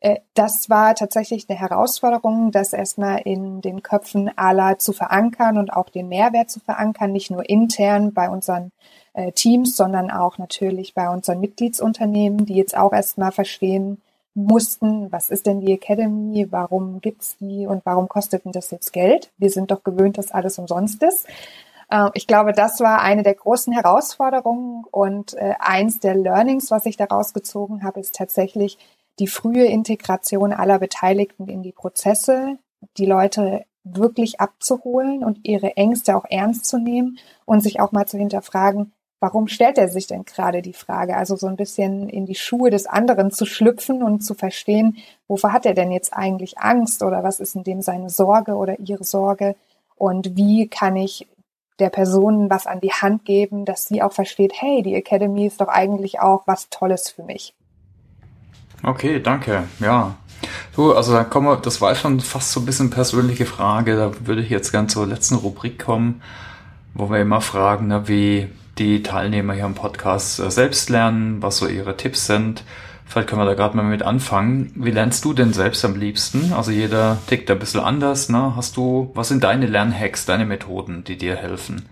Äh, 0.00 0.20
das 0.34 0.68
war 0.68 0.94
tatsächlich 0.94 1.48
eine 1.48 1.58
Herausforderung, 1.58 2.50
das 2.50 2.72
erstmal 2.72 3.20
in 3.20 3.60
den 3.60 3.82
Köpfen 3.82 4.36
aller 4.36 4.78
zu 4.78 4.92
verankern 4.92 5.58
und 5.58 5.72
auch 5.72 5.88
den 5.88 6.08
Mehrwert 6.08 6.50
zu 6.50 6.60
verankern, 6.60 7.12
nicht 7.12 7.30
nur 7.30 7.48
intern 7.48 8.12
bei 8.12 8.28
unseren 8.28 8.72
äh, 9.14 9.32
Teams, 9.32 9.76
sondern 9.76 10.10
auch 10.10 10.38
natürlich 10.38 10.94
bei 10.94 11.08
unseren 11.08 11.40
Mitgliedsunternehmen, 11.40 12.46
die 12.46 12.54
jetzt 12.54 12.76
auch 12.76 12.92
erstmal 12.92 13.32
verstehen 13.32 14.02
mussten, 14.34 15.12
was 15.12 15.30
ist 15.30 15.46
denn 15.46 15.60
die 15.60 15.72
Academy, 15.72 16.50
warum 16.50 17.00
gibt's 17.00 17.36
die 17.38 17.66
und 17.66 17.84
warum 17.84 18.08
kostet 18.08 18.44
denn 18.44 18.52
das 18.52 18.70
jetzt 18.70 18.92
Geld? 18.92 19.30
Wir 19.38 19.50
sind 19.50 19.70
doch 19.70 19.84
gewöhnt, 19.84 20.16
dass 20.18 20.32
alles 20.32 20.58
umsonst 20.58 21.02
ist. 21.02 21.26
Äh, 21.92 22.10
ich 22.14 22.26
glaube, 22.26 22.52
das 22.52 22.80
war 22.80 23.00
eine 23.02 23.22
der 23.22 23.34
großen 23.34 23.72
Herausforderungen 23.72 24.84
und 24.90 25.34
äh, 25.34 25.54
eins 25.58 26.00
der 26.00 26.14
Learnings, 26.14 26.70
was 26.70 26.86
ich 26.86 26.96
daraus 26.96 27.34
gezogen 27.34 27.84
habe, 27.84 28.00
ist 28.00 28.14
tatsächlich 28.14 28.78
die 29.18 29.26
frühe 29.26 29.66
Integration 29.66 30.52
aller 30.52 30.78
Beteiligten 30.78 31.48
in 31.48 31.62
die 31.62 31.72
Prozesse, 31.72 32.58
die 32.96 33.06
Leute 33.06 33.64
wirklich 33.84 34.40
abzuholen 34.40 35.22
und 35.22 35.40
ihre 35.42 35.76
Ängste 35.76 36.16
auch 36.16 36.24
ernst 36.28 36.64
zu 36.64 36.78
nehmen 36.78 37.18
und 37.44 37.60
sich 37.60 37.80
auch 37.80 37.92
mal 37.92 38.06
zu 38.06 38.16
hinterfragen, 38.16 38.92
warum 39.20 39.48
stellt 39.48 39.76
er 39.76 39.88
sich 39.88 40.06
denn 40.06 40.24
gerade 40.24 40.62
die 40.62 40.72
Frage? 40.72 41.16
Also 41.16 41.36
so 41.36 41.46
ein 41.46 41.56
bisschen 41.56 42.08
in 42.08 42.24
die 42.24 42.34
Schuhe 42.34 42.70
des 42.70 42.86
anderen 42.86 43.30
zu 43.32 43.44
schlüpfen 43.44 44.02
und 44.02 44.20
zu 44.20 44.34
verstehen, 44.34 44.96
wovor 45.28 45.52
hat 45.52 45.66
er 45.66 45.74
denn 45.74 45.92
jetzt 45.92 46.12
eigentlich 46.14 46.58
Angst 46.58 47.02
oder 47.02 47.22
was 47.22 47.38
ist 47.38 47.54
in 47.54 47.64
dem 47.64 47.82
seine 47.82 48.08
Sorge 48.08 48.54
oder 48.54 48.80
ihre 48.80 49.04
Sorge 49.04 49.56
und 49.96 50.36
wie 50.36 50.68
kann 50.68 50.96
ich 50.96 51.26
der 51.78 51.90
Person 51.90 52.50
was 52.50 52.66
an 52.66 52.80
die 52.80 52.92
Hand 52.92 53.24
geben, 53.24 53.64
dass 53.64 53.86
sie 53.86 54.02
auch 54.02 54.12
versteht, 54.12 54.52
hey, 54.54 54.82
die 54.82 54.94
Academy 54.94 55.46
ist 55.46 55.60
doch 55.60 55.68
eigentlich 55.68 56.20
auch 56.20 56.42
was 56.46 56.68
Tolles 56.70 57.10
für 57.10 57.22
mich. 57.22 57.54
Okay, 58.82 59.20
danke. 59.20 59.64
Ja. 59.80 60.16
Du, 60.74 60.92
also 60.92 61.12
da 61.12 61.22
kommen 61.22 61.46
wir, 61.46 61.56
das 61.56 61.80
war 61.80 61.94
schon 61.94 62.20
fast 62.20 62.52
so 62.52 62.60
ein 62.60 62.66
bisschen 62.66 62.90
persönliche 62.90 63.46
Frage. 63.46 63.96
Da 63.96 64.12
würde 64.26 64.42
ich 64.42 64.50
jetzt 64.50 64.72
ganz 64.72 64.92
zur 64.92 65.06
letzten 65.06 65.36
Rubrik 65.36 65.78
kommen, 65.78 66.22
wo 66.94 67.10
wir 67.10 67.20
immer 67.20 67.40
fragen, 67.40 68.08
wie 68.08 68.48
die 68.78 69.02
Teilnehmer 69.02 69.52
hier 69.52 69.66
im 69.66 69.74
Podcast 69.74 70.40
äh, 70.40 70.50
selbst 70.50 70.90
lernen, 70.90 71.42
was 71.42 71.58
so 71.58 71.66
ihre 71.66 71.96
Tipps 71.96 72.26
sind. 72.26 72.64
Vielleicht 73.12 73.28
können 73.28 73.42
wir 73.42 73.46
da 73.46 73.52
gerade 73.52 73.76
mal 73.76 73.82
mit 73.82 74.02
anfangen. 74.02 74.72
Wie 74.74 74.90
lernst 74.90 75.22
du 75.26 75.34
denn 75.34 75.52
selbst 75.52 75.84
am 75.84 75.96
liebsten? 75.96 76.54
Also 76.54 76.70
jeder 76.70 77.18
tickt 77.26 77.50
ein 77.50 77.58
bisschen 77.58 77.80
anders. 77.80 78.30
Ne? 78.30 78.56
Hast 78.56 78.78
du, 78.78 79.10
was 79.12 79.28
sind 79.28 79.44
deine 79.44 79.66
Lernhacks, 79.66 80.24
deine 80.24 80.46
Methoden, 80.46 81.04
die 81.04 81.18
dir 81.18 81.36
helfen? 81.36 81.90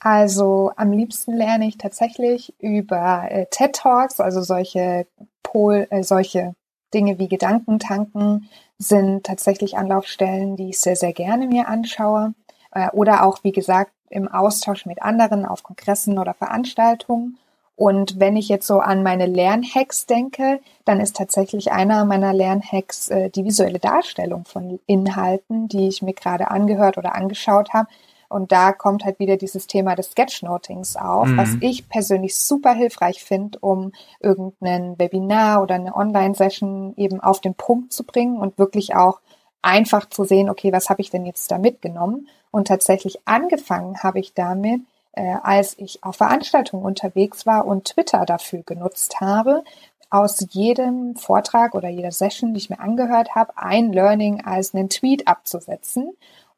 Also 0.00 0.70
am 0.76 0.92
liebsten 0.92 1.34
lerne 1.34 1.66
ich 1.66 1.78
tatsächlich 1.78 2.52
über 2.58 3.24
äh, 3.30 3.46
TED 3.50 3.74
Talks, 3.74 4.20
also 4.20 4.42
solche 4.42 5.06
Pol, 5.42 5.86
äh, 5.88 6.02
solche 6.02 6.54
Dinge 6.92 7.18
wie 7.18 7.28
Gedankentanken 7.28 8.50
sind 8.76 9.24
tatsächlich 9.24 9.78
Anlaufstellen, 9.78 10.56
die 10.56 10.68
ich 10.70 10.80
sehr, 10.80 10.96
sehr 10.96 11.14
gerne 11.14 11.46
mir 11.46 11.68
anschaue. 11.68 12.34
Äh, 12.72 12.90
oder 12.90 13.24
auch, 13.24 13.44
wie 13.44 13.52
gesagt, 13.52 13.92
im 14.10 14.28
Austausch 14.28 14.84
mit 14.84 15.00
anderen 15.00 15.46
auf 15.46 15.62
Kongressen 15.62 16.18
oder 16.18 16.34
Veranstaltungen. 16.34 17.38
Und 17.74 18.20
wenn 18.20 18.36
ich 18.36 18.48
jetzt 18.48 18.66
so 18.66 18.80
an 18.80 19.02
meine 19.02 19.26
Lernhacks 19.26 20.06
denke, 20.06 20.60
dann 20.84 21.00
ist 21.00 21.16
tatsächlich 21.16 21.72
einer 21.72 22.04
meiner 22.04 22.32
Lernhacks 22.32 23.08
äh, 23.08 23.30
die 23.30 23.44
visuelle 23.44 23.78
Darstellung 23.78 24.44
von 24.44 24.78
Inhalten, 24.86 25.68
die 25.68 25.88
ich 25.88 26.02
mir 26.02 26.12
gerade 26.12 26.50
angehört 26.50 26.98
oder 26.98 27.14
angeschaut 27.14 27.72
habe. 27.72 27.88
Und 28.28 28.50
da 28.50 28.72
kommt 28.72 29.04
halt 29.04 29.18
wieder 29.18 29.36
dieses 29.36 29.66
Thema 29.66 29.94
des 29.94 30.12
Sketchnotings 30.12 30.96
auf, 30.96 31.28
mhm. 31.28 31.36
was 31.36 31.56
ich 31.60 31.88
persönlich 31.88 32.36
super 32.36 32.72
hilfreich 32.72 33.22
finde, 33.22 33.58
um 33.58 33.92
irgendein 34.20 34.98
Webinar 34.98 35.62
oder 35.62 35.74
eine 35.74 35.94
Online-Session 35.94 36.94
eben 36.96 37.20
auf 37.20 37.40
den 37.40 37.54
Punkt 37.54 37.92
zu 37.92 38.04
bringen 38.04 38.38
und 38.38 38.58
wirklich 38.58 38.94
auch 38.94 39.20
einfach 39.60 40.08
zu 40.08 40.24
sehen, 40.24 40.48
okay, 40.48 40.72
was 40.72 40.88
habe 40.88 41.02
ich 41.02 41.10
denn 41.10 41.26
jetzt 41.26 41.50
da 41.50 41.58
mitgenommen? 41.58 42.28
Und 42.50 42.68
tatsächlich 42.68 43.18
angefangen 43.26 44.02
habe 44.02 44.18
ich 44.20 44.34
damit, 44.34 44.80
äh, 45.12 45.36
als 45.42 45.78
ich 45.78 46.02
auf 46.02 46.16
Veranstaltungen 46.16 46.84
unterwegs 46.84 47.46
war 47.46 47.66
und 47.66 47.84
Twitter 47.86 48.24
dafür 48.26 48.62
genutzt 48.62 49.20
habe, 49.20 49.64
aus 50.10 50.46
jedem 50.50 51.16
Vortrag 51.16 51.74
oder 51.74 51.88
jeder 51.88 52.12
Session, 52.12 52.52
die 52.52 52.58
ich 52.58 52.70
mir 52.70 52.80
angehört 52.80 53.34
habe, 53.34 53.56
ein 53.56 53.92
Learning 53.92 54.42
als 54.44 54.74
einen 54.74 54.90
Tweet 54.90 55.26
abzusetzen 55.26 56.12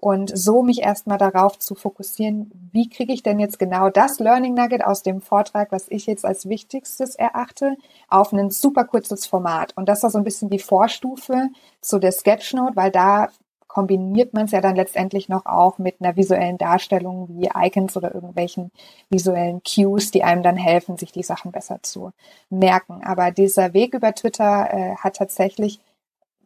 und 0.05 0.36
so 0.36 0.62
mich 0.62 0.82
erstmal 0.82 1.18
darauf 1.18 1.59
zu 1.59 1.74
fokussieren, 1.74 2.50
wie 2.72 2.90
kriege 2.90 3.12
ich 3.12 3.22
denn 3.22 3.38
jetzt 3.38 3.59
genau 3.59 3.90
das 3.90 4.18
Learning 4.18 4.55
Nugget 4.55 4.84
aus 4.84 5.02
dem 5.02 5.20
Vortrag, 5.20 5.72
was 5.72 5.86
ich 5.88 6.07
jetzt 6.07 6.24
als 6.24 6.48
wichtigstes 6.48 7.14
erachte, 7.14 7.76
auf 8.09 8.32
ein 8.32 8.50
super 8.50 8.84
kurzes 8.84 9.24
Format. 9.24 9.72
Und 9.76 9.88
das 9.88 10.02
war 10.02 10.11
so 10.11 10.18
ein 10.18 10.24
bisschen 10.24 10.50
die 10.50 10.59
Vorstufe 10.59 11.48
zu 11.80 11.98
der 11.98 12.12
Sketchnote, 12.12 12.76
weil 12.76 12.90
da 12.90 13.28
kombiniert 13.75 14.35
man 14.35 14.45
es 14.45 14.53
ja 14.53 14.61
dann 14.61 14.77
letztendlich 14.77 15.29
noch 15.29 15.47
auch 15.47 15.79
mit 15.79 15.97
einer 16.01 16.14
visuellen 16.14 16.59
Darstellung 16.59 17.29
wie 17.31 17.51
Icons 17.53 17.97
oder 17.97 18.14
irgendwelchen 18.14 18.70
visuellen 19.11 19.62
Cues, 19.64 20.12
die 20.12 20.22
einem 20.22 20.45
dann 20.45 20.57
helfen, 20.57 20.97
sich 20.97 21.11
die 21.11 21.25
Sachen 21.25 21.51
besser 21.51 21.81
zu 21.83 22.12
merken. 22.51 23.03
Aber 23.05 23.33
dieser 23.33 23.75
Weg 23.75 23.95
über 23.95 24.14
Twitter 24.14 24.68
äh, 24.72 24.95
hat 24.95 25.16
tatsächlich 25.16 25.81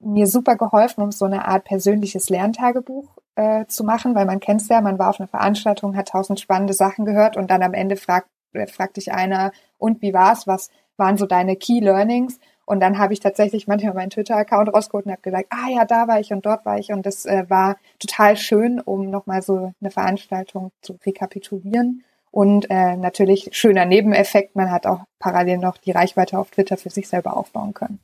mir 0.00 0.26
super 0.26 0.56
geholfen, 0.56 1.02
um 1.02 1.12
so 1.12 1.26
eine 1.26 1.46
Art 1.46 1.64
persönliches 1.64 2.30
Lerntagebuch 2.30 3.18
äh, 3.34 3.66
zu 3.66 3.84
machen, 3.84 4.14
weil 4.14 4.24
man 4.24 4.40
kennt 4.40 4.62
es 4.62 4.68
ja, 4.68 4.80
man 4.80 4.98
war 4.98 5.10
auf 5.10 5.20
einer 5.20 5.28
Veranstaltung, 5.28 5.98
hat 5.98 6.08
tausend 6.08 6.40
spannende 6.40 6.72
Sachen 6.72 7.04
gehört 7.04 7.36
und 7.36 7.50
dann 7.50 7.62
am 7.62 7.74
Ende 7.74 7.96
fragt, 7.96 8.30
äh, 8.54 8.66
fragt 8.66 8.96
dich 8.96 9.12
einer, 9.12 9.52
und 9.76 10.00
wie 10.00 10.14
war's? 10.14 10.46
Was 10.46 10.70
waren 10.96 11.18
so 11.18 11.26
deine 11.26 11.56
Key 11.56 11.80
Learnings? 11.80 12.40
Und 12.68 12.80
dann 12.80 12.98
habe 12.98 13.14
ich 13.14 13.20
tatsächlich 13.20 13.66
manchmal 13.66 13.94
meinen 13.94 14.10
Twitter-Account 14.10 14.74
rausgeholt 14.74 15.06
und 15.06 15.12
habe 15.12 15.22
gesagt, 15.22 15.46
ah 15.48 15.70
ja, 15.74 15.86
da 15.86 16.06
war 16.06 16.20
ich 16.20 16.34
und 16.34 16.44
dort 16.44 16.66
war 16.66 16.78
ich. 16.78 16.92
Und 16.92 17.06
das 17.06 17.24
äh, 17.24 17.44
war 17.48 17.78
total 17.98 18.36
schön, 18.36 18.78
um 18.78 19.08
nochmal 19.08 19.40
so 19.40 19.72
eine 19.80 19.90
Veranstaltung 19.90 20.70
zu 20.82 20.98
rekapitulieren. 21.06 22.04
Und 22.30 22.66
äh, 22.68 22.94
natürlich 22.96 23.48
schöner 23.52 23.86
Nebeneffekt, 23.86 24.54
man 24.54 24.70
hat 24.70 24.86
auch 24.86 25.00
parallel 25.18 25.56
noch 25.56 25.78
die 25.78 25.92
Reichweite 25.92 26.38
auf 26.38 26.50
Twitter 26.50 26.76
für 26.76 26.90
sich 26.90 27.08
selber 27.08 27.38
aufbauen 27.38 27.72
können. 27.72 28.00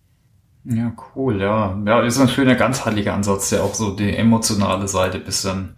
Ja, 0.64 0.92
cool, 1.14 1.42
ja. 1.42 1.78
Ja, 1.84 2.00
ist 2.00 2.18
ein 2.18 2.28
schöner 2.28 2.54
ganzheitlicher 2.54 3.12
Ansatz, 3.12 3.50
der 3.50 3.64
auch 3.64 3.74
so 3.74 3.94
die 3.94 4.16
emotionale 4.16 4.88
Seite 4.88 5.18
bisschen 5.18 5.76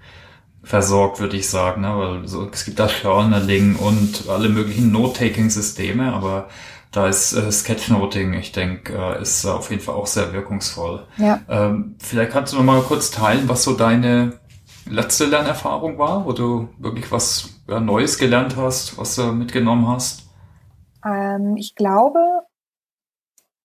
versorgt, 0.63 1.19
würde 1.19 1.37
ich 1.37 1.51
sagen. 1.51 1.81
Ne? 1.81 1.89
Weil 1.89 2.29
so, 2.29 2.49
es 2.53 2.65
gibt 2.65 2.79
da 2.79 2.87
Journaling 2.87 3.75
und 3.75 4.29
alle 4.29 4.49
möglichen 4.49 4.93
Note-Taking-Systeme, 4.93 6.13
aber 6.13 6.49
da 6.93 7.09
ist 7.09 7.33
äh, 7.33 7.51
Sketchnoting, 7.51 8.35
ich 8.35 8.53
denke, 8.53 8.95
äh, 8.95 9.23
ist 9.23 9.45
auf 9.45 9.71
jeden 9.71 9.83
Fall 9.83 9.95
auch 9.95 10.07
sehr 10.07 10.33
wirkungsvoll. 10.33 11.07
Ja. 11.19 11.41
Ähm, 11.49 11.97
vielleicht 11.99 12.33
kannst 12.33 12.53
du 12.53 12.57
noch 12.57 12.65
mal 12.65 12.81
kurz 12.83 13.11
teilen, 13.11 13.49
was 13.49 13.63
so 13.63 13.75
deine 13.75 14.39
letzte 14.89 15.27
Lernerfahrung 15.27 15.99
war, 15.99 16.25
wo 16.25 16.33
du 16.33 16.69
wirklich 16.79 17.11
was 17.11 17.61
ja, 17.69 17.81
Neues 17.81 18.19
gelernt 18.19 18.57
hast, 18.57 18.97
was 18.99 19.17
du 19.17 19.33
mitgenommen 19.33 19.89
hast? 19.89 20.29
Ähm, 21.05 21.57
ich 21.57 21.75
glaube, 21.75 22.21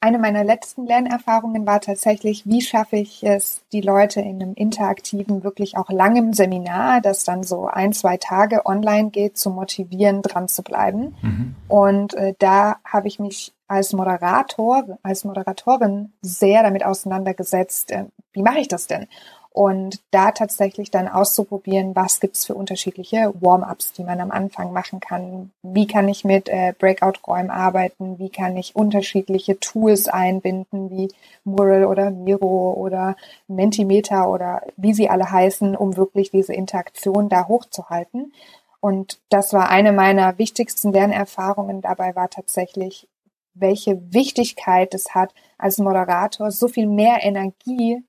eine 0.02 0.18
meiner 0.18 0.44
letzten 0.44 0.88
Lernerfahrungen 0.88 1.68
war 1.68 1.80
tatsächlich, 1.80 2.48
wie 2.48 2.62
schaffe 2.62 2.98
ich 2.98 3.24
es, 3.24 3.62
die 3.72 3.82
Leute 3.82 4.20
in 4.20 4.42
einem 4.42 4.54
interaktiven, 4.56 5.44
wirklich 5.44 5.78
auch 5.78 5.92
langem 5.92 6.34
Seminar, 6.34 7.02
das 7.02 7.24
dann 7.24 7.44
so 7.44 7.68
ein, 7.68 7.94
zwei 7.94 8.18
Tage 8.18 8.66
online 8.66 9.12
geht, 9.12 9.38
zu 9.38 9.52
motivieren, 9.52 10.24
dran 10.24 10.48
zu 10.48 10.64
bleiben. 10.64 11.16
Mhm. 11.22 11.56
Und 11.68 12.14
äh, 12.16 12.34
da 12.40 12.78
habe 12.84 13.08
ich 13.08 13.20
mich 13.20 13.54
als 13.68 13.94
Moderator, 13.94 14.98
als 15.04 15.24
Moderatorin 15.24 16.12
sehr 16.22 16.64
damit 16.64 16.84
auseinandergesetzt, 16.84 17.92
äh, 17.92 18.06
wie 18.34 18.42
mache 18.42 18.60
ich 18.60 18.68
das 18.68 18.88
denn? 18.88 19.08
Und 19.54 20.00
da 20.12 20.32
tatsächlich 20.32 20.92
dann 20.92 21.10
auszuprobieren, 21.10 21.94
was 21.94 22.22
gibt's 22.22 22.46
für 22.46 22.56
unterschiedliche 22.56 23.34
Warm-ups, 23.42 23.92
die 23.92 24.06
man 24.06 24.22
am 24.22 24.32
Anfang 24.32 24.72
machen 24.72 25.02
kann. 25.02 25.52
Wie 25.62 25.88
kann 25.88 26.08
ich 26.08 26.24
mit 26.24 26.48
äh, 26.48 26.74
Breakout-Räumen 26.80 27.50
arbeiten? 27.50 28.18
Wie 28.18 28.30
kann 28.30 28.56
ich 28.56 28.78
unterschiedliche 28.78 29.60
Tools 29.60 30.08
einbinden, 30.08 30.90
wie 30.90 31.10
Mural 31.44 31.84
oder 31.84 32.12
Miro 32.12 32.74
oder 32.74 33.18
Mentimeter 33.50 34.30
oder 34.30 34.62
wie 34.78 34.94
sie 34.94 35.10
alle 35.10 35.30
heißen, 35.30 35.76
um 35.76 35.98
wirklich 35.98 36.32
diese 36.32 36.54
Interaktion 36.54 37.28
da 37.28 37.48
hochzuhalten. 37.50 38.32
Und 38.80 39.20
das 39.30 39.52
war 39.52 39.70
eine 39.70 39.92
meiner 39.92 40.38
wichtigsten 40.38 40.94
Lernerfahrungen 40.94 41.82
dabei 41.82 42.16
war 42.16 42.30
tatsächlich, 42.30 43.08
welche 43.54 44.02
Wichtigkeit 44.14 44.94
es 44.94 45.14
hat, 45.14 45.34
als 45.58 45.78
Moderator 45.78 46.52
so 46.52 46.70
viel 46.70 46.88
mehr 46.88 47.22
Energie 47.22 48.02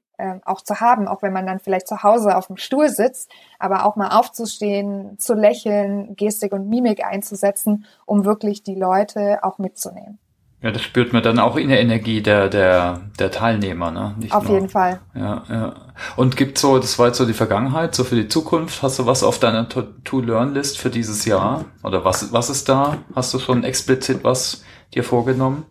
auch 0.44 0.60
zu 0.60 0.80
haben, 0.80 1.08
auch 1.08 1.22
wenn 1.22 1.32
man 1.32 1.46
dann 1.46 1.58
vielleicht 1.58 1.88
zu 1.88 2.02
Hause 2.02 2.36
auf 2.36 2.46
dem 2.46 2.56
Stuhl 2.56 2.88
sitzt, 2.88 3.30
aber 3.58 3.84
auch 3.84 3.96
mal 3.96 4.16
aufzustehen, 4.18 5.18
zu 5.18 5.34
lächeln, 5.34 6.14
Gestik 6.16 6.52
und 6.52 6.68
Mimik 6.68 7.04
einzusetzen, 7.04 7.86
um 8.06 8.24
wirklich 8.24 8.62
die 8.62 8.74
Leute 8.74 9.42
auch 9.42 9.58
mitzunehmen. 9.58 10.18
Ja, 10.62 10.70
das 10.70 10.82
spürt 10.82 11.12
man 11.12 11.24
dann 11.24 11.40
auch 11.40 11.56
in 11.56 11.70
der 11.70 11.80
Energie 11.80 12.22
der, 12.22 12.48
der, 12.48 13.00
der 13.18 13.32
Teilnehmer, 13.32 13.90
ne? 13.90 14.14
Nicht 14.16 14.32
auf 14.32 14.44
nur. 14.44 14.54
jeden 14.54 14.68
Fall. 14.68 15.00
Ja, 15.12 15.42
ja. 15.48 15.74
Und 16.14 16.36
gibt 16.36 16.56
so, 16.56 16.78
das 16.78 17.00
war 17.00 17.08
jetzt 17.08 17.18
so 17.18 17.26
die 17.26 17.32
Vergangenheit, 17.32 17.96
so 17.96 18.04
für 18.04 18.14
die 18.14 18.28
Zukunft, 18.28 18.80
hast 18.80 19.00
du 19.00 19.06
was 19.06 19.24
auf 19.24 19.40
deiner 19.40 19.68
To-Learn-List 19.68 20.78
für 20.78 20.90
dieses 20.90 21.24
Jahr? 21.24 21.64
Oder 21.82 22.04
was, 22.04 22.32
was 22.32 22.48
ist 22.48 22.68
da? 22.68 22.98
Hast 23.12 23.34
du 23.34 23.40
schon 23.40 23.64
explizit 23.64 24.22
was 24.22 24.62
dir 24.94 25.02
vorgenommen? 25.02 25.66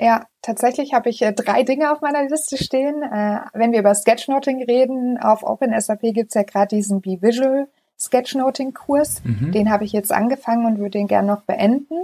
Ja, 0.00 0.24
tatsächlich 0.42 0.92
habe 0.92 1.08
ich 1.08 1.22
äh, 1.22 1.32
drei 1.32 1.62
Dinge 1.62 1.92
auf 1.92 2.00
meiner 2.00 2.28
Liste 2.28 2.62
stehen. 2.62 3.02
Äh, 3.02 3.40
wenn 3.54 3.72
wir 3.72 3.80
über 3.80 3.94
Sketchnoting 3.94 4.64
reden, 4.64 5.18
auf 5.18 5.42
OpenSAP 5.42 6.00
gibt's 6.12 6.34
ja 6.34 6.42
gerade 6.42 6.76
diesen 6.76 7.00
Be 7.00 7.18
Visual 7.22 7.68
Sketchnoting-Kurs. 7.98 9.22
Mhm. 9.24 9.52
Den 9.52 9.70
habe 9.70 9.84
ich 9.84 9.92
jetzt 9.92 10.12
angefangen 10.12 10.66
und 10.66 10.78
würde 10.78 10.98
den 10.98 11.06
gerne 11.06 11.28
noch 11.28 11.42
beenden. 11.42 11.94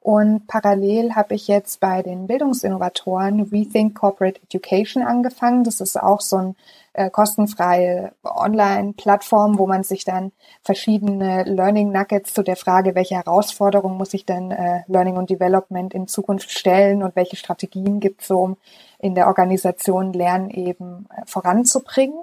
Und 0.00 0.46
parallel 0.46 1.16
habe 1.16 1.34
ich 1.34 1.48
jetzt 1.48 1.80
bei 1.80 2.02
den 2.02 2.28
Bildungsinnovatoren 2.28 3.42
Rethink 3.42 3.98
Corporate 3.98 4.40
Education 4.42 5.02
angefangen. 5.02 5.64
Das 5.64 5.80
ist 5.80 6.00
auch 6.00 6.20
so 6.20 6.36
ein 6.36 6.56
äh, 6.92 7.10
kostenfreie 7.10 8.12
Online-Plattform, 8.22 9.58
wo 9.58 9.66
man 9.66 9.82
sich 9.82 10.04
dann 10.04 10.32
verschiedene 10.62 11.42
Learning 11.44 11.90
Nuggets 11.90 12.32
zu 12.32 12.42
der 12.42 12.56
Frage, 12.56 12.94
welche 12.94 13.16
Herausforderungen 13.16 13.98
muss 13.98 14.14
ich 14.14 14.24
denn 14.24 14.50
äh, 14.52 14.82
Learning 14.86 15.16
und 15.16 15.30
Development 15.30 15.92
in 15.92 16.06
Zukunft 16.06 16.50
stellen 16.50 17.02
und 17.02 17.16
welche 17.16 17.36
Strategien 17.36 18.00
gibt 18.00 18.22
es 18.22 18.30
um 18.30 18.56
in 18.98 19.14
der 19.14 19.26
Organisation 19.26 20.12
Lernen 20.12 20.50
eben 20.50 21.06
äh, 21.10 21.22
voranzubringen. 21.26 22.20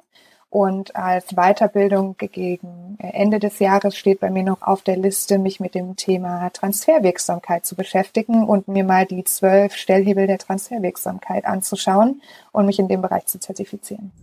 Und 0.56 0.95
als 0.95 1.36
Weiterbildung 1.36 2.16
gegen 2.18 2.97
Ende 2.99 3.39
des 3.39 3.60
Jahres 3.60 3.97
steht 3.97 4.22
bei 4.22 4.30
mir 4.30 4.43
noch 4.43 4.62
auf 4.62 4.84
der 4.84 4.95
Liste, 4.95 5.38
mich 5.38 5.60
mit 5.60 5.76
dem 5.76 5.97
Thema 5.97 6.49
Transferwirksamkeit 6.49 7.66
zu 7.66 7.76
beschäftigen 7.76 8.45
und 8.45 8.70
mir 8.70 8.86
mal 8.86 9.06
die 9.06 9.26
zwölf 9.26 9.76
Stellhebel 9.76 10.28
der 10.28 10.38
Transferwirksamkeit 10.38 11.43
anzuschauen 11.43 12.22
und 12.53 12.68
mich 12.68 12.80
in 12.80 12.88
dem 12.88 13.01
Bereich 13.01 13.26
zu 13.26 13.38
zertifizieren. 13.38 14.14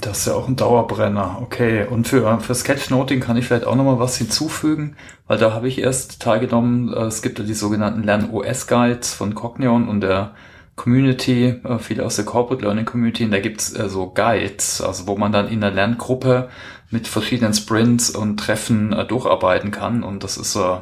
Das 0.00 0.18
ist 0.18 0.26
ja 0.26 0.34
auch 0.34 0.48
ein 0.48 0.56
Dauerbrenner. 0.56 1.38
Okay. 1.42 1.86
Und 1.88 2.08
für, 2.08 2.40
für 2.40 2.54
Sketchnoting 2.56 3.20
kann 3.20 3.36
ich 3.36 3.46
vielleicht 3.46 3.64
auch 3.64 3.76
nochmal 3.76 4.00
was 4.00 4.16
hinzufügen, 4.16 4.96
weil 5.28 5.38
da 5.38 5.52
habe 5.52 5.68
ich 5.68 5.78
erst 5.78 6.20
teilgenommen. 6.20 6.92
Es 6.94 7.22
gibt 7.22 7.38
ja 7.38 7.44
die 7.44 7.54
sogenannten 7.54 8.02
Lern-OS-Guides 8.02 9.14
von 9.14 9.36
Cognion 9.36 9.88
und 9.88 10.00
der 10.00 10.32
Community, 10.76 11.54
äh, 11.64 11.78
viele 11.78 12.04
aus 12.04 12.16
der 12.16 12.26
Corporate 12.26 12.62
Learning 12.62 12.84
Community, 12.84 13.24
und 13.24 13.32
da 13.32 13.40
gibt's 13.40 13.74
äh, 13.74 13.88
so 13.88 14.10
Guides, 14.10 14.80
also 14.80 15.06
wo 15.06 15.16
man 15.16 15.32
dann 15.32 15.48
in 15.48 15.60
der 15.60 15.72
Lerngruppe 15.72 16.48
mit 16.90 17.08
verschiedenen 17.08 17.54
Sprints 17.54 18.10
und 18.10 18.36
Treffen 18.38 18.92
äh, 18.92 19.04
durcharbeiten 19.04 19.70
kann. 19.70 20.04
Und 20.04 20.22
das 20.22 20.36
ist 20.36 20.54
äh, 20.54 20.76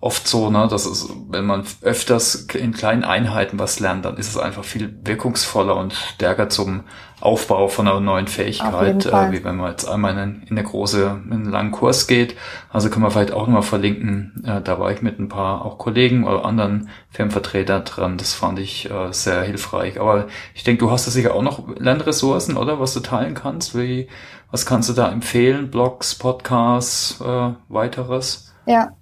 oft 0.00 0.28
so, 0.28 0.48
ne, 0.48 0.68
dass 0.68 0.86
es, 0.86 1.08
wenn 1.28 1.44
man 1.44 1.64
öfters 1.82 2.46
in 2.54 2.72
kleinen 2.72 3.02
Einheiten 3.02 3.58
was 3.58 3.80
lernt, 3.80 4.04
dann 4.04 4.16
ist 4.16 4.28
es 4.28 4.38
einfach 4.38 4.62
viel 4.62 4.96
wirkungsvoller 5.02 5.74
und 5.74 5.92
stärker 5.92 6.48
zum 6.48 6.84
Aufbau 7.20 7.66
von 7.66 7.88
einer 7.88 7.98
neuen 7.98 8.28
Fähigkeit, 8.28 9.06
äh, 9.06 9.32
wie 9.32 9.42
wenn 9.42 9.56
man 9.56 9.72
jetzt 9.72 9.86
einmal 9.86 10.16
in, 10.18 10.42
in 10.42 10.56
eine 10.56 10.62
große, 10.62 11.20
in 11.24 11.32
einen 11.32 11.50
langen 11.50 11.72
Kurs 11.72 12.06
geht. 12.06 12.36
Also 12.70 12.90
kann 12.90 13.02
man 13.02 13.10
vielleicht 13.10 13.32
auch 13.32 13.48
nochmal 13.48 13.62
verlinken. 13.62 14.44
Äh, 14.46 14.60
da 14.60 14.78
war 14.78 14.92
ich 14.92 15.02
mit 15.02 15.18
ein 15.18 15.28
paar 15.28 15.64
auch 15.64 15.78
Kollegen 15.78 16.24
oder 16.24 16.44
anderen 16.44 16.90
Firmenvertretern 17.10 17.84
dran. 17.84 18.18
Das 18.18 18.34
fand 18.34 18.60
ich 18.60 18.88
äh, 18.88 19.12
sehr 19.12 19.42
hilfreich. 19.42 20.00
Aber 20.00 20.28
ich 20.54 20.62
denke, 20.62 20.84
du 20.84 20.92
hast 20.92 21.08
da 21.08 21.10
sicher 21.10 21.34
auch 21.34 21.42
noch 21.42 21.76
Lernressourcen, 21.76 22.56
oder? 22.56 22.78
Was 22.78 22.94
du 22.94 23.00
teilen 23.00 23.34
kannst. 23.34 23.76
Wie, 23.76 24.06
was 24.52 24.64
kannst 24.64 24.88
du 24.88 24.92
da 24.92 25.10
empfehlen? 25.10 25.72
Blogs, 25.72 26.14
Podcasts, 26.14 27.20
äh, 27.20 27.50
weiteres? 27.68 28.54
Ja, 28.64 28.92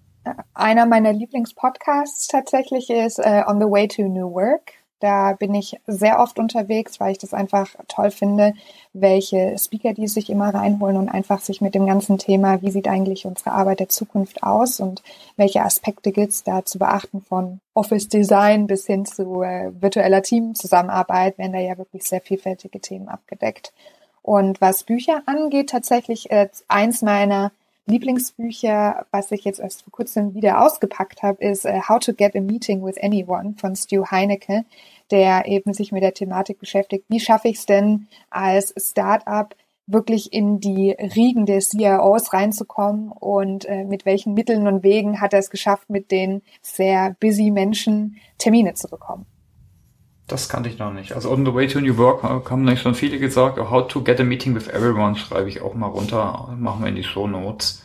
einer 0.55 0.87
meiner 0.87 1.13
Lieblingspodcasts 1.13 2.29
tatsächlich 2.29 2.91
ist 2.91 3.19
uh, 3.19 3.43
On 3.47 3.61
the 3.61 3.71
Way 3.71 3.89
to 3.89 4.03
New 4.03 4.33
Work. 4.33 4.73
Da 4.99 5.35
bin 5.35 5.55
ich 5.55 5.79
sehr 5.87 6.21
oft 6.21 6.39
unterwegs, 6.39 7.01
weil 7.01 7.13
ich 7.13 7.19
das 7.19 7.35
einfach 7.35 7.75
toll 7.87 8.11
finde, 8.11 8.55
welche 8.95 9.59
Speaker 9.59 9.93
die 9.93 10.09
sich 10.09 10.31
immer 10.31 10.55
reinholen 10.55 10.97
und 10.97 11.11
einfach 11.11 11.41
sich 11.41 11.61
mit 11.61 11.75
dem 11.75 11.87
ganzen 11.87 12.17
Thema, 12.17 12.63
wie 12.63 12.71
sieht 12.71 12.89
eigentlich 12.89 13.27
unsere 13.27 13.53
Arbeit 13.53 13.81
der 13.81 13.91
Zukunft 13.91 14.43
aus 14.43 14.81
und 14.81 15.03
welche 15.37 15.63
Aspekte 15.63 16.13
gilt 16.13 16.31
es 16.31 16.45
da 16.45 16.65
zu 16.65 16.79
beachten 16.79 17.21
von 17.21 17.61
Office 17.75 18.09
Design 18.09 18.67
bis 18.67 18.87
hin 18.87 19.05
zu 19.05 19.43
äh, 19.43 19.71
virtueller 19.79 20.23
Teamzusammenarbeit, 20.23 21.37
werden 21.37 21.53
da 21.53 21.59
ja 21.59 21.77
wirklich 21.77 22.05
sehr 22.05 22.23
vielfältige 22.23 22.81
Themen 22.81 23.09
abgedeckt. 23.09 23.75
Und 24.23 24.63
was 24.63 24.83
Bücher 24.83 25.23
angeht, 25.27 25.69
tatsächlich 25.69 26.31
äh, 26.31 26.49
eins 26.69 27.03
meiner 27.03 27.53
Lieblingsbücher, 27.87 29.07
was 29.13 29.31
ich 29.31 29.45
jetzt 29.45 29.61
erst 29.61 29.83
vor 29.83 29.93
kurzem 29.93 30.35
wieder 30.35 30.65
ausgepackt 30.65 31.23
habe, 31.23 31.45
ist 31.45 31.65
uh, 31.65 31.89
How 31.89 32.01
to 32.01 32.13
Get 32.13 32.35
a 32.35 32.41
Meeting 32.41 32.85
with 32.85 33.01
Anyone 33.01 33.55
von 33.57 33.77
Stu 33.77 34.05
Heinecke, 34.11 34.65
der 35.13 35.47
eben 35.47 35.73
sich 35.73 35.93
mit 35.93 36.03
der 36.03 36.15
Thematik 36.15 36.59
beschäftigt, 36.59 37.05
wie 37.09 37.21
schaffe 37.21 37.49
ich 37.49 37.59
es 37.59 37.67
denn 37.67 38.09
als 38.29 38.75
Startup 38.77 39.55
wirklich 39.87 40.33
in 40.33 40.59
die 40.59 40.91
Riegen 40.91 41.47
der 41.47 41.61
CIOs 41.61 42.33
reinzukommen 42.33 43.13
und 43.13 43.67
äh, 43.67 43.85
mit 43.85 44.05
welchen 44.05 44.35
Mitteln 44.35 44.67
und 44.67 44.83
Wegen 44.83 45.21
hat 45.21 45.33
er 45.33 45.39
es 45.39 45.51
geschafft, 45.51 45.89
mit 45.89 46.11
den 46.11 46.43
sehr 46.61 47.15
busy 47.21 47.53
Menschen 47.53 48.17
Termine 48.39 48.75
zu 48.75 48.89
bekommen. 48.89 49.27
Das 50.27 50.49
kannte 50.49 50.69
ich 50.69 50.79
noch 50.79 50.93
nicht. 50.93 51.13
Also 51.13 51.31
on 51.31 51.47
the 51.47 51.55
way 51.55 51.69
to 51.69 51.81
New 51.81 51.97
Work 51.99 52.25
haben 52.25 52.65
nämlich 52.65 52.81
schon 52.81 52.95
viele 52.95 53.19
gesagt. 53.19 53.59
How 53.59 53.87
to 53.87 54.03
get 54.03 54.21
a 54.21 54.25
meeting 54.25 54.55
with 54.57 54.69
everyone 54.69 55.15
schreibe 55.17 55.49
ich 55.49 55.63
auch 55.63 55.75
mal 55.75 55.87
runter. 55.87 56.49
Machen 56.59 56.83
wir 56.83 56.89
in 56.89 56.97
die 56.97 57.05
Show 57.05 57.29
Notes. 57.29 57.85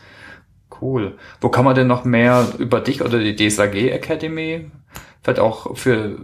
Cool. 0.82 1.18
Wo 1.40 1.50
kann 1.50 1.66
man 1.66 1.76
denn 1.76 1.88
noch 1.88 2.04
mehr 2.04 2.48
über 2.58 2.80
dich 2.80 3.04
oder 3.04 3.20
die 3.20 3.36
DSAG 3.36 3.76
Academy? 3.76 4.72
Vielleicht 5.22 5.40
auch 5.40 5.78
für, 5.78 6.18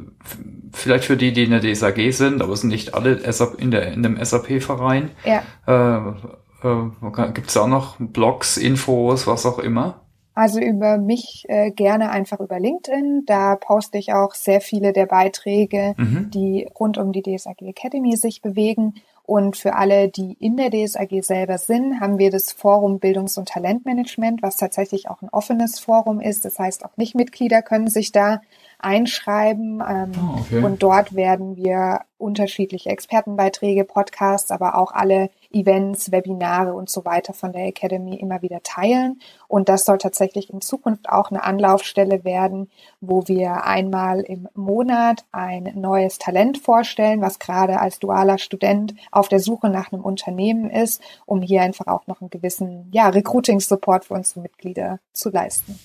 vielleicht 0.74 1.06
für 1.06 1.18
die, 1.18 1.34
die 1.34 1.44
in 1.44 1.52
der 1.52 1.62
DSAG 1.62 2.12
sind, 2.12 2.42
aber 2.42 2.54
es 2.54 2.62
sind 2.62 2.72
nicht 2.72 2.96
alle 2.96 3.22
in, 3.58 3.70
der, 3.70 3.94
in 3.94 4.02
dem 4.02 4.18
SAP-Verein. 4.24 5.12
Ja. 5.24 5.44
Äh, 5.68 6.68
äh, 6.68 7.32
Gibt 7.34 7.50
es 7.50 7.58
auch 7.58 7.68
noch 7.68 7.98
Blogs, 8.00 8.58
Infos, 8.58 9.28
was 9.28 9.46
auch 9.46 9.60
immer? 9.60 10.02
Also 10.38 10.60
über 10.60 11.00
mich 11.00 11.46
äh, 11.48 11.72
gerne 11.72 12.12
einfach 12.12 12.40
über 12.40 12.60
LinkedIn. 12.60 13.24
Da 13.26 13.56
poste 13.56 13.98
ich 13.98 14.14
auch 14.14 14.36
sehr 14.36 14.62
viele 14.62 14.94
der 14.94 15.08
Beiträge, 15.08 15.96
mhm. 15.98 16.30
die 16.30 16.70
rund 16.80 17.00
um 17.00 17.12
die 17.12 17.24
DSAG 17.24 17.64
Academy 17.64 18.16
sich 18.18 18.44
bewegen. 18.44 18.94
Und 19.24 19.58
für 19.58 19.74
alle, 19.74 20.10
die 20.10 20.38
in 20.40 20.56
der 20.56 20.70
DSAG 20.70 21.24
selber 21.24 21.58
sind, 21.58 22.00
haben 22.00 22.20
wir 22.20 22.30
das 22.30 22.52
Forum 22.52 23.00
Bildungs- 23.00 23.40
und 23.40 23.50
Talentmanagement, 23.50 24.44
was 24.44 24.58
tatsächlich 24.58 25.10
auch 25.10 25.24
ein 25.24 25.30
offenes 25.30 25.80
Forum 25.80 26.22
ist. 26.22 26.46
Das 26.46 26.60
heißt, 26.60 26.86
auch 26.86 26.96
Nichtmitglieder 26.98 27.64
können 27.64 27.88
sich 27.88 28.12
da 28.12 28.40
einschreiben. 28.78 29.82
Ähm, 29.86 30.12
oh, 30.18 30.40
okay. 30.40 30.64
Und 30.64 30.84
dort 30.84 31.16
werden 31.16 31.58
wir 31.58 32.02
unterschiedliche 32.20 32.92
Expertenbeiträge, 32.92 33.86
Podcasts, 33.86 34.52
aber 34.52 34.78
auch 34.78 34.92
alle 34.92 35.32
Events, 35.58 36.12
Webinare 36.12 36.74
und 36.74 36.90
so 36.90 37.06
weiter 37.06 37.34
von 37.34 37.52
der 37.52 37.66
Academy 37.66 38.16
immer 38.16 38.42
wieder 38.42 38.62
teilen. 38.64 39.20
Und 39.48 39.70
das 39.70 39.86
soll 39.86 39.98
tatsächlich 39.98 40.50
in 40.52 40.62
Zukunft 40.62 41.10
auch 41.10 41.32
eine 41.32 41.44
Anlaufstelle 41.44 42.24
werden, 42.24 42.70
wo 43.02 43.28
wir 43.28 43.64
einmal 43.64 44.22
im 44.22 44.48
Monat 44.54 45.26
ein 45.32 45.72
neues 45.76 46.20
Talent 46.20 46.58
vorstellen, 46.58 47.22
was 47.22 47.40
gerade 47.40 47.80
als 47.80 48.00
dualer 48.00 48.38
Student 48.38 48.94
auf 49.12 49.28
der 49.28 49.40
Suche 49.40 49.70
nach 49.70 49.92
einem 49.92 50.04
Unternehmen 50.04 50.70
ist, 50.70 51.02
um 51.26 51.42
hier 51.42 51.62
einfach 51.62 51.88
auch 51.88 52.08
noch 52.08 52.22
einen 52.22 52.30
gewissen 52.30 52.90
ja, 52.92 53.10
Recruiting-Support 53.10 54.06
für 54.06 54.14
unsere 54.14 54.42
Mitglieder 54.42 55.00
zu 55.14 55.30
leisten. 55.30 55.80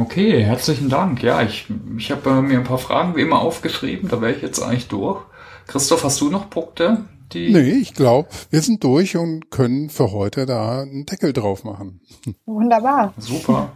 Okay, 0.00 0.44
herzlichen 0.44 0.88
Dank. 0.88 1.22
Ja, 1.22 1.42
ich, 1.42 1.66
ich 1.96 2.10
habe 2.10 2.30
äh, 2.30 2.42
mir 2.42 2.58
ein 2.58 2.64
paar 2.64 2.78
Fragen 2.78 3.16
wie 3.16 3.22
immer 3.22 3.40
aufgeschrieben, 3.40 4.08
da 4.08 4.20
wäre 4.20 4.32
ich 4.32 4.42
jetzt 4.42 4.62
eigentlich 4.62 4.88
durch. 4.88 5.22
Christoph, 5.66 6.04
hast 6.04 6.20
du 6.20 6.30
noch 6.30 6.48
Punkte? 6.50 7.04
Die 7.32 7.52
nee, 7.52 7.78
ich 7.80 7.94
glaube, 7.94 8.28
wir 8.50 8.62
sind 8.62 8.82
durch 8.84 9.16
und 9.16 9.50
können 9.50 9.90
für 9.90 10.12
heute 10.12 10.46
da 10.46 10.82
einen 10.82 11.04
Deckel 11.06 11.32
drauf 11.32 11.64
machen. 11.64 12.00
Wunderbar. 12.46 13.12
Super. 13.18 13.72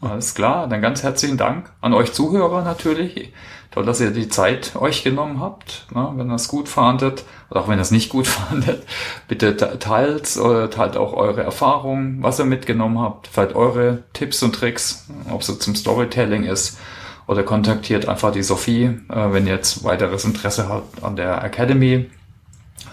Alles 0.00 0.34
klar. 0.34 0.68
Dann 0.68 0.80
ganz 0.80 1.02
herzlichen 1.02 1.36
Dank 1.36 1.72
an 1.80 1.92
euch 1.92 2.12
Zuhörer 2.12 2.62
natürlich. 2.62 3.32
Toll, 3.70 3.84
dass 3.84 4.00
ihr 4.00 4.12
die 4.12 4.28
Zeit 4.28 4.76
euch 4.76 5.02
genommen 5.02 5.40
habt. 5.40 5.86
Na, 5.92 6.12
wenn 6.16 6.30
ihr 6.30 6.36
es 6.36 6.48
gut 6.48 6.68
fahndet 6.68 7.24
oder 7.50 7.60
auch 7.60 7.68
wenn 7.68 7.78
ihr 7.78 7.82
es 7.82 7.90
nicht 7.90 8.08
gut 8.08 8.26
fahndet, 8.28 8.84
bitte 9.26 9.56
teilt 9.56 10.36
oder 10.36 10.70
teilt 10.70 10.96
auch 10.96 11.12
eure 11.12 11.42
Erfahrungen, 11.42 12.22
was 12.22 12.38
ihr 12.38 12.44
mitgenommen 12.44 13.00
habt, 13.00 13.26
vielleicht 13.26 13.56
eure 13.56 14.04
Tipps 14.12 14.42
und 14.42 14.54
Tricks, 14.54 15.08
ob 15.28 15.40
es 15.40 15.58
zum 15.58 15.74
Storytelling 15.74 16.44
ist 16.44 16.78
oder 17.26 17.42
kontaktiert 17.42 18.08
einfach 18.08 18.32
die 18.32 18.42
Sophie, 18.42 18.84
äh, 19.08 19.32
wenn 19.32 19.46
ihr 19.46 19.54
jetzt 19.54 19.82
weiteres 19.82 20.24
Interesse 20.24 20.68
habt 20.68 21.02
an 21.02 21.16
der 21.16 21.42
Academy. 21.42 22.10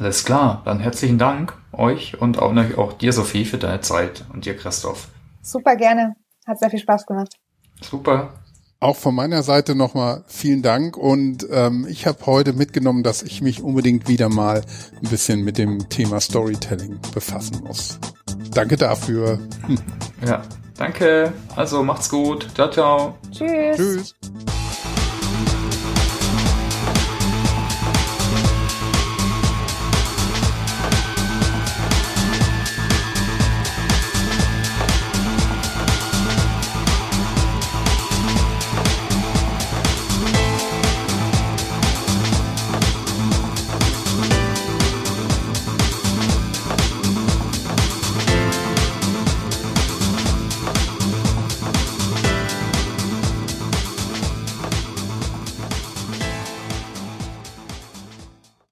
Alles 0.01 0.25
klar, 0.25 0.63
dann 0.65 0.79
herzlichen 0.79 1.19
Dank 1.19 1.53
euch 1.73 2.19
und 2.19 2.39
auch, 2.39 2.55
auch 2.77 2.93
dir, 2.93 3.13
Sophie, 3.13 3.45
für 3.45 3.59
deine 3.59 3.81
Zeit 3.81 4.25
und 4.33 4.45
dir, 4.45 4.57
Christoph. 4.57 5.09
Super 5.43 5.75
gerne. 5.75 6.15
Hat 6.47 6.57
sehr 6.57 6.71
viel 6.71 6.79
Spaß 6.79 7.05
gemacht. 7.05 7.35
Super. 7.81 8.33
Auch 8.79 8.95
von 8.95 9.13
meiner 9.13 9.43
Seite 9.43 9.75
nochmal 9.75 10.23
vielen 10.25 10.63
Dank 10.63 10.97
und 10.97 11.45
ähm, 11.51 11.85
ich 11.87 12.07
habe 12.07 12.25
heute 12.25 12.53
mitgenommen, 12.53 13.03
dass 13.03 13.21
ich 13.21 13.43
mich 13.43 13.61
unbedingt 13.61 14.07
wieder 14.07 14.27
mal 14.27 14.63
ein 15.03 15.09
bisschen 15.11 15.43
mit 15.43 15.59
dem 15.59 15.87
Thema 15.89 16.19
Storytelling 16.19 16.97
befassen 17.13 17.63
muss. 17.63 17.99
Danke 18.55 18.77
dafür. 18.77 19.39
Ja, 20.25 20.43
danke. 20.77 21.33
Also 21.55 21.81
macht's 21.83 22.07
gut. 22.07 22.47
Ciao, 22.53 22.69
ciao. 22.69 23.15
Tschüss. 23.31 23.75
Tschüss. 23.75 24.15